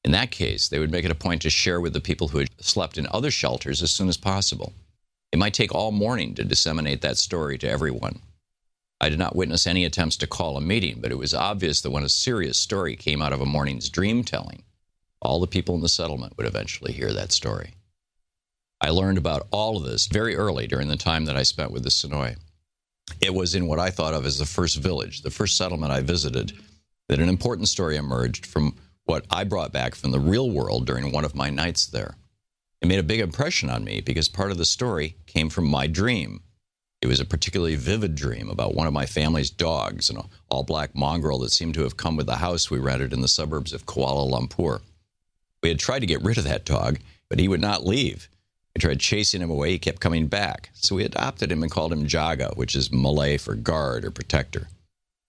In 0.03 0.11
that 0.11 0.31
case, 0.31 0.67
they 0.67 0.79
would 0.79 0.91
make 0.91 1.05
it 1.05 1.11
a 1.11 1.15
point 1.15 1.41
to 1.43 1.49
share 1.49 1.79
with 1.79 1.93
the 1.93 2.01
people 2.01 2.29
who 2.29 2.39
had 2.39 2.49
slept 2.59 2.97
in 2.97 3.07
other 3.11 3.29
shelters 3.31 3.83
as 3.83 3.91
soon 3.91 4.09
as 4.09 4.17
possible. 4.17 4.73
It 5.31 5.39
might 5.39 5.53
take 5.53 5.73
all 5.73 5.91
morning 5.91 6.33
to 6.35 6.43
disseminate 6.43 7.01
that 7.01 7.17
story 7.17 7.57
to 7.59 7.69
everyone. 7.69 8.21
I 9.01 9.09
did 9.09 9.19
not 9.19 9.35
witness 9.35 9.67
any 9.67 9.85
attempts 9.85 10.17
to 10.17 10.27
call 10.27 10.57
a 10.57 10.61
meeting, 10.61 10.99
but 10.99 11.11
it 11.11 11.17
was 11.17 11.33
obvious 11.33 11.81
that 11.81 11.91
when 11.91 12.03
a 12.03 12.09
serious 12.09 12.57
story 12.57 12.95
came 12.95 13.21
out 13.21 13.31
of 13.31 13.39
a 13.39 13.45
morning's 13.45 13.89
dream 13.89 14.23
telling, 14.23 14.63
all 15.21 15.39
the 15.39 15.47
people 15.47 15.75
in 15.75 15.81
the 15.81 15.89
settlement 15.89 16.35
would 16.37 16.47
eventually 16.47 16.91
hear 16.91 17.13
that 17.13 17.31
story. 17.31 17.75
I 18.81 18.89
learned 18.89 19.17
about 19.17 19.47
all 19.51 19.77
of 19.77 19.83
this 19.83 20.07
very 20.07 20.35
early 20.35 20.65
during 20.65 20.87
the 20.87 20.95
time 20.95 21.25
that 21.25 21.35
I 21.37 21.43
spent 21.43 21.71
with 21.71 21.83
the 21.83 21.89
Sonoy. 21.89 22.37
It 23.21 23.33
was 23.33 23.55
in 23.55 23.67
what 23.67 23.79
I 23.79 23.89
thought 23.89 24.13
of 24.13 24.25
as 24.25 24.37
the 24.37 24.45
first 24.45 24.77
village, 24.77 25.21
the 25.21 25.31
first 25.31 25.57
settlement 25.57 25.91
I 25.91 26.01
visited, 26.01 26.53
that 27.07 27.19
an 27.19 27.29
important 27.29 27.67
story 27.67 27.97
emerged 27.97 28.45
from 28.45 28.75
what 29.05 29.25
I 29.29 29.43
brought 29.43 29.73
back 29.73 29.95
from 29.95 30.11
the 30.11 30.19
real 30.19 30.49
world 30.49 30.85
during 30.85 31.11
one 31.11 31.25
of 31.25 31.35
my 31.35 31.49
nights 31.49 31.87
there. 31.87 32.15
It 32.81 32.87
made 32.87 32.99
a 32.99 33.03
big 33.03 33.19
impression 33.19 33.69
on 33.69 33.83
me 33.83 34.01
because 34.01 34.29
part 34.29 34.51
of 34.51 34.57
the 34.57 34.65
story 34.65 35.15
came 35.25 35.49
from 35.49 35.67
my 35.67 35.87
dream. 35.87 36.41
It 37.01 37.07
was 37.07 37.19
a 37.19 37.25
particularly 37.25 37.75
vivid 37.75 38.15
dream 38.15 38.49
about 38.49 38.75
one 38.75 38.87
of 38.87 38.93
my 38.93 39.05
family's 39.05 39.49
dogs, 39.49 40.09
an 40.09 40.17
all 40.49 40.63
black 40.63 40.95
mongrel 40.95 41.39
that 41.39 41.51
seemed 41.51 41.73
to 41.75 41.83
have 41.83 41.97
come 41.97 42.15
with 42.15 42.25
the 42.25 42.37
house 42.37 42.69
we 42.69 42.79
rented 42.79 43.13
in 43.13 43.21
the 43.21 43.27
suburbs 43.27 43.73
of 43.73 43.85
Kuala 43.85 44.29
Lumpur. 44.29 44.81
We 45.61 45.69
had 45.69 45.79
tried 45.79 45.99
to 45.99 46.05
get 46.05 46.21
rid 46.21 46.37
of 46.37 46.43
that 46.45 46.65
dog, 46.65 46.99
but 47.29 47.39
he 47.39 47.47
would 47.47 47.61
not 47.61 47.85
leave. 47.85 48.29
We 48.75 48.79
tried 48.79 48.99
chasing 48.99 49.41
him 49.41 49.49
away, 49.49 49.71
he 49.71 49.79
kept 49.79 49.99
coming 50.01 50.27
back. 50.27 50.69
So 50.73 50.95
we 50.95 51.03
adopted 51.03 51.51
him 51.51 51.63
and 51.63 51.71
called 51.71 51.91
him 51.91 52.07
Jaga, 52.07 52.55
which 52.55 52.75
is 52.75 52.91
Malay 52.91 53.37
for 53.37 53.55
guard 53.55 54.05
or 54.05 54.11
protector. 54.11 54.67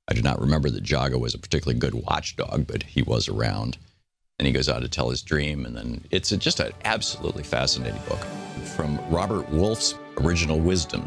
I 0.09 0.15
do 0.15 0.23
not 0.23 0.41
remember 0.41 0.71
that 0.71 0.85
Jaga 0.85 1.21
was 1.21 1.35
a 1.35 1.39
particularly 1.39 1.79
good 1.79 1.95
watchdog, 1.95 2.67
but 2.67 2.83
he 2.83 3.03
was 3.03 3.29
around. 3.29 3.79
And 4.41 4.47
he 4.47 4.55
goes 4.55 4.71
on 4.71 4.81
to 4.81 4.89
tell 4.89 5.11
his 5.11 5.21
dream, 5.21 5.67
and 5.67 5.77
then 5.77 6.03
it's 6.11 6.31
just 6.31 6.61
an 6.61 6.73
absolutely 6.87 7.43
fascinating 7.43 8.01
book 8.09 8.21
from 8.75 8.99
Robert 9.11 9.47
Wolff's 9.51 9.97
Original 10.17 10.59
Wisdom. 10.59 11.07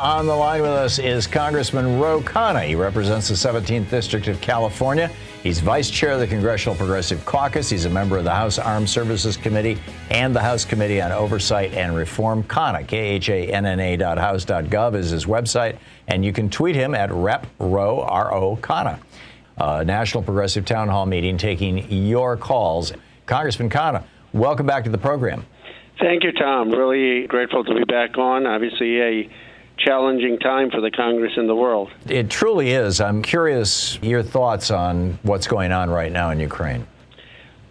On 0.00 0.24
the 0.24 0.34
line 0.34 0.62
with 0.62 0.70
us 0.70 0.98
is 0.98 1.26
Congressman 1.26 2.00
Ro 2.00 2.22
Khanna. 2.22 2.66
He 2.66 2.74
represents 2.74 3.28
the 3.28 3.34
17th 3.34 3.90
District 3.90 4.28
of 4.28 4.40
California. 4.40 5.10
He's 5.42 5.60
vice 5.60 5.90
chair 5.90 6.12
of 6.12 6.20
the 6.20 6.26
Congressional 6.26 6.74
Progressive 6.74 7.22
Caucus. 7.26 7.68
He's 7.68 7.84
a 7.84 7.90
member 7.90 8.16
of 8.16 8.24
the 8.24 8.30
House 8.30 8.58
Armed 8.58 8.88
Services 8.88 9.36
Committee 9.36 9.76
and 10.08 10.34
the 10.34 10.40
House 10.40 10.64
Committee 10.64 11.02
on 11.02 11.12
Oversight 11.12 11.74
and 11.74 11.94
Reform. 11.94 12.42
Khanna, 12.44 12.88
K-H-A-N-N-A 12.88 13.98
dot 13.98 14.16
house 14.16 14.42
dot 14.46 14.64
gov 14.64 14.94
is 14.94 15.10
his 15.10 15.26
website, 15.26 15.76
and 16.08 16.24
you 16.24 16.32
can 16.32 16.48
tweet 16.48 16.76
him 16.76 16.94
at 16.94 17.12
Rep 17.12 17.46
Ro, 17.58 18.00
R-O, 18.00 18.56
Khanna. 18.56 19.00
Uh, 19.58 19.84
National 19.84 20.22
Progressive 20.22 20.64
Town 20.64 20.88
Hall 20.88 21.04
meeting 21.04 21.36
taking 21.36 21.76
your 21.92 22.38
calls. 22.38 22.94
Congressman 23.26 23.68
Khanna, 23.68 24.04
welcome 24.32 24.64
back 24.64 24.84
to 24.84 24.90
the 24.90 24.96
program. 24.96 25.44
Thank 26.00 26.24
you, 26.24 26.32
Thom. 26.32 26.70
Really 26.70 27.26
grateful 27.26 27.64
to 27.64 27.74
be 27.74 27.84
back 27.84 28.16
on. 28.16 28.46
Obviously, 28.46 28.98
a 29.02 29.30
challenging 29.84 30.38
time 30.38 30.70
for 30.70 30.80
the 30.80 30.90
Congress 30.90 31.32
and 31.36 31.48
the 31.48 31.54
world. 31.54 31.90
It 32.06 32.30
truly 32.30 32.70
is. 32.70 33.00
I'm 33.00 33.22
curious 33.22 33.98
your 34.02 34.22
thoughts 34.22 34.70
on 34.70 35.18
what's 35.22 35.46
going 35.46 35.72
on 35.72 35.90
right 35.90 36.12
now 36.12 36.30
in 36.30 36.40
Ukraine. 36.40 36.86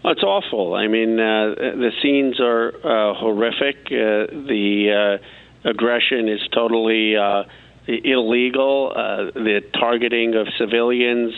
Well, 0.04 0.14
It's 0.14 0.24
awful. 0.24 0.76
I 0.76 0.88
mean, 0.88 1.20
uh, 1.20 1.56
the 1.56 1.92
scenes 2.02 2.40
are 2.40 2.70
uh, 2.70 3.14
horrific. 3.16 3.78
Uh, 3.88 4.32
the 4.48 5.20
uh, 5.66 5.70
aggression 5.70 6.30
is 6.30 6.40
totally 6.54 7.18
uh, 7.18 7.44
illegal. 7.88 8.94
Uh, 8.96 9.32
the 9.34 9.62
targeting 9.74 10.36
of 10.36 10.48
civilians 10.58 11.34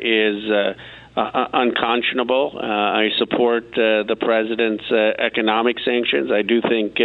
is 0.00 0.76
unconscionable. 1.16 2.58
I 2.60 3.08
support 3.18 3.72
the 3.74 4.16
president's 4.20 4.84
economic 5.18 5.76
sanctions. 5.84 6.30
I 6.30 6.42
do 6.42 6.60
think 6.62 6.98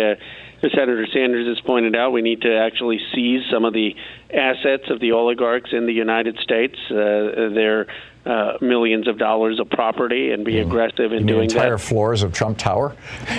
as 0.61 0.71
Senator 0.71 1.07
Sanders 1.13 1.47
has 1.47 1.59
pointed 1.65 1.95
out, 1.95 2.11
we 2.11 2.21
need 2.21 2.41
to 2.41 2.57
actually 2.57 2.99
seize 3.13 3.43
some 3.51 3.65
of 3.65 3.73
the 3.73 3.95
assets 4.33 4.89
of 4.89 4.99
the 4.99 5.13
oligarchs 5.13 5.71
in 5.71 5.85
the 5.85 5.93
United 5.93 6.37
States. 6.39 6.75
Uh, 6.89 7.49
their 7.53 7.87
uh, 8.25 8.57
millions 8.61 9.07
of 9.07 9.17
dollars 9.17 9.59
of 9.59 9.69
property 9.69 10.31
and 10.31 10.43
be 10.43 10.55
mm. 10.55 10.65
aggressive 10.65 11.13
in 11.13 11.25
doing 11.25 11.49
entire 11.49 11.77
that. 11.77 11.79
floors 11.79 12.21
of 12.21 12.33
Trump 12.33 12.57
Tower. 12.57 12.95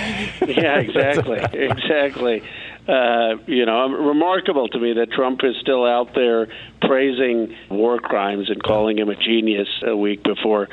yeah, 0.41 0.79
exactly, 0.79 1.39
exactly. 1.53 2.43
Uh, 2.87 3.37
you 3.45 3.65
know, 3.65 3.89
remarkable 3.89 4.67
to 4.67 4.79
me 4.79 4.93
that 4.93 5.11
Trump 5.11 5.41
is 5.43 5.55
still 5.61 5.85
out 5.85 6.15
there 6.15 6.47
praising 6.81 7.55
war 7.69 7.99
crimes 7.99 8.49
and 8.49 8.61
calling 8.61 8.97
him 8.97 9.09
a 9.09 9.15
genius 9.15 9.67
a 9.85 9.95
week 9.95 10.23
before. 10.23 10.67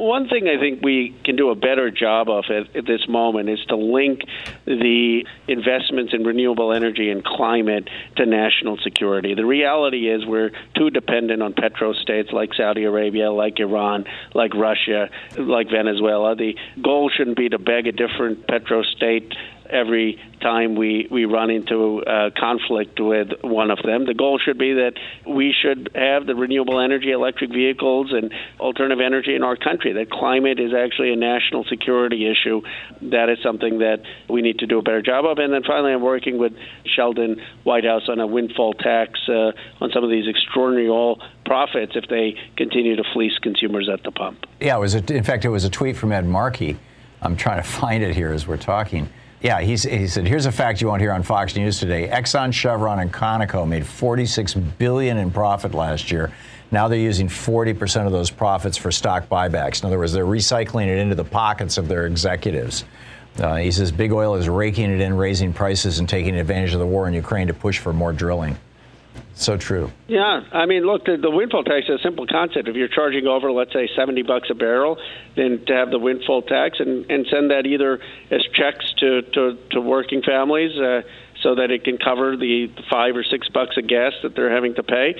One 0.00 0.28
thing 0.28 0.48
I 0.48 0.58
think 0.58 0.82
we 0.82 1.14
can 1.24 1.36
do 1.36 1.50
a 1.50 1.54
better 1.54 1.90
job 1.90 2.28
of 2.28 2.44
at, 2.50 2.74
at 2.74 2.86
this 2.86 3.06
moment 3.08 3.48
is 3.48 3.60
to 3.68 3.76
link 3.76 4.22
the 4.64 5.26
investments 5.46 6.14
in 6.14 6.24
renewable 6.24 6.72
energy 6.72 7.10
and 7.10 7.24
climate 7.24 7.88
to 8.16 8.26
national 8.26 8.78
security. 8.78 9.34
The 9.34 9.44
reality 9.44 10.08
is 10.08 10.24
we're 10.24 10.50
too 10.76 10.90
dependent 10.90 11.42
on 11.42 11.52
petrostates 11.52 12.32
like 12.32 12.54
Saudi 12.54 12.84
Arabia, 12.84 13.30
like 13.30 13.60
Iran, 13.60 14.04
like 14.34 14.54
Russia, 14.54 15.10
like 15.36 15.70
Venezuela. 15.70 16.34
The 16.34 16.56
goal 16.82 17.10
shouldn't 17.14 17.36
be 17.36 17.48
to 17.50 17.58
beg 17.58 17.86
a 17.86 17.92
different 17.92 18.46
petrostate 18.46 19.34
every 19.70 20.20
time 20.40 20.74
we, 20.74 21.06
we 21.10 21.24
run 21.24 21.50
into 21.50 22.02
conflict 22.36 22.98
with 23.00 23.28
one 23.42 23.70
of 23.70 23.78
them. 23.84 24.06
The 24.06 24.14
goal 24.14 24.38
should 24.38 24.58
be 24.58 24.74
that 24.74 24.94
we 25.26 25.54
should 25.58 25.90
have 25.94 26.26
the 26.26 26.34
renewable 26.34 26.80
energy, 26.80 27.10
electric 27.10 27.50
vehicles, 27.50 28.12
and 28.12 28.32
alternative 28.58 29.00
energy 29.04 29.34
in 29.34 29.42
our 29.42 29.56
country. 29.56 29.92
That 29.92 30.10
climate 30.10 30.58
is 30.58 30.72
actually 30.74 31.12
a 31.12 31.16
national 31.16 31.64
security 31.64 32.30
issue. 32.30 32.62
That 33.02 33.28
is 33.28 33.38
something 33.42 33.78
that 33.78 34.02
we 34.28 34.42
need 34.42 34.58
to 34.60 34.66
do 34.66 34.78
a 34.78 34.82
better 34.82 35.02
job 35.02 35.24
of. 35.24 35.38
And 35.38 35.52
then 35.52 35.62
finally, 35.62 35.92
I'm 35.92 36.02
working 36.02 36.38
with 36.38 36.52
Sheldon 36.84 37.40
Whitehouse 37.64 38.08
on 38.08 38.20
a 38.20 38.26
windfall 38.26 38.74
tax 38.74 39.18
uh, 39.28 39.52
on 39.80 39.90
some 39.92 40.04
of 40.04 40.10
these 40.10 40.28
extraordinary 40.28 40.88
oil 40.88 41.20
profits 41.44 41.92
if 41.94 42.06
they 42.08 42.36
continue 42.56 42.96
to 42.96 43.04
fleece 43.12 43.36
consumers 43.38 43.88
at 43.88 44.02
the 44.02 44.10
pump. 44.10 44.46
Yeah, 44.60 44.76
it 44.76 44.80
was. 44.80 44.94
A, 44.94 45.14
in 45.14 45.24
fact, 45.24 45.44
it 45.44 45.48
was 45.48 45.64
a 45.64 45.70
tweet 45.70 45.96
from 45.96 46.12
Ed 46.12 46.26
Markey. 46.26 46.78
I'm 47.22 47.36
trying 47.36 47.62
to 47.62 47.68
find 47.80 48.02
it 48.02 48.14
here 48.14 48.32
as 48.32 48.46
we're 48.46 48.56
talking. 48.56 49.08
Yeah, 49.42 49.60
he 49.62 49.76
said, 49.78 50.26
here's 50.26 50.44
a 50.44 50.52
fact 50.52 50.82
you 50.82 50.88
won't 50.88 51.00
hear 51.00 51.12
on 51.12 51.22
Fox 51.22 51.56
News 51.56 51.78
today. 51.78 52.08
Exxon, 52.08 52.52
Chevron, 52.52 52.98
and 52.98 53.10
Conoco 53.10 53.66
made 53.66 53.86
46 53.86 54.52
billion 54.52 55.16
in 55.16 55.30
profit 55.30 55.72
last 55.72 56.10
year. 56.10 56.30
Now 56.70 56.88
they're 56.88 56.98
using 56.98 57.26
40% 57.26 58.04
of 58.04 58.12
those 58.12 58.30
profits 58.30 58.76
for 58.76 58.92
stock 58.92 59.30
buybacks. 59.30 59.82
In 59.82 59.86
other 59.86 59.98
words, 59.98 60.12
they're 60.12 60.26
recycling 60.26 60.88
it 60.88 60.98
into 60.98 61.14
the 61.14 61.24
pockets 61.24 61.78
of 61.78 61.88
their 61.88 62.06
executives. 62.06 62.84
Uh, 63.38 63.56
he 63.56 63.70
says 63.70 63.90
big 63.90 64.12
oil 64.12 64.34
is 64.34 64.46
raking 64.46 64.90
it 64.90 65.00
in, 65.00 65.16
raising 65.16 65.54
prices, 65.54 66.00
and 66.00 66.08
taking 66.08 66.36
advantage 66.36 66.74
of 66.74 66.78
the 66.80 66.86
war 66.86 67.08
in 67.08 67.14
Ukraine 67.14 67.46
to 67.46 67.54
push 67.54 67.78
for 67.78 67.94
more 67.94 68.12
drilling. 68.12 68.58
So 69.40 69.56
true. 69.56 69.90
Yeah, 70.06 70.44
I 70.52 70.66
mean, 70.66 70.84
look, 70.84 71.06
the, 71.06 71.16
the 71.16 71.30
windfall 71.30 71.64
tax 71.64 71.86
is 71.88 71.98
a 71.98 72.02
simple 72.02 72.26
concept. 72.26 72.68
If 72.68 72.76
you're 72.76 72.88
charging 72.88 73.26
over, 73.26 73.50
let's 73.50 73.72
say, 73.72 73.88
seventy 73.96 74.20
bucks 74.20 74.50
a 74.50 74.54
barrel, 74.54 74.98
then 75.34 75.64
to 75.66 75.72
have 75.72 75.90
the 75.90 75.98
windfall 75.98 76.42
tax 76.42 76.78
and, 76.78 77.10
and 77.10 77.26
send 77.26 77.50
that 77.50 77.64
either 77.64 78.00
as 78.30 78.42
checks 78.52 78.92
to 78.98 79.22
to, 79.22 79.56
to 79.70 79.80
working 79.80 80.20
families, 80.20 80.78
uh, 80.78 81.00
so 81.40 81.54
that 81.54 81.70
it 81.70 81.84
can 81.84 81.96
cover 81.96 82.36
the 82.36 82.70
five 82.90 83.16
or 83.16 83.24
six 83.24 83.48
bucks 83.48 83.78
of 83.78 83.86
gas 83.86 84.12
that 84.22 84.34
they're 84.34 84.54
having 84.54 84.74
to 84.74 84.82
pay, 84.82 85.14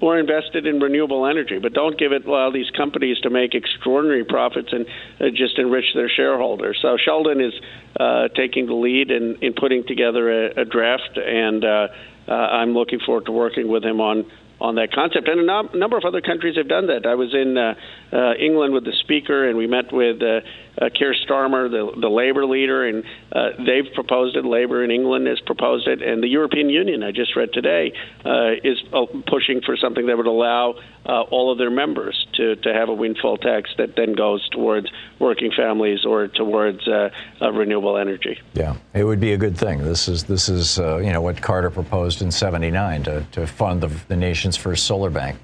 or 0.00 0.18
invest 0.18 0.54
it 0.54 0.66
in 0.66 0.80
renewable 0.80 1.26
energy. 1.26 1.58
But 1.58 1.72
don't 1.72 1.98
give 1.98 2.12
it 2.12 2.26
allow 2.26 2.50
these 2.50 2.70
companies 2.70 3.18
to 3.20 3.30
make 3.30 3.54
extraordinary 3.54 4.24
profits 4.24 4.68
and 4.72 4.86
uh, 5.20 5.30
just 5.34 5.58
enrich 5.58 5.94
their 5.94 6.08
shareholders. 6.08 6.78
So 6.82 6.96
Sheldon 7.02 7.40
is 7.40 7.54
uh, 7.98 8.28
taking 8.36 8.66
the 8.66 8.74
lead 8.74 9.10
in, 9.10 9.38
in 9.40 9.52
putting 9.54 9.86
together 9.86 10.46
a, 10.46 10.62
a 10.62 10.64
draft 10.64 11.16
and. 11.16 11.64
Uh, 11.64 11.88
uh, 12.26 12.32
I'm 12.32 12.72
looking 12.72 13.00
forward 13.00 13.26
to 13.26 13.32
working 13.32 13.68
with 13.68 13.84
him 13.84 14.00
on 14.00 14.24
on 14.60 14.76
that 14.76 14.92
concept. 14.92 15.28
And 15.28 15.40
a 15.40 15.44
no- 15.44 15.70
number 15.74 15.96
of 15.96 16.04
other 16.04 16.20
countries 16.20 16.56
have 16.56 16.68
done 16.68 16.86
that. 16.86 17.06
I 17.06 17.14
was 17.14 17.34
in 17.34 17.58
uh, 17.58 17.74
uh, 18.12 18.34
England 18.34 18.74
with 18.74 18.84
the 18.84 18.92
speaker, 19.00 19.48
and 19.48 19.58
we 19.58 19.66
met 19.66 19.92
with 19.92 20.22
uh, 20.22 20.40
uh, 20.80 20.88
Keir 20.96 21.14
Starmer, 21.26 21.70
the, 21.70 22.00
the 22.00 22.08
Labour 22.08 22.46
leader, 22.46 22.86
and 22.86 23.04
uh, 23.32 23.50
they've 23.58 23.92
proposed 23.94 24.36
it. 24.36 24.44
Labour 24.44 24.84
in 24.84 24.90
England 24.90 25.26
has 25.26 25.40
proposed 25.40 25.86
it, 25.88 26.02
and 26.02 26.22
the 26.22 26.28
European 26.28 26.68
Union, 26.68 27.02
I 27.02 27.12
just 27.12 27.36
read 27.36 27.52
today, 27.52 27.92
uh, 28.24 28.52
is 28.62 28.82
uh, 28.92 29.06
pushing 29.26 29.60
for 29.60 29.76
something 29.76 30.06
that 30.06 30.16
would 30.16 30.26
allow 30.26 30.74
uh, 31.06 31.22
all 31.22 31.52
of 31.52 31.58
their 31.58 31.70
members 31.70 32.26
to, 32.34 32.56
to 32.56 32.72
have 32.72 32.88
a 32.88 32.94
windfall 32.94 33.36
tax 33.36 33.70
that 33.78 33.94
then 33.96 34.14
goes 34.14 34.48
towards 34.48 34.88
working 35.18 35.52
families 35.56 36.04
or 36.04 36.28
towards 36.28 36.86
uh, 36.88 37.10
uh, 37.40 37.52
renewable 37.52 37.98
energy. 37.98 38.40
Yeah, 38.54 38.76
it 38.94 39.04
would 39.04 39.20
be 39.20 39.32
a 39.32 39.36
good 39.36 39.56
thing. 39.56 39.84
This 39.84 40.08
is 40.08 40.24
this 40.24 40.48
is 40.48 40.78
uh, 40.78 40.98
you 40.98 41.12
know 41.12 41.20
what 41.20 41.40
Carter 41.40 41.70
proposed 41.70 42.22
in 42.22 42.30
'79 42.30 43.02
to, 43.04 43.26
to 43.32 43.46
fund 43.46 43.82
the, 43.82 43.88
the 44.08 44.16
nation's 44.44 44.62
first 44.62 44.86
solar 44.86 45.10
bank. 45.10 45.38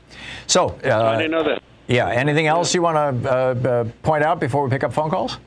So 0.47 0.79
uh, 0.85 1.03
I 1.03 1.17
didn't 1.17 1.31
know 1.31 1.45
that. 1.45 1.63
Yeah. 1.89 2.09
Anything 2.09 2.47
else 2.47 2.75
you 2.75 2.83
want 2.83 3.23
to 3.23 3.31
uh, 3.31 3.69
uh, 3.69 3.85
point 4.03 4.23
out 4.23 4.41
before 4.41 4.63
we 4.65 4.71
pick 4.71 4.85
up 4.85 4.93
phone 4.93 5.11
calls? 5.11 5.39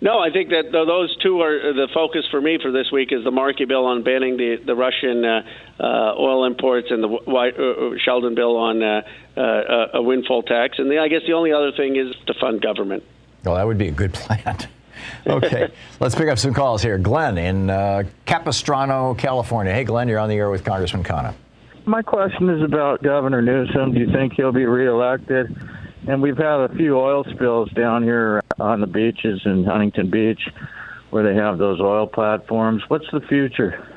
No, 0.00 0.20
I 0.20 0.30
think 0.30 0.50
that 0.50 0.70
those 0.70 1.16
two 1.22 1.40
are 1.40 1.72
the 1.72 1.88
focus 1.92 2.24
for 2.30 2.40
me 2.40 2.58
for 2.62 2.70
this 2.70 2.92
week 2.92 3.10
is 3.10 3.24
the 3.24 3.32
Markey 3.32 3.64
bill 3.64 3.84
on 3.84 4.04
banning 4.04 4.36
the 4.36 4.58
the 4.64 4.76
Russian 4.76 5.24
uh, 5.24 5.42
uh, 5.80 6.14
oil 6.16 6.44
imports 6.44 6.86
and 6.90 7.02
the 7.02 7.08
White, 7.08 7.58
uh, 7.58 7.98
Sheldon 8.04 8.36
bill 8.36 8.56
on 8.56 8.80
uh, 8.80 9.02
uh, 9.36 9.86
a 9.94 10.02
windfall 10.02 10.44
tax. 10.44 10.78
And 10.78 10.88
the, 10.88 10.98
I 10.98 11.08
guess 11.08 11.22
the 11.26 11.32
only 11.32 11.52
other 11.52 11.72
thing 11.72 11.96
is 11.96 12.14
to 12.26 12.34
fund 12.34 12.60
government. 12.60 13.02
Well, 13.44 13.56
that 13.56 13.66
would 13.66 13.78
be 13.78 13.88
a 13.88 13.92
good 13.92 14.14
plan. 14.14 14.58
okay, 15.26 15.72
let's 16.00 16.14
pick 16.14 16.28
up 16.28 16.38
some 16.38 16.54
calls 16.54 16.80
here. 16.80 16.96
Glenn 16.98 17.36
in 17.36 17.68
uh, 17.68 18.04
Capistrano, 18.24 19.14
California. 19.14 19.72
Hey, 19.72 19.82
Glenn, 19.82 20.06
you're 20.06 20.20
on 20.20 20.28
the 20.28 20.36
air 20.36 20.48
with 20.48 20.64
Congressman 20.64 21.02
Khanna. 21.02 21.34
My 21.88 22.02
question 22.02 22.50
is 22.50 22.62
about 22.62 23.02
Governor 23.02 23.40
Newsom. 23.40 23.94
Do 23.94 24.00
you 24.00 24.12
think 24.12 24.34
he'll 24.36 24.52
be 24.52 24.66
reelected? 24.66 25.46
And 26.06 26.20
we've 26.20 26.36
had 26.36 26.60
a 26.60 26.68
few 26.76 26.98
oil 26.98 27.24
spills 27.34 27.70
down 27.72 28.02
here 28.02 28.42
on 28.60 28.82
the 28.82 28.86
beaches 28.86 29.40
in 29.46 29.64
Huntington 29.64 30.10
Beach 30.10 30.40
where 31.08 31.24
they 31.24 31.34
have 31.40 31.56
those 31.56 31.80
oil 31.80 32.06
platforms. 32.06 32.82
What's 32.88 33.06
the 33.10 33.22
future 33.26 33.88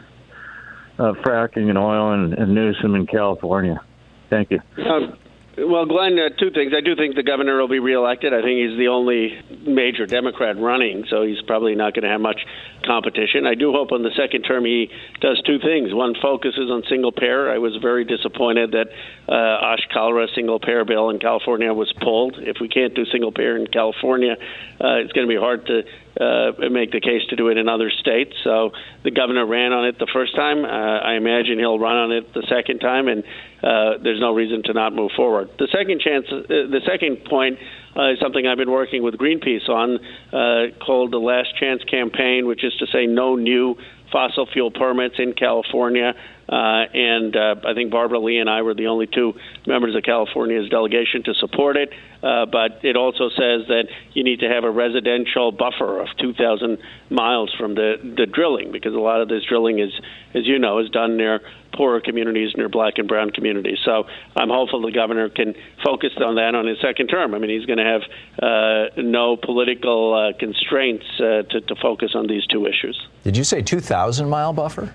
of 1.00 1.18
fracking 1.18 1.68
and 1.68 1.78
oil 1.78 2.14
and, 2.14 2.56
Newsom 2.56 2.96
in 2.96 3.08
California? 3.08 3.82
Thank 4.30 4.52
you. 4.52 4.62
Um, 4.78 5.18
well, 5.66 5.86
Glenn, 5.86 6.18
uh, 6.18 6.30
two 6.38 6.52
things. 6.52 6.74
I 6.76 6.82
do 6.82 6.96
think 6.96 7.16
the 7.16 7.24
governor 7.24 7.60
will 7.60 7.68
be 7.68 7.80
reelected. 7.80 8.34
I 8.34 8.42
think 8.42 8.60
he's 8.60 8.78
the 8.78 8.88
only 8.88 9.40
major 9.66 10.06
Democrat 10.06 10.58
running, 10.58 11.06
so 11.10 11.24
he's 11.24 11.42
probably 11.42 11.76
not 11.76 11.94
going 11.94 12.04
to 12.04 12.10
have 12.10 12.22
much 12.22 12.46
competition. 12.84 13.46
I 13.46 13.56
do 13.56 13.72
hope 13.72 13.92
on 13.92 14.04
the 14.04 14.12
second 14.16 14.44
term 14.44 14.66
he 14.66 14.90
does 15.20 15.42
two 15.46 15.60
things. 15.60 15.94
One 15.94 16.16
focuses 16.22 16.70
on 16.72 16.84
single 16.90 17.12
payer. 17.12 17.50
I 17.50 17.60
was 17.60 17.76
very 17.78 18.06
disappointed 18.06 18.72
that 18.72 18.88
uh, 19.30 19.74
Ash 19.74 19.88
Kalra 19.94 20.34
single 20.34 20.60
payer 20.60 20.86
bill 20.86 21.10
in 21.10 21.20
California 21.20 21.74
was 21.74 21.94
pulled. 22.02 22.38
If 22.40 22.58
we 22.60 22.68
can't 22.68 22.94
do 22.94 23.06
single 23.06 23.32
payer 23.32 23.56
in 23.58 23.68
California, 23.68 24.34
uh, 24.34 25.02
it's 25.04 25.12
going 25.14 25.28
to 25.28 25.34
be 25.34 25.40
hard 25.40 25.66
to 25.68 25.84
uh, 26.22 26.70
make 26.70 26.92
the 26.92 27.02
case 27.02 27.24
to 27.30 27.36
do 27.36 27.48
it 27.50 27.58
in 27.58 27.68
other 27.68 27.90
states. 27.90 28.34
So 28.44 28.72
the 29.04 29.12
governor 29.12 29.46
ran 29.46 29.74
on 29.74 29.88
it 29.88 29.98
the 29.98 30.08
first 30.14 30.36
time. 30.36 30.64
Uh, 30.64 30.68
I 30.68 31.16
imagine 31.16 31.58
he'll 31.58 31.80
run 31.80 31.98
on 31.98 32.12
it 32.12 32.34
the 32.34 32.46
second 32.48 32.80
time, 32.80 33.08
and 33.08 33.24
uh, 33.64 33.98
there's 34.04 34.20
no 34.20 34.34
reason 34.34 34.62
to 34.66 34.74
not 34.74 34.94
move 34.94 35.12
forward. 35.16 35.50
The 35.58 35.68
second 35.72 36.02
chance, 36.02 36.26
uh, 36.32 36.46
the 36.48 36.82
second 36.86 37.26
point. 37.26 37.58
Uh, 37.94 38.14
is 38.14 38.20
something 38.22 38.48
I've 38.48 38.58
been 38.58 38.72
working 38.72 39.04
with 39.04 39.16
Greenpeace 39.16 39.68
on, 39.68 40.00
uh, 40.32 40.74
called 40.80 41.12
the 41.12 41.18
Last 41.18 41.50
Chance 41.60 41.84
Campaign, 41.84 42.48
which 42.48 42.64
is 42.64 42.74
to 42.80 42.88
say 42.88 43.06
no 43.06 43.36
new 43.36 43.76
fossil 44.12 44.46
fuel 44.46 44.72
permits 44.72 45.16
in 45.18 45.34
California. 45.34 46.14
Uh, 46.52 46.84
and 46.94 47.36
uh, 47.36 47.56
I 47.66 47.74
think 47.74 47.92
Barbara 47.92 48.20
Lee 48.20 48.38
and 48.38 48.50
I 48.50 48.62
were 48.62 48.74
the 48.74 48.88
only 48.88 49.08
two 49.08 49.34
members 49.66 49.96
of 49.96 50.04
California's 50.04 50.70
delegation 50.70 51.24
to 51.24 51.34
support 51.36 51.78
it. 51.78 51.90
Uh, 52.24 52.46
but 52.46 52.84
it 52.84 52.96
also 52.96 53.30
says 53.30 53.68
that 53.68 53.86
you 54.14 54.24
need 54.24 54.40
to 54.42 54.48
have 54.48 54.64
a 54.64 54.70
residential 54.70 55.52
buffer 55.52 56.00
of 56.02 56.08
2,000 56.20 56.78
miles 57.10 57.52
from 57.58 57.74
the, 57.74 57.96
the 58.18 58.26
drilling 58.26 58.72
because 58.72 58.94
a 58.94 59.00
lot 59.00 59.22
of 59.22 59.28
this 59.28 59.44
drilling 59.48 59.80
is, 59.80 59.92
as 60.36 60.46
you 60.46 60.60
know, 60.60 60.80
is 60.80 60.90
done 60.90 61.18
near 61.18 61.42
poorer 61.74 62.02
communities, 62.02 62.54
near 62.56 62.70
black 62.70 62.98
and 62.98 63.08
brown 63.08 63.32
communities. 63.32 63.80
So 63.84 64.04
I'm 64.36 64.50
hopeful 64.50 64.82
the 64.82 64.92
governor 64.92 65.30
can 65.30 65.56
focus 65.84 66.12
on 66.24 66.36
that 66.36 66.54
on 66.54 66.68
his 66.68 66.78
second 66.82 67.08
term. 67.08 67.34
I 67.34 67.40
mean, 67.40 67.50
he's 67.50 67.66
going 67.66 67.80
to 67.80 67.86
have 67.86 68.02
uh, 68.42 69.02
no 69.02 69.38
political 69.38 70.14
uh, 70.14 70.38
constraints 70.38 71.06
uh, 71.20 71.44
to, 71.44 71.62
to 71.62 71.76
focus 71.82 72.12
on 72.14 72.28
these 72.28 72.46
two 72.48 72.66
issues. 72.68 73.02
Did 73.24 73.38
you 73.38 73.44
say 73.44 73.62
2,000 73.62 74.30
mile 74.30 74.54
buffer? 74.54 74.94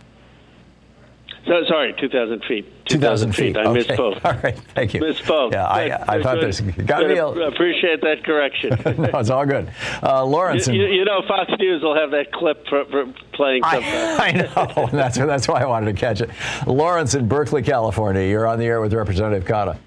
No, 1.46 1.64
sorry, 1.68 1.94
2,000 1.98 2.42
feet. 2.44 2.66
2,000 2.86 3.32
feet. 3.32 3.56
I 3.56 3.66
okay. 3.66 3.82
misspoke. 3.82 4.24
All 4.24 4.40
right, 4.42 4.58
thank 4.74 4.94
you. 4.94 5.00
Misspoke. 5.00 5.52
Yeah, 5.52 5.64
I, 5.64 6.16
I 6.16 6.22
thought 6.22 6.40
there's 6.40 6.60
got 6.60 7.00
to 7.00 7.08
be. 7.08 7.42
Appreciate 7.42 8.00
that 8.00 8.24
correction. 8.24 8.70
no, 8.98 9.18
it's 9.18 9.30
all 9.30 9.46
good. 9.46 9.70
Uh, 10.02 10.24
Lawrence. 10.24 10.66
You, 10.66 10.86
you, 10.86 11.04
know, 11.04 11.22
Fox 11.28 11.50
News 11.58 11.82
will 11.82 11.94
have 11.94 12.10
that 12.10 12.32
clip 12.32 12.66
for, 12.68 12.84
for 12.86 13.12
playing 13.32 13.62
sometime. 13.62 13.84
I, 13.84 14.48
I 14.56 14.74
know. 14.74 14.88
that's, 14.92 15.18
that's 15.18 15.46
why 15.46 15.62
I 15.62 15.66
wanted 15.66 15.94
to 15.94 16.00
catch 16.00 16.20
it. 16.20 16.30
Lawrence 16.66 17.14
in 17.14 17.28
Berkeley, 17.28 17.62
California. 17.62 18.22
You're 18.22 18.46
on 18.46 18.58
the 18.58 18.66
air 18.66 18.80
with 18.80 18.92
Representative 18.92 19.44
Khanna. 19.44 19.78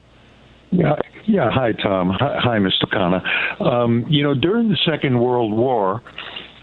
Yeah, 0.72 0.96
yeah. 1.26 1.50
Hi, 1.52 1.74
Thom. 1.74 2.12
Hi, 2.20 2.38
hi 2.40 2.58
Mr. 2.60 2.86
Khanna. 2.86 3.62
Um, 3.62 4.06
you 4.08 4.24
know, 4.24 4.34
during 4.34 4.70
the 4.70 4.78
Second 4.86 5.20
World 5.20 5.52
War, 5.52 6.02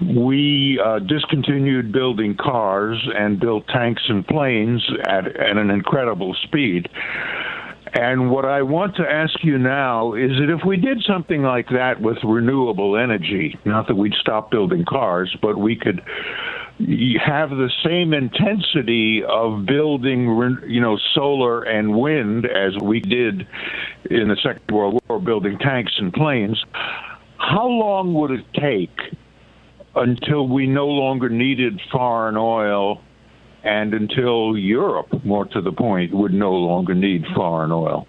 we 0.00 0.80
uh, 0.84 0.98
discontinued 1.00 1.92
building 1.92 2.36
cars 2.36 2.98
and 3.14 3.40
built 3.40 3.66
tanks 3.68 4.02
and 4.08 4.26
planes 4.26 4.86
at, 5.04 5.26
at 5.26 5.56
an 5.56 5.70
incredible 5.70 6.34
speed. 6.44 6.88
And 7.94 8.30
what 8.30 8.44
I 8.44 8.62
want 8.62 8.96
to 8.96 9.04
ask 9.04 9.42
you 9.42 9.56
now 9.58 10.14
is 10.14 10.32
that 10.32 10.50
if 10.50 10.66
we 10.66 10.76
did 10.76 11.02
something 11.06 11.42
like 11.42 11.68
that 11.70 12.00
with 12.00 12.18
renewable 12.24 12.96
energy, 12.96 13.58
not 13.64 13.86
that 13.88 13.94
we'd 13.94 14.14
stop 14.20 14.50
building 14.50 14.84
cars, 14.84 15.34
but 15.40 15.56
we 15.56 15.76
could 15.76 16.02
have 17.24 17.48
the 17.48 17.70
same 17.82 18.12
intensity 18.12 19.22
of 19.26 19.64
building, 19.64 20.26
you 20.66 20.80
know, 20.80 20.98
solar 21.14 21.62
and 21.62 21.96
wind 21.96 22.44
as 22.44 22.76
we 22.82 23.00
did 23.00 23.46
in 24.10 24.28
the 24.28 24.36
Second 24.42 24.70
World 24.70 25.00
War, 25.08 25.18
building 25.18 25.58
tanks 25.58 25.92
and 25.98 26.12
planes. 26.12 26.62
How 27.38 27.66
long 27.66 28.12
would 28.14 28.30
it 28.30 28.44
take 28.52 29.16
until 29.96 30.46
we 30.46 30.66
no 30.66 30.86
longer 30.86 31.28
needed 31.28 31.80
foreign 31.90 32.36
oil 32.36 33.00
and 33.64 33.94
until 33.94 34.56
Europe, 34.56 35.08
more 35.24 35.44
to 35.46 35.60
the 35.60 35.72
point, 35.72 36.14
would 36.14 36.32
no 36.32 36.52
longer 36.52 36.94
need 36.94 37.24
foreign 37.34 37.72
oil? 37.72 38.06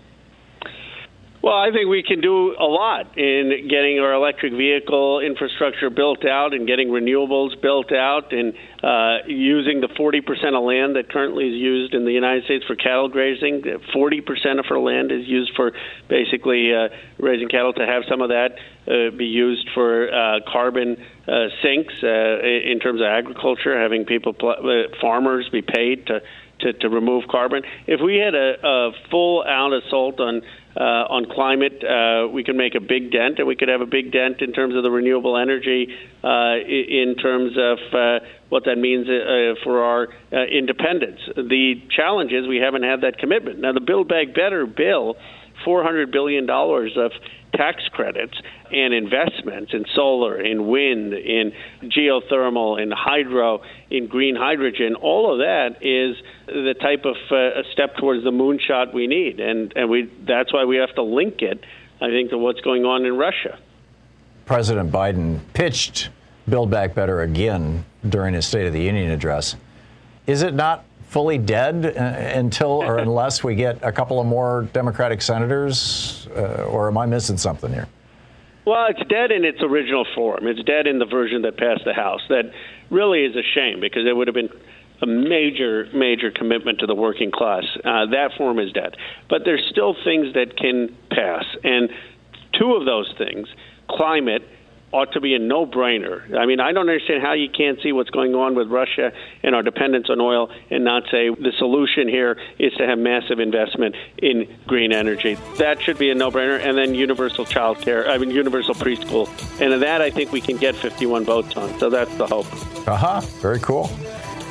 Well, 1.48 1.56
I 1.56 1.72
think 1.72 1.88
we 1.88 2.04
can 2.04 2.20
do 2.20 2.58
a 2.60 2.68
lot 2.68 3.18
in 3.18 3.70
getting 3.70 4.00
our 4.00 4.12
electric 4.12 4.52
vehicle 4.52 5.22
infrastructure 5.22 5.90
built 5.90 6.26
out 6.26 6.54
and 6.54 6.68
getting 6.68 6.90
renewables 6.90 7.56
built 7.62 7.94
out 7.94 8.34
and 8.34 8.52
uh, 8.84 9.26
using 9.28 9.80
the 9.80 9.88
40% 9.88 10.28
of 10.58 10.64
land 10.66 10.98
that 10.98 11.10
currently 11.10 11.48
is 11.48 11.54
used 11.54 11.94
in 11.94 12.04
the 12.04 12.12
United 12.12 12.44
States 12.44 12.66
for 12.66 12.76
cattle 12.76 13.08
grazing. 13.08 13.62
40% 13.96 14.60
of 14.60 14.66
our 14.70 14.80
land 14.80 15.14
is 15.14 15.26
used 15.26 15.54
for 15.56 15.72
basically 16.10 16.76
uh, 16.76 16.90
raising 17.18 17.48
cattle 17.48 17.72
to 17.72 17.86
have 17.86 18.04
some 18.10 18.20
of 18.20 18.28
that 18.28 18.50
uh, 18.86 19.16
be 19.16 19.24
used 19.24 19.70
for 19.74 20.12
uh, 20.12 20.42
carbon 20.52 20.98
uh, 21.30 21.48
sinks 21.64 21.94
uh, 22.04 22.44
in 22.44 22.78
terms 22.84 23.00
of 23.00 23.08
agriculture, 23.08 23.80
having 23.80 24.04
people, 24.04 24.34
pl- 24.34 24.50
uh, 24.52 25.00
farmers 25.00 25.48
be 25.50 25.62
paid 25.62 26.08
to 26.08 26.20
to, 26.60 26.74
to 26.74 26.90
remove 26.90 27.24
carbon. 27.30 27.64
If 27.86 28.02
we 28.04 28.18
had 28.18 28.34
a, 28.34 28.56
a 28.64 28.92
full 29.12 29.44
out 29.44 29.74
assault 29.74 30.20
on 30.20 30.42
uh, 30.80 31.10
on 31.10 31.26
climate, 31.26 31.84
uh, 31.84 32.28
we 32.30 32.44
can 32.44 32.56
make 32.56 32.76
a 32.76 32.80
big 32.80 33.12
dent, 33.12 33.40
and 33.40 33.48
we 33.48 33.56
could 33.56 33.68
have 33.68 33.82
a 33.82 33.86
big 33.86 34.12
dent 34.12 34.42
in 34.42 34.54
terms 34.54 34.76
of 34.76 34.84
the 34.84 34.92
renewable 34.92 35.36
energy, 35.36 35.88
uh, 36.24 36.54
in 36.62 37.16
terms 37.20 37.58
of 37.58 37.80
uh, 37.94 38.20
what 38.50 38.66
that 38.66 38.78
means 38.78 39.08
uh, 39.10 39.58
for 39.64 39.82
our 39.84 40.08
uh, 40.32 40.46
independence. 40.46 41.20
The 41.36 41.82
challenge 41.90 42.32
is 42.32 42.48
we 42.48 42.58
haven't 42.58 42.84
had 42.84 43.02
that 43.02 43.18
commitment. 43.18 43.60
Now, 43.60 43.74
the 43.74 43.82
Build 43.82 44.08
Back 44.08 44.36
Better 44.36 44.68
bill, 44.68 45.16
$400 45.66 46.12
billion 46.12 46.48
of 46.48 47.12
tax 47.56 47.82
credits 47.92 48.38
and 48.72 48.94
investments 48.94 49.72
in 49.74 49.86
solar, 49.96 50.40
in 50.40 50.68
wind, 50.68 51.14
in 51.14 51.54
geothermal, 51.84 52.82
in 52.82 52.92
hydro, 52.92 53.62
in 53.90 54.08
green 54.08 54.36
hydrogen, 54.36 54.96
all 54.96 55.32
of 55.32 55.40
that 55.40 55.78
is 55.82 56.18
the 56.48 56.74
type 56.80 57.06
of 57.06 57.16
uh, 57.32 57.60
a 57.60 57.64
step 57.72 57.96
towards 57.98 58.24
the 58.24 58.32
moonshot 58.32 58.94
we 58.94 59.08
need, 59.08 59.40
and 59.40 59.74
and 59.76 59.90
we 59.90 60.12
that's 60.26 60.54
why 60.54 60.66
we 60.66 60.78
have 60.78 60.94
to 60.96 61.04
link 61.04 61.42
it, 61.42 61.64
I 62.02 62.10
think, 62.10 62.32
to 62.32 62.38
what's 62.38 62.62
going 62.62 62.86
on 62.86 63.06
in 63.06 63.18
Russia. 63.18 63.60
President 64.46 64.92
Biden 64.92 65.40
pitched 65.54 66.10
Build 66.48 66.70
Back 66.70 66.96
Better 66.96 67.22
again 67.22 67.86
during 68.08 68.34
his 68.34 68.46
State 68.46 68.66
of 68.66 68.74
the 68.74 68.82
Union 68.82 69.12
address. 69.12 69.56
Is 70.26 70.42
it 70.42 70.54
not 70.54 70.86
fully 71.08 71.38
dead 71.38 71.86
uh, 71.86 72.38
until 72.38 72.84
or 72.84 72.98
unless 73.00 73.44
we 73.44 73.56
get 73.56 73.80
a 73.82 73.92
couple 73.92 74.20
of 74.20 74.26
more 74.26 74.68
Democratic 74.74 75.22
senators, 75.22 76.28
uh, 76.36 76.66
or 76.66 76.88
am 76.88 76.98
I 76.98 77.06
missing 77.06 77.38
something 77.38 77.72
here? 77.72 77.88
Well, 78.66 78.88
it's 78.90 79.08
dead 79.08 79.32
in 79.32 79.46
its 79.46 79.62
original 79.62 80.06
form. 80.14 80.46
It's 80.46 80.62
dead 80.64 80.88
in 80.88 81.00
the 81.00 81.06
version 81.06 81.44
that 81.44 81.56
passed 81.56 81.86
the 81.86 81.94
House. 81.94 82.20
That 82.28 82.52
really 82.90 83.26
is 83.26 83.36
a 83.36 83.44
shame 83.56 83.80
because 83.80 84.04
it 84.08 84.16
would 84.16 84.28
have 84.28 84.36
been 84.36 84.50
a 85.02 85.06
major, 85.06 85.88
major 85.94 86.32
commitment 86.32 86.80
to 86.80 86.88
the 86.88 86.96
working 86.96 87.32
class. 87.32 87.64
Uh, 87.78 88.08
that 88.08 88.32
form 88.38 88.60
is 88.60 88.72
dead. 88.72 88.96
But 89.30 89.42
there's 89.46 89.64
still 89.70 89.96
things 90.04 90.34
that 90.34 90.58
can 90.58 90.96
pass. 91.12 91.46
And 91.64 91.90
two 92.60 92.74
of 92.74 92.86
those 92.86 93.14
things, 93.18 93.48
climate 93.90 94.42
ought 94.94 95.12
to 95.14 95.22
be 95.22 95.36
a 95.36 95.40
no-brainer. 95.40 96.38
I 96.38 96.46
mean, 96.46 96.60
I 96.60 96.72
don't 96.72 96.90
understand 96.90 97.22
how 97.22 97.34
you 97.34 97.50
can't 97.50 97.80
see 97.82 97.92
what's 97.92 98.10
going 98.10 98.36
on 98.36 98.56
with 98.56 98.70
Russia 98.70 99.12
and 99.44 99.54
our 99.54 99.62
dependence 99.62 100.10
on 100.10 100.22
oil 100.22 100.50
and 100.70 100.84
not 100.84 101.04
say 101.12 101.30
the 101.30 101.52
solution 101.58 102.08
here 102.08 102.40
is 102.58 102.74
to 102.76 102.88
have 102.88 102.98
massive 102.98 103.40
investment 103.40 103.96
in 104.18 104.48
green 104.66 104.94
energy. 104.94 105.36
That 105.58 105.82
should 105.82 105.98
be 105.98 106.10
a 106.10 106.16
no-brainer. 106.16 106.60
And 106.60 106.78
then 106.78 106.96
universal 106.96 107.46
child 107.46 107.82
care, 107.82 108.10
I 108.10 108.18
mean, 108.18 108.32
universal 108.32 108.74
preschool. 108.74 109.28
And 109.62 109.82
that 109.82 110.02
I 110.02 110.10
think 110.10 110.32
we 110.32 110.42
can 110.42 110.58
get 110.58 110.76
51 110.76 111.26
votes 111.26 111.56
on. 111.58 111.78
So 111.80 111.90
that's 111.90 112.16
the 112.18 112.28
hope. 112.28 112.48
Uh-huh. 112.88 113.22
Very 113.42 113.60
cool. 113.60 113.90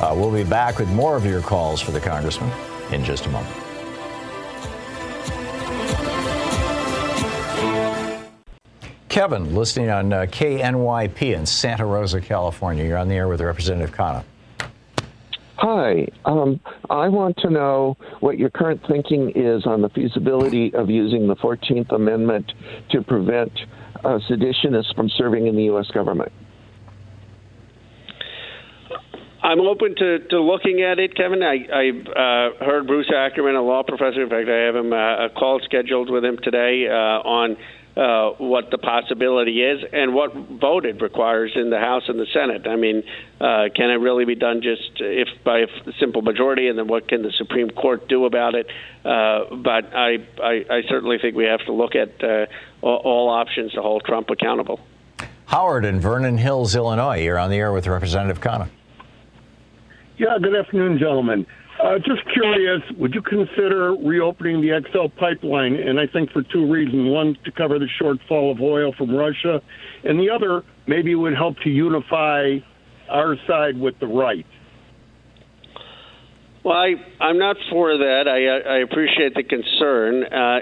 Uh, 0.00 0.14
we'll 0.14 0.32
be 0.32 0.44
back 0.44 0.78
with 0.78 0.88
more 0.90 1.16
of 1.16 1.24
your 1.24 1.40
calls 1.40 1.80
for 1.80 1.90
the 1.90 2.00
congressman 2.00 2.52
in 2.92 3.02
just 3.02 3.24
a 3.24 3.30
moment. 3.30 3.65
Kevin, 9.16 9.54
listening 9.54 9.88
on 9.88 10.12
uh, 10.12 10.26
KNYP 10.26 11.34
in 11.34 11.46
Santa 11.46 11.86
Rosa, 11.86 12.20
California. 12.20 12.84
You're 12.84 12.98
on 12.98 13.08
the 13.08 13.14
air 13.14 13.28
with 13.28 13.40
Representative 13.40 13.96
Khanna. 13.96 14.22
Hi. 15.56 16.06
Um, 16.26 16.60
I 16.90 17.08
want 17.08 17.38
to 17.38 17.48
know 17.48 17.96
what 18.20 18.36
your 18.36 18.50
current 18.50 18.82
thinking 18.86 19.32
is 19.34 19.64
on 19.64 19.80
the 19.80 19.88
feasibility 19.88 20.74
of 20.74 20.90
using 20.90 21.28
the 21.28 21.36
14th 21.36 21.92
Amendment 21.92 22.52
to 22.90 23.00
prevent 23.00 23.52
uh, 24.04 24.18
seditionists 24.28 24.94
from 24.94 25.08
serving 25.08 25.46
in 25.46 25.56
the 25.56 25.62
U.S. 25.62 25.86
government. 25.94 26.30
I'm 29.42 29.60
open 29.60 29.94
to, 29.96 30.18
to 30.28 30.42
looking 30.42 30.82
at 30.82 30.98
it, 30.98 31.16
Kevin. 31.16 31.42
I, 31.42 31.64
I 31.72 31.88
uh, 31.88 32.64
heard 32.66 32.86
Bruce 32.86 33.10
Ackerman, 33.16 33.54
a 33.54 33.62
law 33.62 33.82
professor. 33.82 34.24
In 34.24 34.28
fact, 34.28 34.48
I 34.50 34.66
have 34.66 34.76
him 34.76 34.92
uh, 34.92 35.26
a 35.26 35.28
call 35.30 35.60
scheduled 35.64 36.10
with 36.10 36.22
him 36.22 36.36
today 36.42 36.86
uh, 36.86 37.22
on 37.26 37.56
uh, 37.96 38.32
what 38.32 38.70
the 38.70 38.78
possibility 38.78 39.62
is 39.62 39.82
and 39.92 40.14
what 40.14 40.34
voted 40.34 41.00
requires 41.00 41.52
in 41.54 41.70
the 41.70 41.78
House 41.78 42.02
and 42.08 42.18
the 42.18 42.26
Senate. 42.32 42.66
I 42.66 42.76
mean, 42.76 43.02
uh, 43.40 43.68
can 43.74 43.90
it 43.90 43.94
really 43.94 44.26
be 44.26 44.34
done 44.34 44.60
just 44.62 45.00
if 45.00 45.28
by 45.44 45.60
a 45.60 45.66
simple 45.98 46.20
majority, 46.20 46.68
and 46.68 46.78
then 46.78 46.88
what 46.88 47.08
can 47.08 47.22
the 47.22 47.32
Supreme 47.32 47.70
Court 47.70 48.06
do 48.08 48.26
about 48.26 48.54
it? 48.54 48.66
Uh, 49.04 49.56
but 49.56 49.94
I, 49.94 50.26
I, 50.42 50.64
I 50.70 50.82
certainly 50.88 51.18
think 51.18 51.36
we 51.36 51.44
have 51.44 51.64
to 51.66 51.72
look 51.72 51.94
at 51.94 52.22
uh, 52.22 52.46
all, 52.82 53.00
all 53.04 53.28
options 53.30 53.72
to 53.72 53.82
hold 53.82 54.04
Trump 54.04 54.28
accountable. 54.30 54.80
Howard 55.46 55.84
in 55.84 56.00
Vernon 56.00 56.38
Hills, 56.38 56.74
Illinois. 56.76 57.22
You're 57.22 57.38
on 57.38 57.50
the 57.50 57.56
air 57.56 57.72
with 57.72 57.86
Representative 57.86 58.42
Khanna. 58.42 58.68
Yeah, 60.18 60.38
good 60.42 60.56
afternoon, 60.56 60.98
gentlemen. 60.98 61.46
Uh, 61.82 61.98
just 61.98 62.22
curious, 62.32 62.80
would 62.96 63.14
you 63.14 63.20
consider 63.20 63.92
reopening 63.92 64.62
the 64.62 64.80
XL 64.90 65.08
pipeline? 65.18 65.74
And 65.74 66.00
I 66.00 66.06
think 66.06 66.30
for 66.30 66.42
two 66.42 66.70
reasons. 66.70 67.10
One, 67.12 67.36
to 67.44 67.52
cover 67.52 67.78
the 67.78 67.88
shortfall 68.00 68.50
of 68.50 68.60
oil 68.60 68.94
from 68.96 69.14
Russia, 69.14 69.60
and 70.04 70.18
the 70.18 70.30
other, 70.30 70.62
maybe 70.86 71.12
it 71.12 71.16
would 71.16 71.34
help 71.34 71.58
to 71.64 71.68
unify 71.68 72.58
our 73.10 73.36
side 73.46 73.78
with 73.78 73.98
the 74.00 74.06
right. 74.06 74.46
Well, 76.64 76.76
I, 76.76 76.94
I'm 77.20 77.38
not 77.38 77.56
for 77.70 77.96
that. 77.96 78.24
I, 78.26 78.76
I 78.76 78.78
appreciate 78.78 79.34
the 79.34 79.44
concern. 79.44 80.24
Uh, 80.24 80.60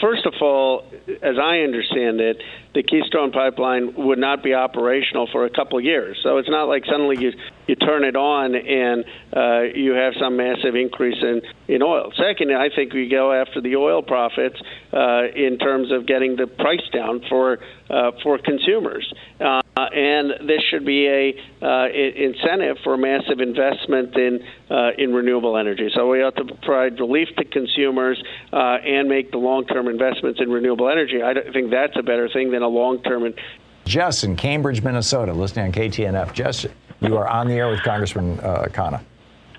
first 0.00 0.26
of 0.26 0.34
all, 0.42 0.84
as 1.22 1.36
I 1.42 1.60
understand 1.60 2.20
it, 2.20 2.36
the 2.76 2.82
Keystone 2.82 3.32
Pipeline 3.32 3.94
would 3.96 4.18
not 4.18 4.42
be 4.42 4.52
operational 4.52 5.26
for 5.32 5.46
a 5.46 5.50
couple 5.50 5.78
of 5.78 5.84
years. 5.84 6.18
So 6.22 6.36
it's 6.36 6.50
not 6.50 6.64
like 6.68 6.84
suddenly 6.84 7.16
you 7.18 7.32
you 7.66 7.74
turn 7.74 8.04
it 8.04 8.14
on 8.14 8.54
and 8.54 9.04
uh, 9.34 9.62
you 9.74 9.92
have 9.92 10.12
some 10.20 10.36
massive 10.36 10.76
increase 10.76 11.16
in 11.22 11.40
in 11.68 11.82
oil. 11.82 12.12
Second, 12.16 12.54
I 12.54 12.68
think 12.68 12.92
we 12.92 13.08
go 13.08 13.32
after 13.32 13.62
the 13.62 13.76
oil 13.76 14.02
profits 14.02 14.60
uh, 14.92 15.22
in 15.34 15.56
terms 15.58 15.90
of 15.90 16.06
getting 16.06 16.36
the 16.36 16.46
price 16.46 16.86
down 16.92 17.22
for 17.30 17.58
uh, 17.88 18.10
for 18.22 18.38
consumers. 18.38 19.10
Uh, 19.40 19.62
and 19.78 20.48
this 20.48 20.62
should 20.70 20.86
be 20.86 21.06
a 21.06 21.34
uh, 21.62 21.88
incentive 21.88 22.78
for 22.82 22.96
massive 22.96 23.40
investment 23.40 24.16
in 24.16 24.40
uh, 24.70 24.90
in 24.96 25.12
renewable 25.12 25.56
energy. 25.56 25.90
So 25.94 26.08
we 26.08 26.22
ought 26.22 26.36
to 26.36 26.44
provide 26.62 26.98
relief 26.98 27.28
to 27.36 27.44
consumers 27.44 28.22
uh, 28.52 28.56
and 28.56 29.08
make 29.08 29.30
the 29.30 29.38
long-term 29.38 29.88
investments 29.88 30.40
in 30.40 30.50
renewable 30.50 30.88
energy. 30.88 31.22
I 31.22 31.34
think 31.52 31.70
that's 31.70 31.96
a 31.96 32.02
better 32.02 32.28
thing 32.28 32.52
than 32.52 32.62
a 32.66 32.68
long-term. 32.68 33.32
Jess 33.84 34.24
in 34.24 34.36
Cambridge, 34.36 34.82
Minnesota, 34.82 35.32
listening 35.32 35.66
on 35.66 35.72
KTNF. 35.72 36.32
Jess, 36.34 36.66
you 37.00 37.16
are 37.16 37.28
on 37.28 37.46
the 37.46 37.54
air 37.54 37.68
with 37.68 37.82
Congressman 37.82 38.38
uh, 38.40 38.66
Khanna. 38.70 39.02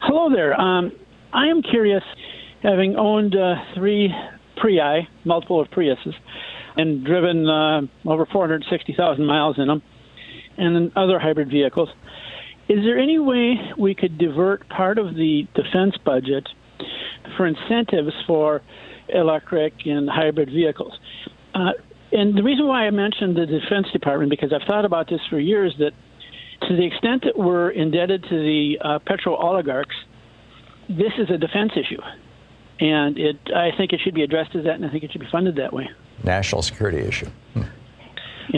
Hello 0.01 0.29
there. 0.29 0.59
Um, 0.59 0.91
I 1.33 1.47
am 1.47 1.61
curious, 1.61 2.03
having 2.61 2.95
owned 2.97 3.35
uh, 3.35 3.55
three 3.73 4.13
Prii, 4.57 5.07
multiple 5.23 5.61
of 5.61 5.69
Priuses, 5.69 6.13
and 6.75 7.05
driven 7.05 7.47
uh, 7.47 7.81
over 8.05 8.25
460,000 8.25 9.25
miles 9.25 9.57
in 9.57 9.67
them, 9.67 9.81
and 10.57 10.75
then 10.75 10.91
other 10.95 11.19
hybrid 11.19 11.49
vehicles. 11.49 11.89
Is 12.67 12.83
there 12.83 12.99
any 12.99 13.17
way 13.17 13.55
we 13.77 13.95
could 13.95 14.17
divert 14.17 14.67
part 14.67 14.97
of 14.97 15.15
the 15.15 15.47
defense 15.55 15.95
budget 16.03 16.47
for 17.37 17.47
incentives 17.47 18.11
for 18.25 18.61
electric 19.07 19.73
and 19.85 20.09
hybrid 20.09 20.49
vehicles? 20.49 20.99
Uh, 21.55 21.71
and 22.11 22.37
the 22.37 22.43
reason 22.43 22.67
why 22.67 22.85
I 22.85 22.91
mentioned 22.91 23.35
the 23.35 23.45
Defense 23.45 23.87
Department, 23.91 24.29
because 24.29 24.53
I've 24.53 24.65
thought 24.67 24.85
about 24.85 25.09
this 25.09 25.19
for 25.29 25.39
years, 25.39 25.73
that 25.79 25.91
to 26.67 26.75
the 26.75 26.85
extent 26.85 27.23
that 27.25 27.37
we're 27.37 27.69
indebted 27.69 28.23
to 28.23 28.29
the 28.29 28.79
uh, 28.81 28.99
petro 29.05 29.35
oligarchs, 29.35 29.95
this 30.89 31.11
is 31.17 31.29
a 31.29 31.37
defense 31.37 31.73
issue. 31.75 32.01
And 32.79 33.17
it, 33.17 33.37
I 33.55 33.71
think 33.75 33.91
it 33.91 33.99
should 34.03 34.13
be 34.13 34.23
addressed 34.23 34.55
as 34.55 34.63
that, 34.65 34.75
and 34.75 34.85
I 34.85 34.89
think 34.89 35.03
it 35.03 35.11
should 35.11 35.21
be 35.21 35.27
funded 35.31 35.55
that 35.57 35.73
way. 35.73 35.89
National 36.23 36.61
security 36.61 36.99
issue. 36.99 37.27
Hmm. 37.53 37.63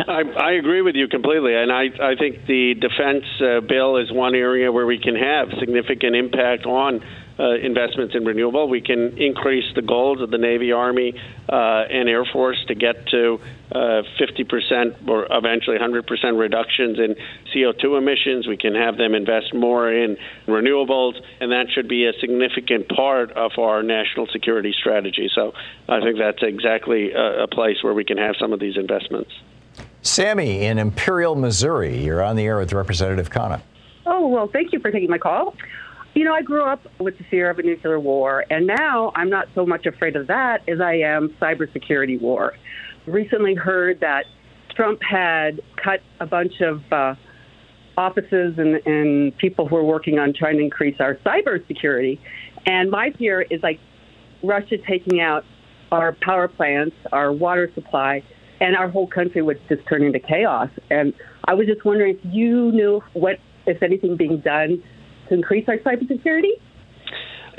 I, 0.08 0.22
I 0.22 0.52
agree 0.52 0.82
with 0.82 0.96
you 0.96 1.08
completely, 1.08 1.56
and 1.56 1.72
I, 1.72 1.86
I 2.02 2.16
think 2.16 2.46
the 2.46 2.76
defense 2.76 3.26
uh, 3.42 3.62
bill 3.62 3.98
is 3.98 4.12
one 4.12 4.36
area 4.36 4.72
where 4.72 4.86
we 4.86 5.00
can 5.00 5.16
have 5.16 5.50
significant 5.60 6.16
impact 6.16 6.66
on 6.66 7.04
uh, 7.40 7.56
investments 7.56 8.16
in 8.16 8.26
renewable. 8.26 8.68
We 8.68 8.82
can 8.82 9.18
increase 9.18 9.66
the 9.74 9.82
goals 9.82 10.22
of 10.22 10.30
the 10.30 10.38
Navy, 10.38 10.72
Army, 10.72 11.14
uh, 11.48 11.86
and 11.90 12.10
Air 12.10 12.26
Force 12.26 12.58
to 12.68 12.76
get 12.76 13.08
to 13.08 13.40
uh, 13.72 14.04
50% 14.20 15.08
or 15.08 15.28
eventually 15.32 15.78
100% 15.78 16.38
reductions 16.38 17.00
in 17.00 17.16
CO2 17.54 17.98
emissions. 17.98 18.48
We 18.48 18.58
can 18.58 18.76
have 18.76 18.98
them 18.98 19.16
invest 19.16 19.54
more 19.54 19.92
in 19.92 20.18
renewables, 20.48 21.22
and 21.40 21.52
that 21.52 21.68
should 21.72 21.88
be 21.88 22.06
a 22.06 22.14
significant 22.20 22.90
part 22.90 23.32
of 23.32 23.52
our 23.58 23.84
national 23.84 24.28
security 24.28 24.74
strategy. 24.78 25.30
So 25.34 25.54
I 25.88 26.02
think 26.02 26.18
that's 26.18 26.44
exactly 26.44 27.12
a, 27.14 27.44
a 27.44 27.48
place 27.48 27.78
where 27.82 27.94
we 27.94 28.04
can 28.04 28.18
have 28.18 28.36
some 28.40 28.52
of 28.52 28.60
these 28.60 28.76
investments. 28.76 29.32
Sammy 30.02 30.66
in 30.66 30.78
Imperial, 30.78 31.36
Missouri, 31.36 31.98
you're 31.98 32.24
on 32.24 32.36
the 32.36 32.44
air 32.44 32.58
with 32.58 32.74
Representative 32.74 33.30
Khanna. 33.30 33.62
Oh, 34.06 34.28
well, 34.28 34.48
thank 34.48 34.74
you 34.74 34.80
for 34.80 34.92
taking 34.92 35.10
my 35.10 35.18
call. 35.18 35.56
You 36.16 36.26
know, 36.26 36.34
I 36.34 36.42
grew 36.42 36.64
up 36.64 36.82
with 37.00 37.18
the 37.18 37.24
fear 37.26 37.50
of 37.50 37.60
a 37.60 37.64
nuclear 37.64 38.00
war, 38.00 38.44
and 38.50 38.66
now 38.66 39.12
I'm 39.16 39.30
not 39.30 39.48
so 39.54 39.66
much 39.66 39.86
afraid 39.86 40.16
of 40.16 40.28
that 40.28 40.68
as 40.68 40.82
I 40.82 40.96
am 40.96 41.30
cybersecurity 41.42 42.20
war. 42.20 42.54
Recently 43.06 43.54
heard 43.54 44.00
that 44.00 44.26
Trump 44.76 45.00
had 45.08 45.62
cut 45.82 46.00
a 46.20 46.26
bunch 46.26 46.62
of 46.62 46.82
uh, 46.92 47.16
offices 47.98 48.56
and, 48.58 48.76
and 48.88 49.38
people 49.38 49.68
who 49.68 49.76
are 49.76 49.84
working 49.84 50.18
on 50.18 50.34
trying 50.34 50.58
to 50.58 50.64
increase 50.64 50.96
our 51.00 51.16
cybersecurity. 51.26 52.20
And 52.66 52.90
my 52.90 53.12
fear 53.18 53.42
is 53.42 53.62
like 53.62 53.80
Russia 54.44 54.78
taking 54.88 55.22
out 55.22 55.44
our 55.92 56.16
power 56.22 56.48
plants, 56.48 56.96
our 57.12 57.32
water 57.32 57.70
supply, 57.76 58.24
and 58.60 58.76
our 58.76 58.90
whole 58.90 59.08
country 59.08 59.42
would 59.42 59.60
just 59.70 59.88
turn 59.88 60.04
into 60.04 60.20
chaos. 60.20 60.70
And 60.90 61.14
I 61.46 61.54
was 61.54 61.68
just 61.68 61.86
wondering 61.86 62.18
if 62.18 62.34
you 62.34 62.72
knew 62.72 63.02
what, 63.14 63.38
if 63.68 63.84
anything, 63.84 64.18
being 64.18 64.40
done 64.40 64.84
to 65.30 65.36
increase 65.36 65.68
our 65.68 65.78
cybersecurity? 65.78 66.60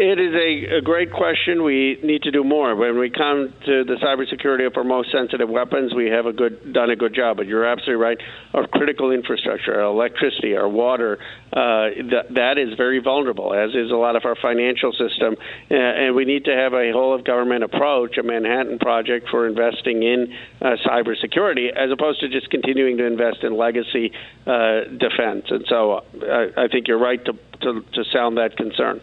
It 0.02 0.18
is 0.18 0.32
a, 0.32 0.78
a, 0.78 0.80
great 0.80 1.12
question. 1.12 1.62
We 1.62 2.00
need 2.02 2.22
to 2.22 2.30
do 2.30 2.42
more. 2.42 2.74
When 2.74 2.98
we 2.98 3.10
come 3.10 3.52
to 3.66 3.84
the 3.84 3.96
cybersecurity 4.02 4.66
of 4.66 4.74
our 4.78 4.82
most 4.82 5.12
sensitive 5.12 5.50
weapons, 5.50 5.92
we 5.92 6.06
have 6.06 6.24
a 6.24 6.32
good 6.32 6.72
done 6.72 6.88
a 6.88 6.96
good 6.96 7.14
job. 7.14 7.36
But 7.36 7.46
you're 7.46 7.66
absolutely 7.66 8.02
right. 8.02 8.16
Our 8.54 8.66
critical 8.66 9.10
infrastructure, 9.10 9.74
our 9.74 9.92
electricity, 9.92 10.56
our 10.56 10.70
water, 10.70 11.18
uh, 11.52 12.00
that 12.12 12.28
that 12.30 12.56
is 12.56 12.78
very 12.78 13.00
vulnerable, 13.00 13.52
as 13.52 13.74
is 13.74 13.90
a 13.90 13.94
lot 13.94 14.16
of 14.16 14.24
our 14.24 14.36
financial 14.40 14.92
system. 14.92 15.36
Uh, 15.70 15.74
and 15.74 16.16
we 16.16 16.24
need 16.24 16.46
to 16.46 16.56
have 16.56 16.72
a 16.72 16.92
whole 16.92 17.14
of 17.14 17.22
government 17.22 17.62
approach, 17.62 18.16
a 18.16 18.22
Manhattan 18.22 18.78
Project 18.78 19.28
for 19.28 19.46
investing 19.46 20.02
in 20.02 20.32
uh, 20.62 20.76
cybersecurity, 20.82 21.76
as 21.76 21.90
opposed 21.92 22.20
to 22.20 22.30
just 22.30 22.48
continuing 22.48 22.96
to 22.96 23.04
invest 23.04 23.44
in 23.44 23.54
legacy 23.54 24.12
uh, 24.46 24.80
defense. 24.96 25.44
And 25.50 25.66
so, 25.68 25.92
uh, 25.92 26.00
I, 26.24 26.64
I 26.64 26.68
think 26.68 26.88
you're 26.88 26.98
right 26.98 27.22
to, 27.22 27.34
to, 27.34 27.84
to 27.92 28.04
sound 28.10 28.38
that 28.38 28.56
concern. 28.56 29.02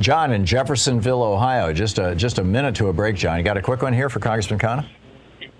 John 0.00 0.32
in 0.32 0.46
Jeffersonville, 0.46 1.22
Ohio. 1.22 1.72
Just 1.72 1.98
a 1.98 2.14
just 2.14 2.38
a 2.38 2.44
minute 2.44 2.76
to 2.76 2.88
a 2.88 2.92
break, 2.92 3.16
John. 3.16 3.38
You 3.38 3.44
got 3.44 3.56
a 3.56 3.62
quick 3.62 3.82
one 3.82 3.92
here 3.92 4.08
for 4.08 4.20
Congressman 4.20 4.58
Khanna? 4.58 4.88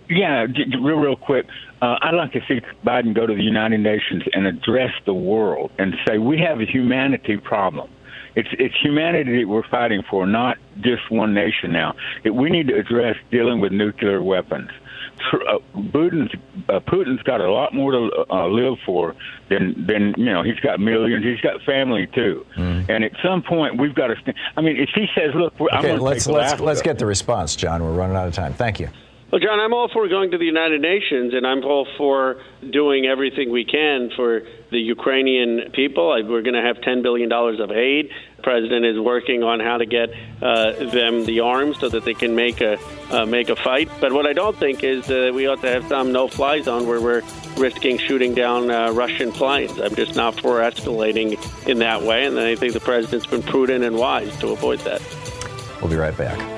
Yeah, 0.09 0.47
real, 0.81 0.97
real 0.97 1.17
quick. 1.17 1.47
Uh, 1.83 1.97
I'd 2.01 2.15
like 2.15 2.33
to 2.33 2.41
see 2.49 2.61
Biden 2.85 3.15
go 3.15 3.27
to 3.27 3.35
the 3.35 3.43
United 3.43 3.81
Nations 3.81 4.23
and 4.33 4.47
address 4.47 4.93
the 5.05 5.15
world 5.15 5.71
and 5.79 5.95
say 6.07 6.19
we 6.19 6.39
have 6.39 6.61
a 6.61 6.65
humanity 6.65 7.37
problem. 7.37 7.91
It's 8.35 8.49
it's 8.53 8.75
humanity 8.81 9.43
that 9.43 9.49
we're 9.49 9.69
fighting 9.69 10.03
for, 10.09 10.27
not 10.27 10.59
just 10.81 11.11
one 11.11 11.35
nation. 11.35 11.73
Now, 11.73 11.95
it, 12.25 12.31
we 12.31 12.51
need 12.51 12.69
to 12.69 12.75
address 12.75 13.17
dealing 13.31 13.61
with 13.61 13.73
nuclear 13.73 14.23
weapons 14.23 14.71
uh, 15.33 15.59
Putin's 15.77 16.33
uh, 16.69 16.81
Putin's 16.81 17.23
got 17.23 17.41
a 17.41 17.51
lot 17.51 17.75
more 17.75 17.93
to 17.93 18.11
uh, 18.31 18.47
live 18.49 18.79
for 18.85 19.15
than 19.49 19.87
than 19.87 20.15
you 20.17 20.33
know. 20.33 20.43
He's 20.43 20.61
got 20.61 20.81
millions. 20.81 21.25
He's 21.25 21.41
got 21.41 21.63
family 21.63 22.07
too. 22.15 22.47
Mm. 22.57 22.89
And 22.89 23.05
at 23.05 23.13
some 23.23 23.43
point, 23.43 23.79
we've 23.79 23.95
got 23.95 24.09
to. 24.09 24.17
St- 24.17 24.37
I 24.57 24.61
mean, 24.61 24.77
if 24.77 24.91
he 24.95 25.07
says, 25.15 25.35
"Look, 25.35 25.55
I'm 25.73 25.83
going 25.83 25.97
to 25.97 26.03
let's 26.03 26.27
let's 26.27 26.61
let's 26.61 26.83
get 26.83 26.99
the 26.99 27.07
response, 27.07 27.57
John. 27.57 27.83
We're 27.83 27.93
running 27.93 28.17
out 28.17 28.29
of 28.29 28.35
time. 28.35 28.55
Thank 28.55 28.81
you. 28.81 28.89
Well, 29.31 29.41
John, 29.41 29.61
I'm 29.61 29.75
all 29.75 29.91
for 29.93 30.09
going 30.09 30.31
to 30.31 30.39
the 30.39 30.47
United 30.47 30.81
Nations, 30.81 31.35
and 31.35 31.47
I'm 31.47 31.63
all 31.63 31.87
for 31.99 32.41
doing 32.71 33.05
everything 33.05 33.53
we 33.53 33.65
can 33.65 34.11
for 34.17 34.41
the 34.71 34.79
Ukrainian 34.79 35.71
people. 35.73 36.09
We're 36.09 36.43
going 36.43 36.55
to 36.55 36.63
have 36.63 36.77
$10 36.79 37.03
billion 37.03 37.33
of 37.33 37.71
aid. 37.71 38.11
The 38.37 38.43
president 38.43 38.85
is 38.85 38.99
working 38.99 39.43
on 39.43 39.61
how 39.61 39.79
to 39.79 39.87
get 39.87 40.11
uh, 40.43 40.73
them 40.73 41.25
the 41.25 41.41
arms 41.41 41.79
so 41.79 41.89
that 41.89 42.05
they 42.05 42.15
can 42.15 42.35
make 42.35 42.61
a 42.61 42.79
uh, 43.11 43.27
make 43.27 43.49
a 43.49 43.57
fight. 43.57 43.89
But 44.01 44.13
what 44.13 44.27
I 44.27 44.33
don't 44.33 44.57
think 44.57 44.85
is 44.85 45.07
that 45.07 45.33
we 45.35 45.47
ought 45.47 45.61
to 45.63 45.69
have 45.69 45.87
some 45.89 46.13
no-fly 46.13 46.61
zone 46.61 46.87
where 46.87 47.01
we're 47.01 47.23
risking 47.57 47.99
shooting 47.99 48.35
down 48.35 48.71
uh, 48.71 48.93
Russian 48.93 49.33
planes. 49.33 49.79
I'm 49.81 49.95
just 49.95 50.15
not 50.15 50.39
for 50.41 50.61
escalating 50.61 51.39
in 51.67 51.79
that 51.79 52.03
way, 52.03 52.27
and 52.27 52.39
I 52.39 52.55
think 52.55 52.75
the 52.75 52.81
president's 52.81 53.27
been 53.27 53.43
prudent 53.43 53.85
and 53.85 53.97
wise 53.97 54.37
to 54.39 54.49
avoid 54.49 54.81
that. 54.81 55.03
We'll 55.81 55.91
be 55.91 55.97
right 55.97 56.17
back. 56.17 56.58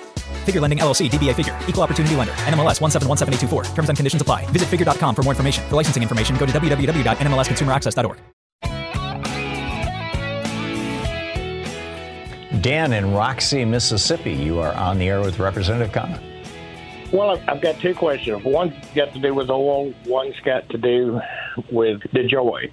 Figure 0.45 0.59
Lending 0.61 0.79
LLC, 0.79 1.09
DBA 1.09 1.35
Figure, 1.35 1.57
Equal 1.67 1.83
Opportunity 1.83 2.15
Lender, 2.15 2.33
NMLS 2.47 2.79
1717824. 2.79 3.75
Terms 3.75 3.89
and 3.89 3.97
conditions 3.97 4.21
apply. 4.21 4.45
Visit 4.47 4.67
figure.com 4.67 5.13
for 5.13 5.21
more 5.23 5.33
information. 5.33 5.63
For 5.69 5.75
licensing 5.75 6.01
information, 6.01 6.35
go 6.37 6.47
to 6.47 6.51
www.nmlsconsumeraccess.org. 6.51 8.17
Dan 12.61 12.93
in 12.93 13.11
Roxie, 13.11 13.65
Mississippi, 13.65 14.33
you 14.33 14.59
are 14.59 14.73
on 14.75 14.99
the 14.99 15.07
air 15.07 15.19
with 15.19 15.39
Representative 15.39 15.91
Khanna. 15.91 16.21
Well, 17.11 17.41
I've 17.47 17.59
got 17.59 17.79
two 17.79 17.95
questions. 17.95 18.43
One's 18.45 18.73
got 18.93 19.13
to 19.13 19.19
do 19.19 19.33
with 19.33 19.49
oil, 19.49 19.93
one's 20.05 20.39
got 20.41 20.69
to 20.69 20.77
do 20.77 21.19
with 21.71 22.01
DeJoy. 22.13 22.71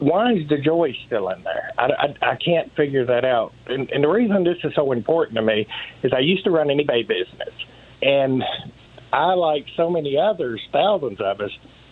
Why 0.00 0.32
is 0.32 0.46
DeJoy 0.48 0.94
still 1.06 1.28
in 1.30 1.42
there? 1.42 1.72
I, 1.78 1.86
I, 1.86 2.32
I 2.32 2.36
can't 2.36 2.74
figure 2.76 3.04
that 3.06 3.24
out. 3.24 3.52
And, 3.66 3.90
and 3.90 4.04
the 4.04 4.08
reason 4.08 4.44
this 4.44 4.58
is 4.62 4.72
so 4.74 4.92
important 4.92 5.36
to 5.36 5.42
me 5.42 5.66
is 6.02 6.12
I 6.14 6.20
used 6.20 6.44
to 6.44 6.50
run 6.50 6.70
an 6.70 6.78
eBay 6.78 7.06
business. 7.06 7.54
And 8.00 8.42
I, 9.12 9.34
like 9.34 9.66
so 9.76 9.90
many 9.90 10.16
others, 10.16 10.60
thousands 10.72 11.18
of 11.20 11.40
us, 11.40 11.50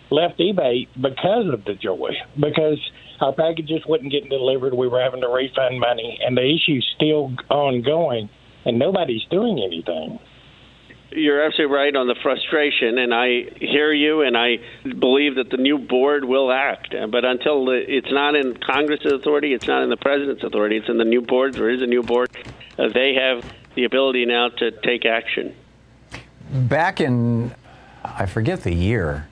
left 0.09 0.39
eBay 0.39 0.87
because 0.95 1.53
of 1.53 1.61
DeJoy, 1.61 2.11
because– 2.39 2.79
our 3.19 3.33
packages 3.33 3.81
wasn't 3.87 4.11
getting 4.11 4.29
delivered. 4.29 4.73
We 4.73 4.87
were 4.87 5.01
having 5.01 5.21
to 5.21 5.27
refund 5.27 5.79
money, 5.79 6.19
and 6.23 6.37
the 6.37 6.43
issue's 6.43 6.85
still 6.95 7.33
ongoing, 7.49 8.29
and 8.65 8.77
nobody's 8.77 9.23
doing 9.31 9.59
anything. 9.65 10.19
You're 11.11 11.41
absolutely 11.41 11.73
right 11.73 11.95
on 11.95 12.07
the 12.07 12.15
frustration, 12.21 12.97
and 12.97 13.13
I 13.13 13.45
hear 13.59 13.93
you, 13.93 14.21
and 14.21 14.37
I 14.37 14.57
believe 14.83 15.35
that 15.35 15.49
the 15.49 15.57
new 15.57 15.77
board 15.77 16.25
will 16.25 16.51
act. 16.51 16.93
But 17.09 17.23
until 17.23 17.69
it's 17.69 18.11
not 18.11 18.35
in 18.35 18.57
Congress's 18.57 19.13
authority, 19.13 19.53
it's 19.53 19.67
not 19.67 19.83
in 19.83 19.89
the 19.89 19.97
president's 19.97 20.43
authority, 20.43 20.77
it's 20.77 20.89
in 20.89 20.97
the 20.97 21.05
new 21.05 21.21
board. 21.21 21.53
There 21.53 21.69
is 21.69 21.81
a 21.81 21.87
new 21.87 22.03
board. 22.03 22.29
Uh, 22.77 22.89
they 22.89 23.13
have 23.13 23.45
the 23.75 23.85
ability 23.85 24.25
now 24.25 24.49
to 24.49 24.71
take 24.71 25.05
action. 25.05 25.55
Back 26.51 26.99
in, 26.99 27.53
I 28.03 28.25
forget 28.25 28.63
the 28.63 28.73
year, 28.73 29.27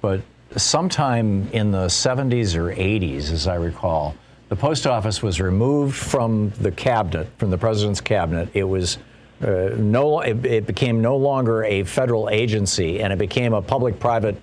but 0.00 0.20
sometime 0.56 1.48
in 1.52 1.70
the 1.70 1.86
70s 1.86 2.56
or 2.56 2.74
80s, 2.74 3.30
as 3.30 3.46
I 3.46 3.56
recall, 3.56 4.16
the 4.48 4.56
post 4.56 4.86
office 4.86 5.22
was 5.22 5.40
removed 5.40 5.96
from 5.96 6.50
the 6.60 6.70
cabinet, 6.70 7.28
from 7.38 7.50
the 7.50 7.58
president's 7.58 8.00
cabinet. 8.00 8.48
It 8.54 8.64
was 8.64 8.98
uh, 9.42 9.70
no, 9.76 10.20
it, 10.20 10.44
it, 10.44 10.66
became 10.66 11.02
no 11.02 11.16
longer 11.16 11.64
a 11.64 11.84
federal 11.84 12.30
agency, 12.30 13.00
and 13.00 13.12
it 13.12 13.18
became 13.18 13.52
a 13.52 13.60
public-private 13.60 14.40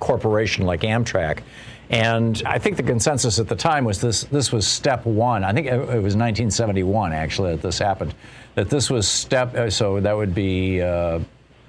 corporation 0.00 0.64
like 0.64 0.80
Amtrak. 0.80 1.40
And 1.90 2.42
I 2.46 2.58
think 2.58 2.76
the 2.76 2.82
consensus 2.82 3.38
at 3.38 3.48
the 3.48 3.56
time 3.56 3.84
was 3.84 4.00
this: 4.00 4.24
this 4.24 4.50
was 4.50 4.66
step 4.66 5.04
one. 5.04 5.44
I 5.44 5.52
think 5.52 5.66
it, 5.66 5.76
was 5.78 6.16
1971 6.16 7.12
actually 7.12 7.52
that 7.52 7.62
this 7.62 7.78
happened. 7.78 8.14
That 8.54 8.70
this 8.70 8.90
was 8.90 9.06
step. 9.06 9.54
Uh, 9.54 9.68
so 9.68 10.00
that 10.00 10.16
would 10.16 10.34
be 10.34 10.80
uh, 10.80 11.20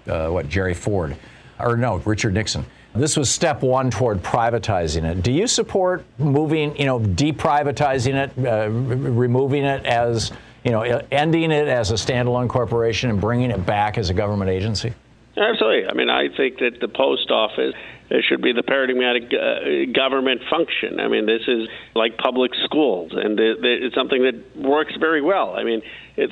uh 0.07 0.29
what 0.29 0.47
Jerry 0.47 0.73
Ford, 0.73 1.15
or 1.59 1.75
no, 1.75 1.97
Richard 1.97 2.33
Nixon. 2.33 2.65
This 2.95 3.17
was 3.17 3.29
step 3.29 3.63
one 3.63 3.89
toward 3.89 4.21
privatizing 4.21 5.03
it. 5.03 5.23
Do 5.23 5.31
you 5.31 5.47
support 5.47 6.05
moving, 6.19 6.77
you 6.77 6.85
know, 6.85 6.99
deprivatizing 6.99 8.13
it, 8.13 8.47
uh, 8.47 8.69
removing 8.69 9.63
it 9.63 9.83
as 9.85 10.31
you 10.63 10.71
know, 10.71 11.01
ending 11.11 11.51
it 11.51 11.67
as 11.67 11.91
a 11.91 11.95
standalone 11.95 12.49
corporation 12.49 13.09
and 13.09 13.19
bringing 13.19 13.51
it 13.51 13.65
back 13.65 13.97
as 13.97 14.09
a 14.09 14.13
government 14.13 14.49
agency? 14.49 14.93
Absolutely. 15.35 15.87
I 15.87 15.93
mean, 15.93 16.09
I 16.09 16.29
think 16.29 16.59
that 16.59 16.79
the 16.79 16.87
post 16.87 17.31
office 17.31 17.75
it 18.09 18.23
should 18.27 18.41
be 18.41 18.53
the 18.53 18.63
paradigmatic 18.63 19.31
uh, 19.33 19.91
government 19.93 20.41
function. 20.49 20.99
I 20.99 21.07
mean, 21.07 21.25
this 21.25 21.41
is 21.47 21.67
like 21.95 22.17
public 22.17 22.51
schools, 22.65 23.11
and 23.13 23.39
it's 23.39 23.95
something 23.95 24.23
that 24.23 24.57
works 24.57 24.93
very 24.99 25.21
well. 25.21 25.55
I 25.55 25.63
mean, 25.63 25.81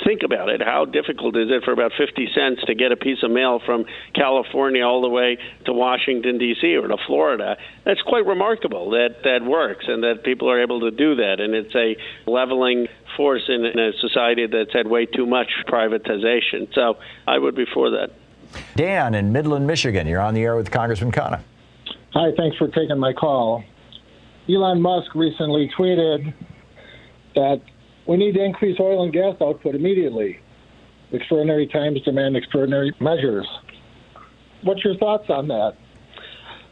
think 0.04 0.22
about 0.24 0.50
it. 0.50 0.62
How 0.62 0.86
difficult 0.86 1.36
is 1.36 1.50
it 1.50 1.64
for 1.64 1.72
about 1.72 1.92
50 1.98 2.30
cents 2.36 2.62
to 2.68 2.76
get 2.76 2.92
a 2.92 2.98
piece 2.98 3.24
of 3.24 3.32
mail 3.32 3.60
from 3.66 3.86
California 4.14 4.84
all 4.84 5.02
the 5.02 5.10
way 5.10 5.38
to 5.66 5.74
Washington, 5.74 6.38
D.C. 6.38 6.76
or 6.76 6.88
to 6.88 6.98
Florida? 7.08 7.58
That's 7.84 8.02
quite 8.02 8.26
remarkable 8.26 8.92
that 8.92 9.24
that 9.24 9.44
works 9.44 9.86
and 9.88 10.04
that 10.04 10.24
people 10.24 10.50
are 10.52 10.62
able 10.62 10.82
to 10.82 10.92
do 10.92 11.16
that. 11.16 11.40
And 11.40 11.56
it's 11.56 11.76
a 11.76 11.98
leveling 12.30 12.88
force 13.18 13.44
in, 13.48 13.66
in 13.66 13.80
a 13.80 13.92
society 13.94 14.46
that's 14.48 14.74
had 14.74 14.88
way 14.88 15.06
too 15.06 15.26
much 15.26 15.50
privatization. 15.68 16.74
So 16.74 16.98
I 17.28 17.38
would 17.38 17.56
be 17.56 17.66
for 17.74 17.92
that. 17.92 18.12
Dan 18.76 19.16
in 19.16 19.32
Midland, 19.32 19.66
Michigan, 19.66 20.08
you're 20.08 20.22
on 20.22 20.34
the 20.34 20.44
air 20.44 20.56
with 20.56 20.72
Congressman 20.72 21.12
Khanna. 21.12 21.42
Hi, 22.14 22.28
thanks 22.36 22.58
for 22.58 22.68
taking 22.68 23.00
my 23.00 23.14
call. 23.14 23.64
Elon 24.50 24.82
Musk 24.82 25.16
recently 25.16 25.72
tweeted 25.80 26.34
that 27.36 27.62
we 28.06 28.18
need 28.18 28.34
to 28.34 28.44
increase 28.44 28.78
oil 28.82 29.04
and 29.04 29.14
gas 29.14 29.36
output 29.42 29.76
immediately. 29.76 30.38
Extraordinary 31.14 31.68
times 31.68 32.02
demand 32.02 32.36
extraordinary 32.36 32.94
measures. 33.00 33.48
What's 34.64 34.84
your 34.84 34.98
thoughts 34.98 35.30
on 35.30 35.48
that? 35.48 35.72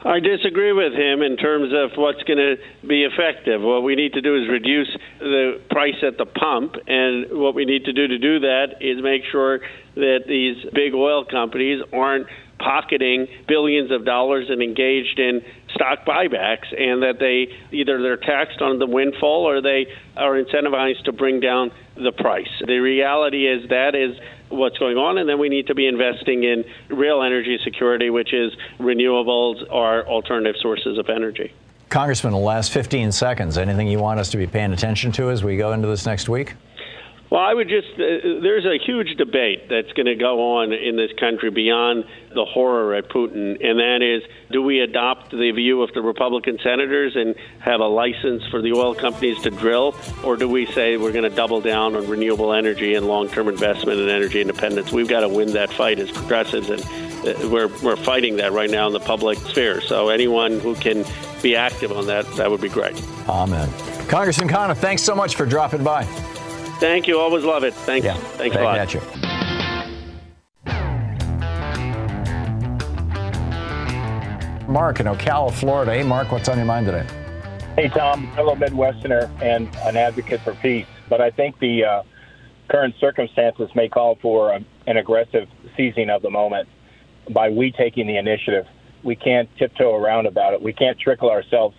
I 0.03 0.19
disagree 0.19 0.73
with 0.73 0.91
him 0.91 1.21
in 1.21 1.37
terms 1.37 1.71
of 1.73 1.97
what's 1.97 2.23
going 2.23 2.39
to 2.39 2.55
be 2.85 3.05
effective. 3.05 3.61
What 3.61 3.83
we 3.83 3.95
need 3.95 4.13
to 4.13 4.21
do 4.21 4.35
is 4.35 4.49
reduce 4.49 4.89
the 5.19 5.61
price 5.69 6.03
at 6.05 6.17
the 6.17 6.25
pump, 6.25 6.75
and 6.87 7.27
what 7.31 7.55
we 7.55 7.63
need 7.63 7.85
to 7.85 7.93
do 7.93 8.07
to 8.07 8.17
do 8.17 8.41
that 8.41 8.81
is 8.81 9.01
make 9.01 9.21
sure 9.31 9.59
that 9.95 10.19
these 10.27 10.57
big 10.73 10.93
oil 10.93 11.23
companies 11.23 11.81
aren't 11.93 12.27
pocketing 12.60 13.28
billions 13.47 13.91
of 13.91 14.05
dollars 14.05 14.49
and 14.49 14.62
engaged 14.62 15.18
in 15.18 15.41
stock 15.74 16.05
buybacks, 16.05 16.68
and 16.78 17.01
that 17.03 17.20
they 17.20 17.55
either 17.72 18.01
they're 18.01 18.18
taxed 18.18 18.62
on 18.62 18.80
the 18.80 18.86
windfall 18.86 19.49
or 19.49 19.62
they 19.62 19.88
are 20.18 20.34
incentivized 20.34 21.03
to 21.05 21.12
bring 21.12 21.39
down 21.39 21.72
the 21.95 22.12
price. 22.12 22.49
The 22.66 22.80
reality 22.80 23.47
is 23.47 23.70
that 23.70 23.95
is 23.95 24.20
what's 24.49 24.78
going 24.78 24.97
on, 24.97 25.18
and 25.18 25.30
then 25.30 25.39
we 25.39 25.49
need 25.49 25.68
to 25.68 25.76
be 25.76 25.88
investing 25.88 26.43
in 26.43 26.66
real 26.89 27.22
energy 27.22 27.60
security, 27.64 28.10
which 28.10 28.34
is 28.34 28.53
renewables 28.80 29.66
or 29.72 30.05
alternative 30.07 30.55
sources 30.62 30.97
of 30.97 31.10
energy. 31.10 31.53
Congressman, 31.89 32.34
the 32.34 32.39
last 32.39 32.72
15 32.72 33.12
seconds, 33.12 33.57
anything 33.57 33.88
you 33.88 33.99
want 33.99 34.20
us 34.20 34.30
to 34.30 34.38
be 34.38 34.45
paying 34.45 34.74
attention 34.74 35.12
to 35.14 35.32
as 35.32 35.43
we 35.43 35.57
go 35.57 35.72
into 35.74 35.88
this 35.88 36.05
next 36.05 36.30
week? 36.30 36.53
Well, 37.30 37.41
I 37.41 37.53
would 37.53 37.69
just, 37.69 37.93
uh, 37.93 38.41
there's 38.41 38.65
a 38.65 38.80
huge 38.84 39.15
debate 39.17 39.69
that's 39.69 39.91
going 39.93 40.07
to 40.07 40.15
go 40.15 40.57
on 40.57 40.73
in 40.73 40.95
this 40.95 41.11
country 41.19 41.51
beyond 41.51 42.05
the 42.34 42.43
horror 42.43 42.95
at 42.95 43.07
Putin, 43.09 43.63
and 43.63 43.80
that 43.80 44.01
is 44.01 44.23
do 44.51 44.63
we 44.63 44.80
adopt 44.80 45.30
the 45.30 45.51
view 45.51 45.84
of 45.84 45.93
the 45.93 46.01
Republican 46.01 46.57
senators 46.63 47.15
and 47.15 47.36
have 47.59 47.82
a 47.82 47.88
license 47.88 48.43
for 48.47 48.63
the 48.63 48.73
oil 48.73 48.95
companies 48.95 49.39
to 49.43 49.51
drill, 49.51 49.95
or 50.23 50.38
do 50.38 50.49
we 50.49 50.65
say 50.67 50.97
we're 50.97 51.11
going 51.11 51.30
to 51.30 51.36
double 51.36 51.61
down 51.61 51.95
on 51.95 52.07
renewable 52.07 52.51
energy 52.51 52.95
and 52.95 53.07
long 53.07 53.30
term 53.30 53.47
investment 53.47 53.99
and 53.99 54.09
energy 54.09 54.41
independence? 54.41 54.91
We've 54.91 55.07
got 55.07 55.19
to 55.19 55.30
win 55.30 55.53
that 55.53 55.71
fight 55.71 55.99
as 55.99 56.09
progressives, 56.09 56.71
and 56.71 56.82
uh, 56.82 57.47
we're, 57.49 57.67
we're 57.84 57.95
fighting 57.95 58.38
that 58.38 58.53
right 58.53 58.71
now 58.71 58.88
in 58.88 58.93
the 58.93 58.99
public 58.99 59.38
sphere. 59.38 59.82
So 59.82 60.09
anyone 60.09 60.59
who 60.59 60.73
can 60.73 61.05
be 61.43 61.55
active 61.55 61.91
on 61.91 62.07
that, 62.07 62.25
that 62.38 62.49
would 62.49 62.61
be 62.61 62.69
great. 62.69 62.99
Amen. 63.30 63.69
Congressman 64.07 64.49
Khanna, 64.49 64.75
thanks 64.75 65.03
so 65.03 65.13
much 65.13 65.36
for 65.36 65.45
dropping 65.45 65.84
by. 65.84 66.07
Thank 66.80 67.07
you. 67.07 67.19
Always 67.19 67.43
love 67.43 67.63
it. 67.65 67.73
Thanks. 67.73 68.05
Yeah. 68.05 68.15
Thanks 68.15 68.55
a 68.55 68.63
lot. 68.63 68.77
At 68.77 68.93
you. 68.93 69.01
Mark 74.69 74.99
in 74.99 75.07
Ocala, 75.07 75.51
Florida. 75.51 75.93
Hey, 75.93 76.03
Mark, 76.03 76.32
what's 76.32 76.47
on 76.47 76.57
your 76.57 76.65
mind 76.65 76.86
today? 76.86 77.05
Hey, 77.75 77.89
Thom, 77.89 78.32
fellow 78.36 78.55
Midwesterner 78.55 79.30
and 79.41 79.67
an 79.77 79.97
advocate 79.97 80.41
for 80.41 80.53
peace. 80.55 80.86
But 81.09 81.21
I 81.21 81.32
think 81.32 81.59
the 81.59 81.84
uh, 81.84 82.03
current 82.69 82.95
circumstances 82.99 83.69
may 83.75 83.89
call 83.89 84.17
for 84.21 84.51
a, 84.51 84.63
an 84.88 84.97
aggressive 84.97 85.47
seizing 85.75 86.09
of 86.09 86.21
the 86.21 86.30
moment 86.30 86.69
by 87.34 87.49
we 87.49 87.71
taking 87.71 88.07
the 88.07 88.17
initiative. 88.17 88.65
We 89.03 89.15
can't 89.15 89.49
tiptoe 89.57 89.95
around 89.95 90.27
about 90.27 90.53
it. 90.53 90.61
We 90.61 90.71
can't 90.71 90.99
trickle 90.99 91.30
ourselves 91.30 91.75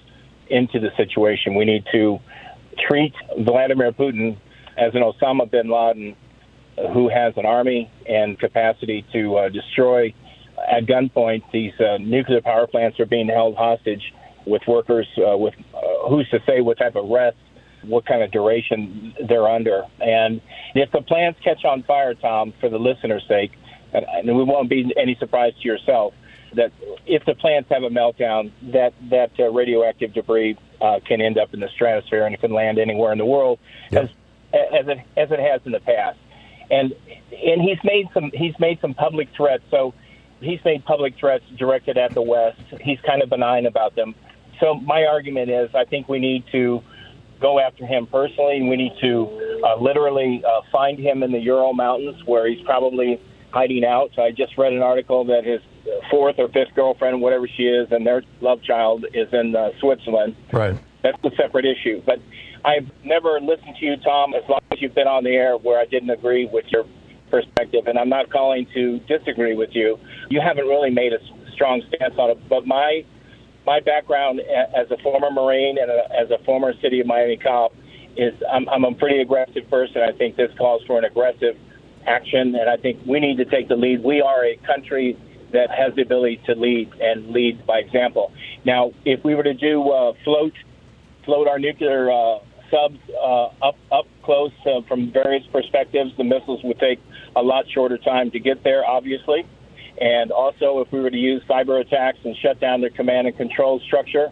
into 0.49 0.81
the 0.81 0.91
situation. 0.97 1.55
We 1.55 1.65
need 1.65 1.85
to 1.93 2.19
treat 2.89 3.15
Vladimir 3.39 3.93
Putin 3.93 4.37
as 4.77 4.95
an 4.95 5.03
Osama 5.03 5.51
bin 5.51 5.69
Laden 5.69 6.17
who 6.93 7.09
has 7.09 7.35
an 7.37 7.47
army 7.47 7.91
and 8.09 8.39
capacity 8.39 9.05
to 9.13 9.37
uh, 9.37 9.49
destroy 9.49 10.15
at 10.71 10.87
gunpoint 10.87 11.43
these 11.53 11.73
uh, 11.81 11.99
nuclear 11.99 12.41
power 12.41 12.67
plants 12.67 12.99
are 13.01 13.07
being 13.07 13.29
held 13.29 13.57
hostage 13.57 14.13
with 14.47 14.63
workers 14.67 15.07
uh, 15.19 15.37
with 15.37 15.55
uh, 15.75 16.09
who's 16.09 16.29
to 16.31 16.39
say 16.47 16.61
what 16.61 16.79
type 16.79 16.97
of 16.97 17.09
rest 17.09 17.37
what 17.83 18.05
kind 18.05 18.23
of 18.23 18.31
duration 18.31 19.15
they're 19.27 19.49
under. 19.49 19.85
And 20.01 20.43
if 20.75 20.91
the 20.93 21.01
plants 21.01 21.41
catch 21.43 21.65
on 21.65 21.83
fire 21.85 22.15
Thom 22.15 22.53
for 22.61 22.69
the 22.69 22.79
listener's 22.79 23.25
sake 23.27 23.53
and, 23.95 24.05
and 24.05 24.29
it 24.29 24.33
won't 24.33 24.69
be 24.69 24.93
any 24.97 25.17
surprise 25.19 25.55
to 25.63 25.69
yourself 25.69 26.15
that 26.55 26.73
if 27.07 27.25
the 27.25 27.35
plants 27.35 27.69
have 27.71 27.83
a 27.85 27.89
meltdown 27.89 28.51
that 28.73 28.93
that 29.09 29.31
uh, 29.39 29.51
radioactive 29.51 30.13
debris 30.13 30.59
uh, 30.81 30.99
can 31.07 31.21
end 31.21 31.39
up 31.39 31.55
in 31.55 31.61
the 31.61 31.69
stratosphere 31.75 32.27
and 32.27 32.35
it 32.35 32.41
can 32.41 32.53
land 32.53 32.79
anywhere 32.79 33.13
in 33.13 33.19
the 33.19 33.25
world. 33.25 33.59
As 33.93 34.09
as 34.53 34.89
it 34.89 34.99
as 35.17 35.31
it 35.31 35.41
has 35.41 35.61
in 35.65 35.73
the 35.73 35.81
past. 35.81 36.19
And 36.71 36.95
and 37.33 37.61
he's 37.63 37.79
made 37.85 38.09
some 38.15 38.31
he's 38.33 38.59
made 38.59 38.81
some 38.81 38.95
public 38.95 39.29
threats. 39.37 39.65
So 39.71 39.95
he's 40.41 40.61
made 40.65 40.85
public 40.85 41.15
threats 41.19 41.45
directed 41.59 41.99
at 41.99 42.15
the 42.15 42.23
West. 42.23 42.61
He's 42.81 43.01
kind 43.01 43.23
of 43.23 43.31
benign 43.31 43.67
about 43.67 43.97
them. 43.97 44.15
So 44.61 44.75
my 44.75 45.07
argument 45.07 45.51
is, 45.51 45.71
I 45.75 45.85
think 45.85 46.09
we 46.09 46.19
need 46.19 46.45
to 46.53 46.83
go 47.41 47.59
after 47.59 47.87
him 47.87 48.07
personally. 48.07 48.63
We 48.63 48.77
need 48.77 48.93
to 49.01 49.61
uh, 49.65 49.77
literally 49.81 50.43
uh, 50.47 50.61
find 50.71 50.99
him 50.99 51.23
in 51.23 51.33
the 51.33 51.39
Ural 51.39 51.73
Mountains 51.73 52.23
where 52.27 52.47
he's 52.47 52.63
probably 52.65 53.21
hiding 53.51 53.85
out. 53.85 54.11
So 54.15 54.23
I 54.23 54.31
just 54.31 54.59
read 54.59 54.73
an 54.73 54.83
article 54.83 55.25
that 55.25 55.45
his 55.45 55.61
fourth 56.11 56.37
or 56.39 56.49
fifth 56.49 56.75
girlfriend, 56.75 57.21
whatever 57.21 57.49
she 57.49 57.65
is, 57.65 57.91
and 57.91 58.07
their 58.07 58.23
love 58.41 58.63
child 58.63 59.07
is 59.15 59.33
in 59.33 59.57
uh, 59.57 59.71
Switzerland. 59.81 60.37
Right. 60.53 60.79
That's 61.03 61.19
a 61.25 61.31
separate 61.37 61.65
issue. 61.65 62.03
But 62.05 62.21
I've 62.65 62.91
never 63.05 63.41
listened 63.41 63.77
to 63.81 63.87
you, 63.87 63.97
Thom, 64.05 64.35
as 64.35 64.43
long 64.49 64.61
as 64.73 64.81
you've 64.81 64.95
been 64.95 65.09
on 65.09 65.25
the 65.25 65.31
air 65.31 65.57
where 65.57 65.81
I 65.81 65.87
didn't 65.87 66.11
agree 66.11 66.49
with 66.51 66.65
your 66.69 66.85
perspective, 67.31 67.87
and 67.87 67.99
I'm 67.99 68.09
not 68.09 68.31
calling 68.31 68.67
to 68.75 68.99
disagree 69.01 69.55
with 69.55 69.71
you. 69.73 69.99
You 70.29 70.41
haven't 70.41 70.67
really 70.67 70.91
made 70.91 71.13
a 71.13 71.19
strong 71.55 71.83
stance 71.89 72.15
on 72.19 72.31
it, 72.31 72.49
but 72.49 72.67
my 72.67 73.05
my 73.67 73.79
background 73.79 74.41
as 74.41 74.91
a 74.91 74.97
former 75.03 75.31
Marine 75.31 75.77
and 75.79 75.91
a, 75.91 76.09
as 76.19 76.31
a 76.31 76.43
former 76.45 76.73
City 76.81 77.01
of 77.01 77.07
Miami 77.07 77.37
cop 77.37 77.73
is 78.17 78.33
I'm, 78.51 78.69
I'm 78.69 78.85
a 78.85 78.95
pretty 78.95 79.21
aggressive 79.21 79.69
person. 79.71 80.03
I 80.03 80.17
think 80.17 80.37
this 80.37 80.51
calls 80.59 80.83
for 80.87 80.99
an 80.99 81.05
aggressive 81.05 81.57
action, 82.07 82.57
and 82.57 82.69
I 82.69 82.77
think 82.77 83.01
we 83.07 83.21
need 83.21 83.37
to 83.37 83.45
take 83.45 83.69
the 83.69 83.77
lead. 83.77 84.03
We 84.03 84.21
are 84.23 84.45
a 84.45 84.57
country 84.67 85.17
that 85.53 85.71
has 85.71 85.95
the 85.95 86.03
ability 86.03 86.41
to 86.47 86.55
lead 86.55 86.91
and 87.01 87.31
lead 87.31 87.67
by 87.67 87.79
example. 87.79 88.33
Now, 88.65 88.93
if 89.05 89.23
we 89.25 89.35
were 89.35 89.43
to 89.43 89.55
do 89.55 89.89
uh, 89.91 90.13
float 90.25 90.53
float 91.25 91.47
our 91.47 91.59
nuclear 91.59 92.11
uh, 92.11 92.39
subs 92.71 92.99
uh, 93.11 93.47
up 93.63 93.77
up 93.91 94.07
close 94.23 94.53
uh, 94.67 94.81
from 94.89 95.11
various 95.13 95.47
perspectives. 95.53 96.17
The 96.17 96.25
missiles 96.25 96.63
would 96.63 96.79
take 96.79 97.01
a 97.37 97.43
lot 97.43 97.65
shorter 97.69 97.99
time 97.99 98.31
to 98.33 98.41
get 98.41 98.63
there, 98.65 98.85
obviously. 98.85 99.47
And 100.01 100.33
also, 100.33 100.81
if 100.81 100.91
we 100.93 101.01
were 101.01 101.11
to 101.11 101.17
use 101.17 101.43
cyber 101.49 101.81
attacks 101.81 102.19
and 102.25 102.37
shut 102.37 102.61
down 102.61 102.81
their 102.81 102.91
command 102.91 103.27
and 103.27 103.37
control 103.37 103.81
structure 103.81 104.31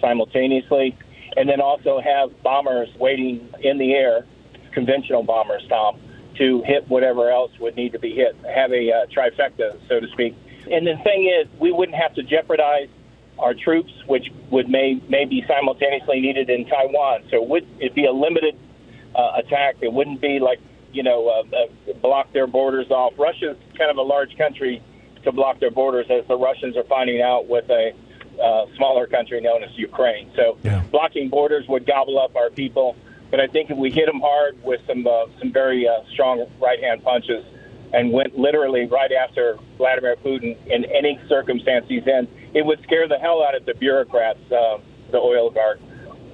simultaneously, 0.00 0.96
and 1.36 1.48
then 1.48 1.60
also 1.60 2.00
have 2.00 2.42
bombers 2.42 2.88
waiting 2.98 3.48
in 3.60 3.78
the 3.78 3.92
air, 3.92 4.24
conventional 4.72 5.22
bombers, 5.22 5.62
Thom, 5.68 6.00
to 6.38 6.62
hit 6.62 6.88
whatever 6.88 7.30
else 7.30 7.50
would 7.60 7.76
need 7.76 7.92
to 7.92 7.98
be 7.98 8.14
hit, 8.14 8.36
have 8.54 8.72
a 8.72 8.92
uh, 8.92 9.06
trifecta, 9.06 9.78
so 9.88 10.00
to 10.00 10.08
speak. 10.08 10.34
And 10.70 10.86
the 10.86 10.96
thing 11.04 11.26
is, 11.26 11.48
we 11.60 11.72
wouldn't 11.72 11.98
have 11.98 12.14
to 12.14 12.22
jeopardize 12.22 12.88
our 13.38 13.54
troops, 13.54 13.92
which 14.06 14.28
would 14.50 14.68
may 14.68 15.00
may 15.08 15.24
be 15.24 15.44
simultaneously 15.46 16.20
needed 16.20 16.50
in 16.50 16.66
Taiwan. 16.66 17.24
So 17.30 17.42
it 17.42 17.48
would 17.48 17.66
it 17.80 17.94
be 17.94 18.06
a 18.06 18.12
limited 18.12 18.56
uh, 19.14 19.32
attack? 19.36 19.76
It 19.80 19.92
wouldn't 19.92 20.20
be 20.20 20.38
like 20.38 20.60
you 20.92 21.02
know 21.02 21.28
uh, 21.28 21.56
uh, 21.56 21.92
block 22.00 22.32
their 22.32 22.46
borders 22.46 22.90
off. 22.90 23.14
Russia's 23.18 23.56
kind 23.76 23.90
of 23.90 23.96
a 23.96 24.02
large 24.02 24.36
country 24.36 24.82
to 25.24 25.32
block 25.32 25.60
their 25.60 25.70
borders, 25.70 26.06
as 26.10 26.26
the 26.28 26.36
Russians 26.36 26.76
are 26.76 26.84
finding 26.84 27.22
out 27.22 27.48
with 27.48 27.68
a 27.70 27.92
uh, 28.42 28.66
smaller 28.76 29.06
country 29.06 29.40
known 29.40 29.62
as 29.62 29.70
Ukraine. 29.76 30.30
So 30.36 30.58
yeah. 30.62 30.82
blocking 30.90 31.28
borders 31.28 31.66
would 31.68 31.86
gobble 31.86 32.18
up 32.18 32.36
our 32.36 32.50
people. 32.50 32.96
But 33.30 33.40
I 33.40 33.46
think 33.46 33.70
if 33.70 33.78
we 33.78 33.90
hit 33.90 34.06
them 34.06 34.20
hard 34.20 34.62
with 34.62 34.80
some 34.86 35.06
uh, 35.06 35.26
some 35.38 35.52
very 35.52 35.88
uh, 35.88 36.02
strong 36.12 36.46
right 36.60 36.80
hand 36.80 37.02
punches 37.02 37.44
and 37.92 38.12
went 38.12 38.38
literally 38.38 38.86
right 38.86 39.12
after 39.12 39.58
Vladimir 39.76 40.16
Putin 40.16 40.56
in 40.66 40.84
any 40.86 41.20
circumstance 41.28 41.86
he's 41.88 42.06
in, 42.06 42.26
it 42.54 42.64
would 42.64 42.82
scare 42.82 43.08
the 43.08 43.18
hell 43.18 43.42
out 43.42 43.54
of 43.54 43.64
the 43.66 43.74
bureaucrats, 43.74 44.38
uh, 44.52 44.78
the 45.10 45.18
oligarchs, 45.18 45.80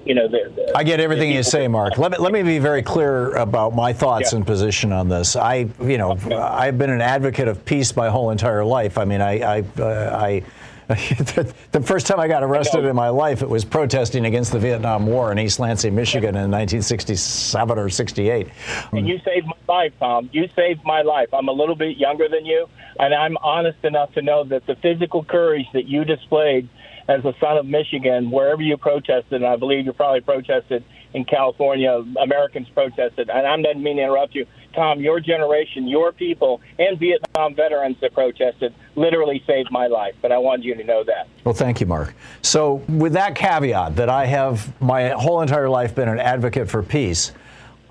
you 0.05 0.15
know, 0.15 0.27
the, 0.29 0.51
the, 0.55 0.73
I 0.77 0.85
get 0.85 1.01
everything 1.01 1.31
you 1.33 1.43
say, 1.43 1.69
Mark. 1.69 1.99
Let 1.99 2.13
me, 2.13 2.19
let 2.19 2.33
me 2.33 2.43
be 2.43 2.59
very 2.59 2.83
clear 2.83 3.35
about 3.37 3.75
my 3.75 3.93
thoughts 3.93 4.33
Yeah. 4.33 4.39
and 4.39 4.47
position 4.47 4.93
on 4.93 5.09
this. 5.09 5.37
I, 5.37 5.69
you 5.83 5.99
know, 5.99 6.13
I've 6.33 6.79
been 6.79 6.91
an 6.91 7.03
advocate 7.03 7.47
of 7.49 7.65
peace 7.65 7.95
my 7.95 8.09
whole 8.09 8.31
entire 8.31 8.65
life. 8.65 8.97
I 8.97 9.05
mean, 9.05 9.21
I, 9.21 9.59
I, 9.59 9.65
uh, 9.79 10.19
I 10.19 10.43
the 11.73 11.83
first 11.85 12.07
time 12.07 12.19
I 12.19 12.29
got 12.29 12.43
arrested 12.43 12.87
in 12.87 12.97
my 12.97 13.11
life, 13.11 13.43
it 13.43 13.49
was 13.49 13.63
protesting 13.63 14.25
against 14.25 14.53
the 14.53 14.59
Vietnam 14.59 15.07
War 15.07 15.31
in 15.31 15.39
East 15.39 15.61
Lansing, 15.61 15.95
Michigan, 15.95 16.31
in 16.31 16.51
1967 16.51 17.79
or 17.79 17.91
68. 17.91 18.49
And 18.93 19.07
you 19.07 19.19
saved 19.23 19.47
my 19.47 19.75
life, 19.75 19.93
Thom. 19.99 20.31
You 20.33 20.49
saved 20.57 20.83
my 20.85 21.03
life. 21.03 21.29
I'm 21.35 21.49
a 21.49 21.53
little 21.53 21.77
bit 21.77 21.99
younger 21.99 22.27
than 22.27 22.47
you, 22.47 22.69
and 22.99 23.13
I'm 23.13 23.37
honest 23.43 23.85
enough 23.85 24.15
to 24.15 24.23
know 24.23 24.45
that 24.45 24.65
the 24.67 24.77
physical 24.77 25.23
courage 25.23 25.67
that 25.75 25.85
you 25.85 26.07
displayed 26.07 26.71
as 27.07 27.23
a 27.23 27.35
son 27.39 27.59
of 27.59 27.67
Michigan, 27.67 28.31
wherever 28.31 28.63
you 28.63 28.79
protested, 28.79 29.43
and 29.43 29.47
I 29.47 29.57
believe 29.57 29.85
you 29.85 29.93
probably 29.93 30.23
protested 30.23 30.85
in 31.15 31.25
California, 31.25 32.05
Americans 32.21 32.69
protested, 32.75 33.31
and 33.31 33.47
I 33.47 33.57
didn't 33.57 33.83
mean 33.83 33.97
to 33.97 34.03
interrupt 34.03 34.35
you. 34.35 34.47
Thom, 34.75 35.01
your 35.01 35.19
generation, 35.19 35.89
your 35.89 36.13
people, 36.13 36.61
and 36.79 36.99
Vietnam 36.99 37.55
veterans 37.55 37.97
that 38.01 38.13
protested 38.13 38.75
literally 38.97 39.43
saved 39.47 39.71
my 39.71 39.87
life, 39.87 40.15
but 40.21 40.31
I 40.31 40.39
wanted 40.39 40.65
you 40.65 40.75
to 40.75 40.85
know 40.85 41.03
that. 41.05 41.27
Well, 41.45 41.55
thank 41.55 41.81
you, 41.81 41.87
Mark. 41.87 42.15
So, 42.43 42.75
with 42.89 43.15
that 43.15 43.35
caveat 43.35 43.97
that 43.97 44.11
I 44.11 44.27
have 44.27 44.81
my 44.81 45.09
whole 45.11 45.41
entire 45.41 45.69
life 45.69 45.95
been 45.95 46.09
an 46.09 46.21
advocate 46.21 46.69
for 46.69 46.83
peace, 46.83 47.33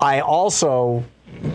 I 0.00 0.20
also, 0.20 1.04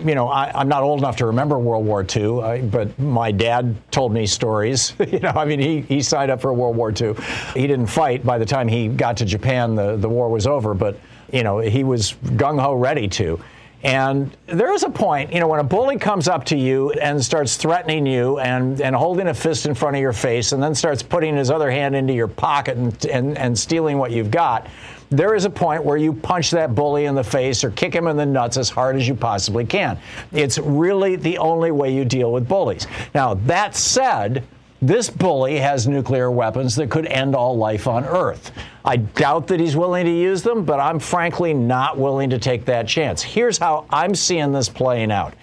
you 0.04 0.14
know, 0.14 0.28
I, 0.28 0.52
I'm 0.54 0.68
not 0.68 0.82
old 0.82 0.98
enough 0.98 1.16
to 1.16 1.26
remember 1.26 1.58
World 1.58 1.86
War 1.86 2.04
II, 2.04 2.42
I, 2.42 2.58
uh, 2.58 2.62
but 2.62 2.98
my 2.98 3.32
dad 3.32 3.74
told 3.90 4.12
me 4.12 4.26
stories. 4.26 4.92
you 5.08 5.20
know, 5.20 5.32
I 5.34 5.46
mean, 5.46 5.58
he, 5.58 5.80
he 5.80 6.02
signed 6.02 6.30
up 6.30 6.42
for 6.42 6.52
World 6.52 6.76
War 6.76 6.90
II. 6.90 7.14
He 7.54 7.66
didn't 7.66 7.86
fight. 7.86 8.24
By 8.24 8.36
the 8.36 8.46
time 8.46 8.68
he 8.68 8.88
got 8.88 9.16
to 9.16 9.24
Japan, 9.24 9.74
the, 9.74 9.96
the 9.96 10.08
war 10.08 10.28
was 10.28 10.46
over, 10.46 10.74
but, 10.74 10.98
you 11.32 11.42
know, 11.42 11.58
he 11.58 11.84
was 11.84 12.12
gung 12.12 12.60
ho 12.60 12.74
ready 12.74 13.08
to. 13.08 13.40
And 13.84 14.34
there 14.46 14.72
is 14.72 14.82
a 14.82 14.88
point, 14.88 15.30
you 15.30 15.40
know, 15.40 15.46
when 15.46 15.60
a 15.60 15.64
bully 15.64 15.98
comes 15.98 16.26
up 16.26 16.46
to 16.46 16.56
you 16.56 16.92
and 16.92 17.22
starts 17.22 17.56
threatening 17.58 18.06
you 18.06 18.38
and, 18.38 18.80
and 18.80 18.96
holding 18.96 19.28
a 19.28 19.34
fist 19.34 19.66
in 19.66 19.74
front 19.74 19.94
of 19.94 20.00
your 20.00 20.14
face 20.14 20.52
and 20.52 20.62
then 20.62 20.74
starts 20.74 21.02
putting 21.02 21.36
his 21.36 21.50
other 21.50 21.70
hand 21.70 21.94
into 21.94 22.14
your 22.14 22.26
pocket 22.26 22.78
and, 22.78 23.04
and, 23.04 23.36
and 23.36 23.58
stealing 23.58 23.98
what 23.98 24.10
you've 24.10 24.30
got, 24.30 24.68
there 25.10 25.34
is 25.34 25.44
a 25.44 25.50
point 25.50 25.84
where 25.84 25.98
you 25.98 26.14
punch 26.14 26.50
that 26.52 26.74
bully 26.74 27.04
in 27.04 27.14
the 27.14 27.22
face 27.22 27.62
or 27.62 27.70
kick 27.72 27.94
him 27.94 28.06
in 28.06 28.16
the 28.16 28.24
nuts 28.24 28.56
as 28.56 28.70
hard 28.70 28.96
as 28.96 29.06
you 29.06 29.14
possibly 29.14 29.66
can. 29.66 29.98
It's 30.32 30.56
really 30.56 31.16
the 31.16 31.36
only 31.36 31.70
way 31.70 31.94
you 31.94 32.06
deal 32.06 32.32
with 32.32 32.48
bullies. 32.48 32.86
Now, 33.14 33.34
that 33.34 33.76
said, 33.76 34.44
this 34.86 35.08
bully 35.08 35.58
has 35.58 35.88
nuclear 35.88 36.30
weapons 36.30 36.76
that 36.76 36.90
could 36.90 37.06
end 37.06 37.34
all 37.34 37.56
life 37.56 37.86
on 37.86 38.04
Earth. 38.04 38.52
I 38.84 38.96
doubt 38.96 39.46
that 39.46 39.58
he's 39.58 39.76
willing 39.76 40.04
to 40.04 40.10
use 40.10 40.42
them, 40.42 40.64
but 40.64 40.78
I'm 40.78 40.98
frankly 40.98 41.54
not 41.54 41.96
willing 41.96 42.28
to 42.30 42.38
take 42.38 42.66
that 42.66 42.86
chance. 42.86 43.22
Here's 43.22 43.56
how 43.56 43.86
I'm 43.90 44.14
seeing 44.14 44.52
this 44.52 44.68
playing 44.68 45.10
out. 45.10 45.34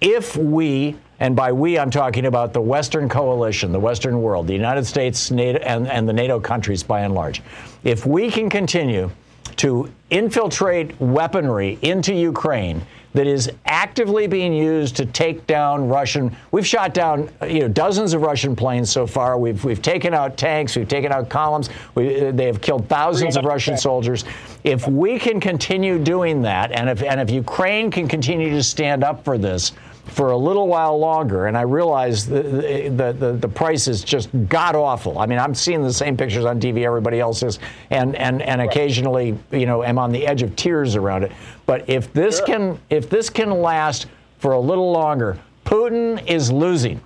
If 0.00 0.36
we, 0.36 0.96
and 1.20 1.36
by 1.36 1.52
we 1.52 1.78
I'm 1.78 1.90
talking 1.90 2.26
about 2.26 2.52
the 2.52 2.60
Western 2.60 3.08
coalition, 3.08 3.70
the 3.70 3.80
Western 3.80 4.22
world, 4.22 4.46
the 4.46 4.54
United 4.54 4.86
States 4.86 5.30
NATO, 5.30 5.58
and, 5.58 5.86
and 5.88 6.08
the 6.08 6.12
NATO 6.12 6.40
countries 6.40 6.82
by 6.82 7.00
and 7.00 7.14
large, 7.14 7.42
if 7.84 8.06
we 8.06 8.30
can 8.30 8.48
continue 8.48 9.10
to 9.56 9.90
infiltrate 10.10 10.98
weaponry 11.00 11.78
into 11.82 12.14
Ukraine 12.14 12.82
that 13.16 13.26
is 13.26 13.50
actively 13.64 14.26
being 14.26 14.52
used 14.52 14.94
to 14.96 15.06
take 15.06 15.46
down 15.46 15.88
Russian. 15.88 16.36
We've 16.50 16.66
shot 16.66 16.92
down 16.92 17.30
you 17.48 17.60
know 17.60 17.68
dozens 17.68 18.12
of 18.12 18.20
Russian 18.20 18.54
planes 18.54 18.90
so 18.90 19.06
far. 19.06 19.38
We've 19.38 19.64
we've 19.64 19.80
taken 19.80 20.12
out 20.12 20.36
tanks. 20.36 20.76
We've 20.76 20.86
taken 20.86 21.10
out 21.10 21.30
columns. 21.30 21.70
We, 21.94 22.30
they 22.30 22.44
have 22.44 22.60
killed 22.60 22.88
thousands 22.90 23.38
of 23.38 23.46
Russian 23.46 23.78
soldiers. 23.78 24.26
If 24.64 24.86
we 24.86 25.18
can 25.18 25.40
continue 25.40 25.98
doing 25.98 26.42
that, 26.42 26.72
and 26.72 26.90
if 26.90 27.02
and 27.02 27.18
if 27.18 27.30
Ukraine 27.30 27.90
can 27.90 28.06
continue 28.06 28.50
to 28.50 28.62
stand 28.62 29.02
up 29.02 29.24
for 29.24 29.38
this 29.38 29.72
for 30.06 30.30
a 30.30 30.36
little 30.36 30.68
while 30.68 30.98
longer, 30.98 31.46
and 31.46 31.56
I 31.56 31.62
realize 31.62 32.26
the 32.26 32.42
the, 32.42 33.12
the, 33.12 33.32
the 33.32 33.48
price 33.48 33.88
is 33.88 34.02
just 34.02 34.30
god 34.48 34.74
awful. 34.74 35.18
I 35.18 35.26
mean, 35.26 35.38
I'm 35.38 35.54
seeing 35.54 35.82
the 35.82 35.92
same 35.92 36.16
pictures 36.16 36.44
on 36.44 36.60
TV 36.60 36.84
everybody 36.84 37.20
else 37.20 37.42
is, 37.42 37.58
and 37.90 38.16
and 38.16 38.40
and 38.42 38.60
occasionally, 38.60 39.36
you 39.50 39.66
know, 39.66 39.82
am 39.82 39.98
on 39.98 40.12
the 40.12 40.26
edge 40.26 40.42
of 40.42 40.54
tears 40.56 40.96
around 40.96 41.24
it. 41.24 41.32
But 41.66 41.88
if 41.88 42.12
this 42.12 42.40
can 42.40 42.78
if 42.88 43.10
this 43.10 43.28
can 43.28 43.50
last 43.50 44.06
for 44.38 44.52
a 44.52 44.60
little 44.60 44.92
longer, 44.92 45.38
Putin 45.64 46.24
is 46.26 46.50
losing. 46.52 47.00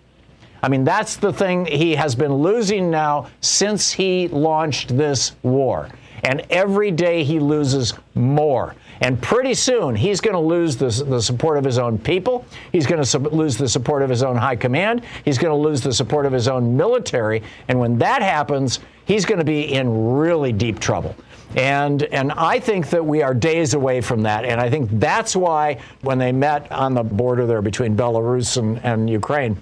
I 0.62 0.68
mean, 0.68 0.84
that's 0.84 1.16
the 1.16 1.32
thing. 1.32 1.64
He 1.64 1.94
has 1.94 2.14
been 2.14 2.34
losing 2.34 2.90
now 2.90 3.28
since 3.40 3.90
he 3.90 4.28
launched 4.28 4.96
this 4.96 5.32
war. 5.42 5.88
And 6.24 6.44
every 6.50 6.90
day 6.90 7.24
he 7.24 7.40
loses 7.40 7.94
more. 8.14 8.74
And 9.00 9.20
pretty 9.20 9.54
soon 9.54 9.94
he's 9.94 10.20
going 10.20 10.34
to 10.34 10.40
lose 10.40 10.76
the, 10.76 10.90
the 11.04 11.22
support 11.22 11.56
of 11.56 11.64
his 11.64 11.78
own 11.78 11.98
people. 11.98 12.44
He's 12.72 12.86
going 12.86 13.02
to 13.02 13.18
lose 13.18 13.56
the 13.56 13.68
support 13.68 14.02
of 14.02 14.10
his 14.10 14.22
own 14.22 14.36
high 14.36 14.56
command. 14.56 15.02
He's 15.24 15.38
going 15.38 15.52
to 15.52 15.68
lose 15.68 15.80
the 15.80 15.92
support 15.92 16.26
of 16.26 16.32
his 16.32 16.48
own 16.48 16.76
military. 16.76 17.42
And 17.68 17.80
when 17.80 17.98
that 17.98 18.20
happens, 18.22 18.80
he's 19.06 19.24
going 19.24 19.38
to 19.38 19.44
be 19.44 19.72
in 19.72 20.16
really 20.18 20.52
deep 20.52 20.78
trouble. 20.78 21.16
And 21.56 22.04
and 22.04 22.30
I 22.32 22.60
think 22.60 22.90
that 22.90 23.04
we 23.04 23.22
are 23.22 23.34
days 23.34 23.74
away 23.74 24.00
from 24.00 24.22
that. 24.22 24.44
And 24.44 24.60
I 24.60 24.70
think 24.70 24.88
that's 24.92 25.34
why 25.34 25.80
when 26.02 26.18
they 26.18 26.30
met 26.30 26.70
on 26.70 26.94
the 26.94 27.02
border 27.02 27.44
there 27.46 27.62
between 27.62 27.96
Belarus 27.96 28.56
and, 28.56 28.78
and 28.84 29.10
Ukraine, 29.10 29.60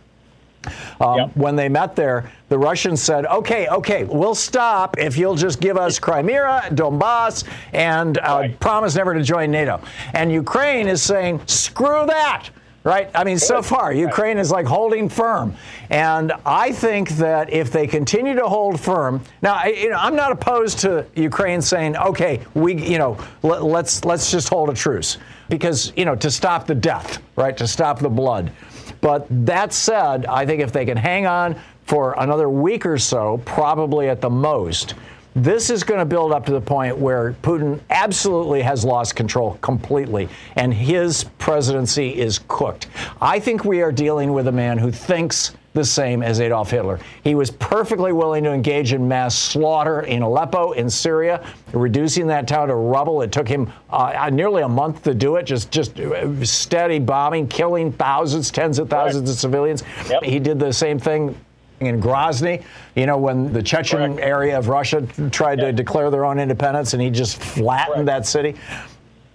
um, 1.01 1.31
When 1.31 1.57
they 1.57 1.69
met 1.69 1.97
there, 1.97 2.31
the 2.49 2.59
Russians 2.59 3.03
said, 3.03 3.27
okay, 3.27 3.69
okay, 3.69 4.05
we'll 4.05 4.35
stop 4.35 4.99
if 4.99 5.17
you'll 5.17 5.37
just 5.37 5.61
give 5.61 5.77
us 5.77 5.99
Crimea, 5.99 6.69
Donbass, 6.71 7.45
and 7.73 8.19
uh, 8.19 8.49
promise 8.61 8.95
never 8.95 9.15
to 9.15 9.23
join 9.23 9.51
NATO. 9.51 9.81
And 10.15 10.33
Ukraine 10.33 10.89
is 10.89 11.03
saying, 11.03 11.41
screw 11.47 12.07
that. 12.07 12.51
Right? 12.85 13.11
I 13.15 13.25
mean, 13.25 13.39
so 13.39 13.61
far, 13.61 13.93
Ukraine 13.93 14.39
is 14.39 14.51
like 14.51 14.65
holding 14.65 15.11
firm. 15.11 15.55
And 15.91 16.33
I 16.47 16.73
think 16.73 17.11
that 17.17 17.53
if 17.53 17.71
they 17.71 17.87
continue 17.87 18.35
to 18.37 18.49
hold 18.49 18.81
firm, 18.81 19.23
now, 19.43 19.55
I, 19.55 19.67
you 19.67 19.91
know, 19.91 19.99
I'm 19.99 20.17
not 20.17 20.33
opposed 20.33 20.79
to 20.81 21.05
Ukraine 21.15 21.61
saying, 21.61 21.97
okay, 21.99 22.41
we, 22.55 22.83
you 22.83 22.97
know, 22.97 23.19
let, 23.43 23.63
let's, 23.63 24.05
let's 24.07 24.31
just 24.31 24.49
hold 24.49 24.71
a 24.71 24.75
truce. 24.75 25.19
Because, 25.51 25.93
you 25.97 26.07
know, 26.07 26.15
to 26.17 26.31
stop 26.31 26.67
the 26.67 26.75
death, 26.75 27.19
right? 27.37 27.57
To 27.59 27.67
stop 27.67 27.99
the 27.99 28.09
blood. 28.09 28.53
But 29.01 29.27
that 29.47 29.73
said, 29.73 30.27
I 30.27 30.47
think 30.47 30.63
if 30.63 30.73
they 30.73 30.85
can 30.85 30.97
hang 30.97 31.27
on 31.27 31.57
for 31.85 32.15
another 32.19 32.49
week 32.49 32.85
or 32.85 32.99
so, 32.99 33.41
probably 33.45 34.09
at 34.09 34.21
the 34.21 34.31
most, 34.31 34.95
this 35.35 35.71
is 35.71 35.85
going 35.85 36.01
to 36.01 36.05
build 36.05 36.33
up 36.33 36.47
to 36.47 36.53
the 36.53 36.61
point 36.61 36.99
where 36.99 37.33
Putin 37.43 37.81
absolutely 37.91 38.63
has 38.63 38.85
lost 38.85 39.15
control 39.15 39.55
completely, 39.61 40.29
and 40.57 40.75
his 40.75 41.25
presidency 41.39 42.19
is 42.19 42.41
cooked. 42.49 42.89
I 43.21 43.39
think 43.39 43.65
we 43.65 43.83
are 43.83 43.93
dealing 43.93 44.33
with 44.33 44.49
a 44.49 44.53
man 44.53 44.79
who 44.79 44.91
thinks 44.91 45.53
the 45.75 45.85
same 45.85 46.23
as 46.23 46.41
Adolf 46.41 46.71
Hitler. 46.71 46.99
He 47.23 47.35
was 47.35 47.51
perfectly 47.51 48.13
willing 48.13 48.43
to 48.45 48.53
engage 48.53 48.93
in 48.93 49.07
mass 49.07 49.37
slaughter 49.37 50.01
in 50.01 50.23
Aleppo, 50.23 50.73
in 50.73 50.89
Syria, 50.89 51.45
reducing 51.73 52.27
that 52.29 52.49
town 52.49 52.69
to 52.69 52.75
rubble. 52.75 53.23
It 53.23 53.33
took 53.33 53.47
him 53.47 53.71
uh, 53.91 54.31
nearly 54.33 54.63
a 54.63 54.69
month 54.69 55.03
to 55.05 55.15
do 55.15 55.37
it, 55.37 55.45
just 55.45 55.71
just 55.71 55.99
steady 56.43 56.99
bombing, 56.99 57.49
killing 57.49 57.93
thousands, 57.93 58.51
tens 58.51 58.79
of 58.79 58.89
thousands 58.89 59.31
of 59.31 59.37
civilians. 59.37 59.85
He 60.23 60.39
did 60.39 60.59
the 60.59 60.73
same 60.73 60.99
thing 60.99 61.37
in 61.81 62.01
Grozny, 62.01 62.65
you 62.97 63.07
know, 63.07 63.19
when 63.19 63.53
the 63.53 63.63
Chechen 63.63 64.19
area 64.19 64.59
of 64.59 64.69
Russia 64.69 65.07
tried 65.31 65.61
to 65.61 65.73
declare 65.73 66.11
their 66.11 66.25
own 66.25 66.41
independence, 66.41 66.93
and 66.93 67.01
he 67.01 67.11
just 67.11 67.41
flattened 67.41 68.09
that 68.09 68.27
city. 68.27 68.57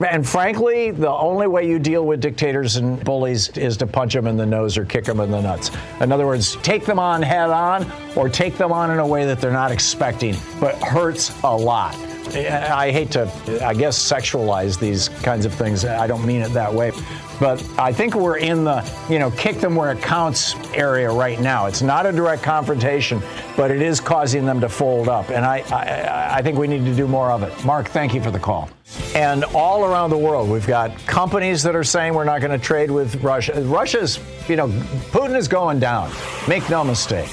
And 0.03 0.27
frankly, 0.27 0.91
the 0.91 1.09
only 1.09 1.47
way 1.47 1.67
you 1.67 1.79
deal 1.79 2.05
with 2.05 2.21
dictators 2.21 2.75
and 2.75 3.03
bullies 3.03 3.49
is 3.57 3.77
to 3.77 3.87
punch 3.87 4.13
them 4.13 4.27
in 4.27 4.37
the 4.37 4.45
nose 4.45 4.77
or 4.77 4.85
kick 4.85 5.05
them 5.05 5.19
in 5.19 5.31
the 5.31 5.41
nuts. 5.41 5.71
In 6.01 6.11
other 6.11 6.25
words, 6.25 6.55
take 6.57 6.85
them 6.85 6.99
on 6.99 7.21
head 7.21 7.49
on 7.49 7.91
or 8.15 8.29
take 8.29 8.57
them 8.57 8.71
on 8.71 8.91
in 8.91 8.99
a 8.99 9.07
way 9.07 9.25
that 9.25 9.39
they're 9.39 9.51
not 9.51 9.71
expecting, 9.71 10.35
but 10.59 10.75
hurts 10.75 11.31
a 11.43 11.55
lot. 11.55 11.95
I 12.35 12.91
hate 12.91 13.11
to, 13.11 13.31
I 13.65 13.73
guess, 13.73 13.97
sexualize 13.97 14.79
these 14.79 15.09
kinds 15.09 15.45
of 15.45 15.53
things. 15.53 15.85
I 15.85 16.07
don't 16.07 16.25
mean 16.25 16.41
it 16.41 16.49
that 16.49 16.73
way. 16.73 16.91
But 17.39 17.63
I 17.77 17.91
think 17.91 18.15
we're 18.15 18.37
in 18.37 18.63
the, 18.63 18.89
you 19.09 19.19
know, 19.19 19.31
kick 19.31 19.57
them 19.57 19.75
where 19.75 19.91
it 19.91 20.01
counts 20.01 20.55
area 20.73 21.11
right 21.11 21.39
now. 21.39 21.65
It's 21.65 21.81
not 21.81 22.05
a 22.05 22.11
direct 22.11 22.43
confrontation, 22.43 23.21
but 23.57 23.71
it 23.71 23.81
is 23.81 23.99
causing 23.99 24.45
them 24.45 24.61
to 24.61 24.69
fold 24.69 25.09
up. 25.09 25.29
And 25.29 25.43
I, 25.43 25.59
I, 25.71 26.37
I 26.37 26.41
think 26.41 26.57
we 26.57 26.67
need 26.67 26.85
to 26.85 26.95
do 26.95 27.07
more 27.07 27.31
of 27.31 27.43
it. 27.43 27.65
Mark, 27.65 27.89
thank 27.89 28.13
you 28.13 28.21
for 28.21 28.31
the 28.31 28.39
call. 28.39 28.69
And 29.15 29.43
all 29.45 29.85
around 29.85 30.11
the 30.11 30.17
world, 30.17 30.49
we've 30.49 30.67
got 30.67 30.97
companies 31.05 31.63
that 31.63 31.75
are 31.75 31.83
saying 31.83 32.13
we're 32.13 32.23
not 32.23 32.39
going 32.39 32.57
to 32.57 32.63
trade 32.63 32.91
with 32.91 33.21
Russia. 33.23 33.61
Russia's, 33.65 34.19
you 34.47 34.55
know, 34.55 34.67
Putin 35.11 35.35
is 35.35 35.47
going 35.47 35.79
down. 35.79 36.11
Make 36.47 36.69
no 36.69 36.83
mistake. 36.83 37.29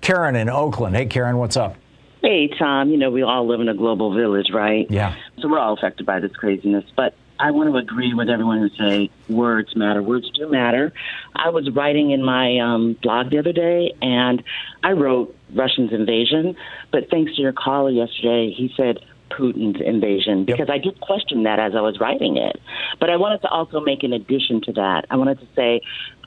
Karen 0.00 0.36
in 0.36 0.48
Oakland. 0.48 0.96
Hey, 0.96 1.06
Karen, 1.06 1.36
what's 1.36 1.56
up? 1.56 1.76
Hey, 2.22 2.48
Thom, 2.58 2.90
you 2.90 2.96
know, 2.96 3.10
we 3.10 3.22
all 3.22 3.46
live 3.46 3.60
in 3.60 3.68
a 3.68 3.74
global 3.74 4.14
village, 4.14 4.50
right? 4.52 4.86
Yeah. 4.90 5.14
So 5.40 5.48
we're 5.48 5.58
all 5.58 5.74
affected 5.74 6.06
by 6.06 6.20
this 6.20 6.32
craziness. 6.32 6.84
But 6.96 7.14
I 7.38 7.50
want 7.50 7.70
to 7.70 7.76
agree 7.76 8.14
with 8.14 8.28
everyone 8.28 8.58
who 8.58 8.70
say 8.70 9.10
words 9.28 9.76
matter. 9.76 10.02
Words 10.02 10.30
do 10.30 10.48
matter. 10.48 10.92
I 11.34 11.50
was 11.50 11.70
writing 11.70 12.10
in 12.10 12.24
my 12.24 12.58
um, 12.58 12.94
blog 13.02 13.30
the 13.30 13.38
other 13.38 13.52
day, 13.52 13.92
and 14.00 14.42
I 14.82 14.92
wrote 14.92 15.36
Russians 15.54 15.92
invasion. 15.92 16.56
But 16.90 17.10
thanks 17.10 17.36
to 17.36 17.42
your 17.42 17.52
caller 17.52 17.90
yesterday, 17.90 18.52
he 18.56 18.72
said 18.76 18.98
Putin's 19.30 19.80
invasion 19.80 20.44
because 20.44 20.70
I 20.70 20.78
did 20.78 21.00
question 21.00 21.42
that 21.42 21.58
as 21.58 21.74
I 21.74 21.80
was 21.80 21.98
writing 22.00 22.36
it. 22.36 22.60
But 23.00 23.10
I 23.10 23.16
wanted 23.16 23.42
to 23.42 23.48
also 23.48 23.80
make 23.80 24.02
an 24.02 24.12
addition 24.12 24.60
to 24.62 24.72
that. 24.72 25.04
I 25.10 25.16
wanted 25.16 25.40
to 25.40 25.46
say 25.54 25.80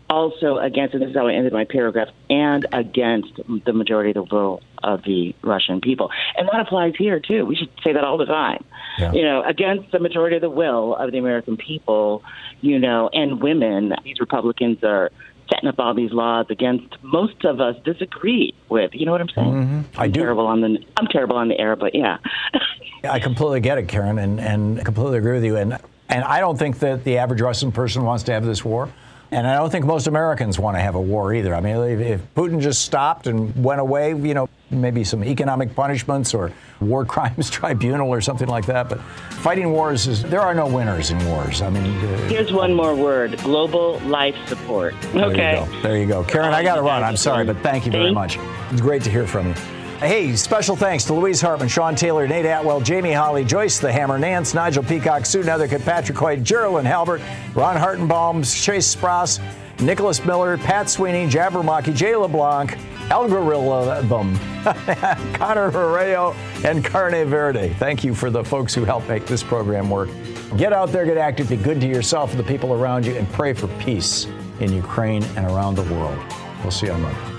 also 0.09 0.57
against, 0.57 0.93
and 0.93 1.03
this 1.03 1.09
is 1.09 1.15
how 1.15 1.27
I 1.27 1.33
ended 1.33 1.53
my 1.53 1.65
paragraph, 1.65 2.09
and 2.29 2.65
against 2.71 3.39
the 3.65 3.73
majority 3.73 4.11
of 4.11 4.15
the 4.15 4.35
will 4.35 4.61
of 4.83 5.03
the 5.03 5.35
Russian 5.41 5.81
people. 5.81 6.09
And 6.37 6.47
that 6.51 6.59
applies 6.61 6.93
here, 6.97 7.19
too. 7.19 7.45
We 7.45 7.55
should 7.55 7.69
say 7.83 7.93
that 7.93 8.03
all 8.03 8.17
the 8.17 8.25
time. 8.25 8.63
Yeah. 8.97 9.11
You 9.13 9.23
know, 9.23 9.43
against 9.43 9.91
the 9.91 9.99
majority 9.99 10.35
of 10.35 10.41
the 10.41 10.49
will 10.49 10.95
of 10.95 11.11
the 11.11 11.17
American 11.17 11.57
people, 11.57 12.23
you 12.61 12.79
know, 12.79 13.09
and 13.13 13.41
women. 13.41 13.93
These 14.03 14.19
Republicans 14.19 14.83
are 14.83 15.11
setting 15.51 15.69
up 15.69 15.79
all 15.79 15.93
these 15.93 16.11
laws 16.11 16.45
against 16.49 16.95
most 17.01 17.43
of 17.43 17.59
us 17.59 17.75
disagree 17.83 18.53
with. 18.69 18.91
You 18.93 19.05
know 19.05 19.11
what 19.11 19.21
I'm 19.21 19.29
saying? 19.29 19.53
Mm-hmm. 19.53 19.99
I 19.99 20.05
I'm 20.05 20.11
do. 20.11 20.21
Terrible 20.21 20.47
on 20.47 20.61
the, 20.61 20.77
I'm 20.97 21.07
terrible 21.07 21.37
on 21.37 21.47
the 21.47 21.59
air, 21.59 21.75
but 21.75 21.95
yeah. 21.95 22.17
I 23.03 23.19
completely 23.19 23.61
get 23.61 23.77
it, 23.77 23.87
Karen, 23.87 24.19
and, 24.19 24.39
and 24.39 24.83
completely 24.83 25.17
agree 25.17 25.33
with 25.33 25.43
you. 25.43 25.55
And 25.55 25.77
and 26.09 26.23
I 26.23 26.39
don't 26.39 26.57
think 26.57 26.79
that 26.79 27.03
the 27.03 27.19
average 27.19 27.39
Russian 27.39 27.71
person 27.71 28.03
wants 28.03 28.23
to 28.23 28.33
have 28.33 28.43
this 28.43 28.65
war. 28.65 28.89
And 29.31 29.45
I 29.45 29.55
don't 29.57 29.69
think 29.69 29.85
most 29.85 30.07
Americans 30.07 30.57
want 30.57 30.75
to 30.75 30.81
have 30.81 30.95
a 30.95 31.01
war 31.01 31.33
either. 31.35 31.53
I 31.53 31.61
mean, 31.61 31.75
if, 31.77 31.99
if 31.99 32.33
Putin 32.35 32.59
just 32.59 32.81
stopped 32.81 33.27
and 33.27 33.63
went 33.63 33.79
away, 33.79 34.09
you 34.09 34.33
know, 34.33 34.49
maybe 34.71 35.03
some 35.03 35.23
economic 35.23 35.75
punishments 35.75 36.33
or 36.33 36.51
war 36.81 37.05
crimes 37.13 37.49
tribunal 37.49 38.09
or 38.09 38.21
something 38.21 38.47
like 38.47 38.65
that. 38.65 38.89
But 38.89 38.99
fighting 39.41 39.71
wars 39.71 40.07
is 40.07 40.23
there 40.23 40.41
are 40.41 40.55
no 40.55 40.67
winners 40.67 41.11
in 41.11 41.23
wars. 41.27 41.61
I 41.61 41.69
mean, 41.69 41.83
uh, 41.85 42.17
Here's 42.27 42.51
one 42.51 42.73
more 42.73 42.95
word 42.95 43.37
global 43.39 43.99
life 43.99 44.35
support. 44.47 44.95
There 45.13 45.25
Okay. 45.25 45.59
you 45.59 45.65
go. 45.65 45.81
There 45.81 45.97
you 45.99 46.07
go. 46.07 46.23
Karen, 46.23 46.53
I 46.53 46.63
got 46.63 46.75
to 46.77 46.81
run. 46.81 47.03
I'm 47.03 47.17
sorry, 47.17 47.45
but 47.45 47.57
thank 47.57 47.85
you 47.85 47.91
very 47.91 48.11
much. 48.11 48.39
It's 48.71 48.81
great 48.81 49.03
to 49.03 49.11
hear 49.11 49.27
from 49.27 49.49
you. 49.49 49.55
Hey, 49.99 50.33
special 50.37 50.77
thanks 50.77 51.03
to 51.05 51.13
Louise 51.13 51.41
Hartmann, 51.41 51.67
Sean 51.67 51.93
Taylor, 51.93 52.25
Nate 52.25 52.45
Atwell, 52.45 52.79
Jamie 52.79 53.11
Holly, 53.11 53.43
Joyce 53.43 53.79
the 53.79 53.91
Hammer, 53.91 54.17
Nance, 54.17 54.53
Nigel 54.53 54.81
Peacock, 54.81 55.25
Sue 55.25 55.43
Nethercutt, 55.43 55.83
Patrick 55.83 56.17
Hoyt, 56.17 56.41
Geraldine 56.41 56.85
Halbert, 56.85 57.21
Ron 57.53 57.75
Hartenbaum, 57.75 58.41
Chase 58.63 58.95
Spross, 58.95 59.41
Nicholas 59.81 60.23
Miller, 60.23 60.57
Pat 60.57 60.89
Sweeney, 60.89 61.27
Jabbermocky, 61.27 61.93
Jay 61.93 62.15
LeBlanc, 62.15 62.77
El 63.11 63.27
Gorilla 63.27 64.01
Bum, 64.03 64.39
Connor 65.33 65.69
Herrero, 65.69 66.33
and 66.63 66.83
Carne 66.85 67.25
Verde. 67.27 67.75
Thank 67.77 68.05
you 68.05 68.15
for 68.15 68.29
the 68.29 68.41
folks 68.41 68.73
who 68.73 68.85
help 68.85 69.05
make 69.09 69.25
this 69.25 69.43
program 69.43 69.89
work. 69.89 70.09
Get 70.55 70.71
out 70.71 70.93
there, 70.93 71.03
get 71.03 71.17
active, 71.17 71.49
be 71.49 71.57
good 71.57 71.81
to 71.81 71.87
yourself 71.87 72.31
and 72.31 72.39
the 72.39 72.43
people 72.45 72.71
around 72.71 73.05
you, 73.05 73.15
and 73.15 73.29
pray 73.33 73.51
for 73.51 73.67
peace 73.79 74.27
in 74.61 74.71
Ukraine 74.71 75.23
and 75.35 75.45
around 75.45 75.75
the 75.75 75.93
world. 75.93 76.17
We'll 76.61 76.71
see 76.71 76.85
you 76.85 76.93
on 76.93 77.01
Monday. 77.01 77.38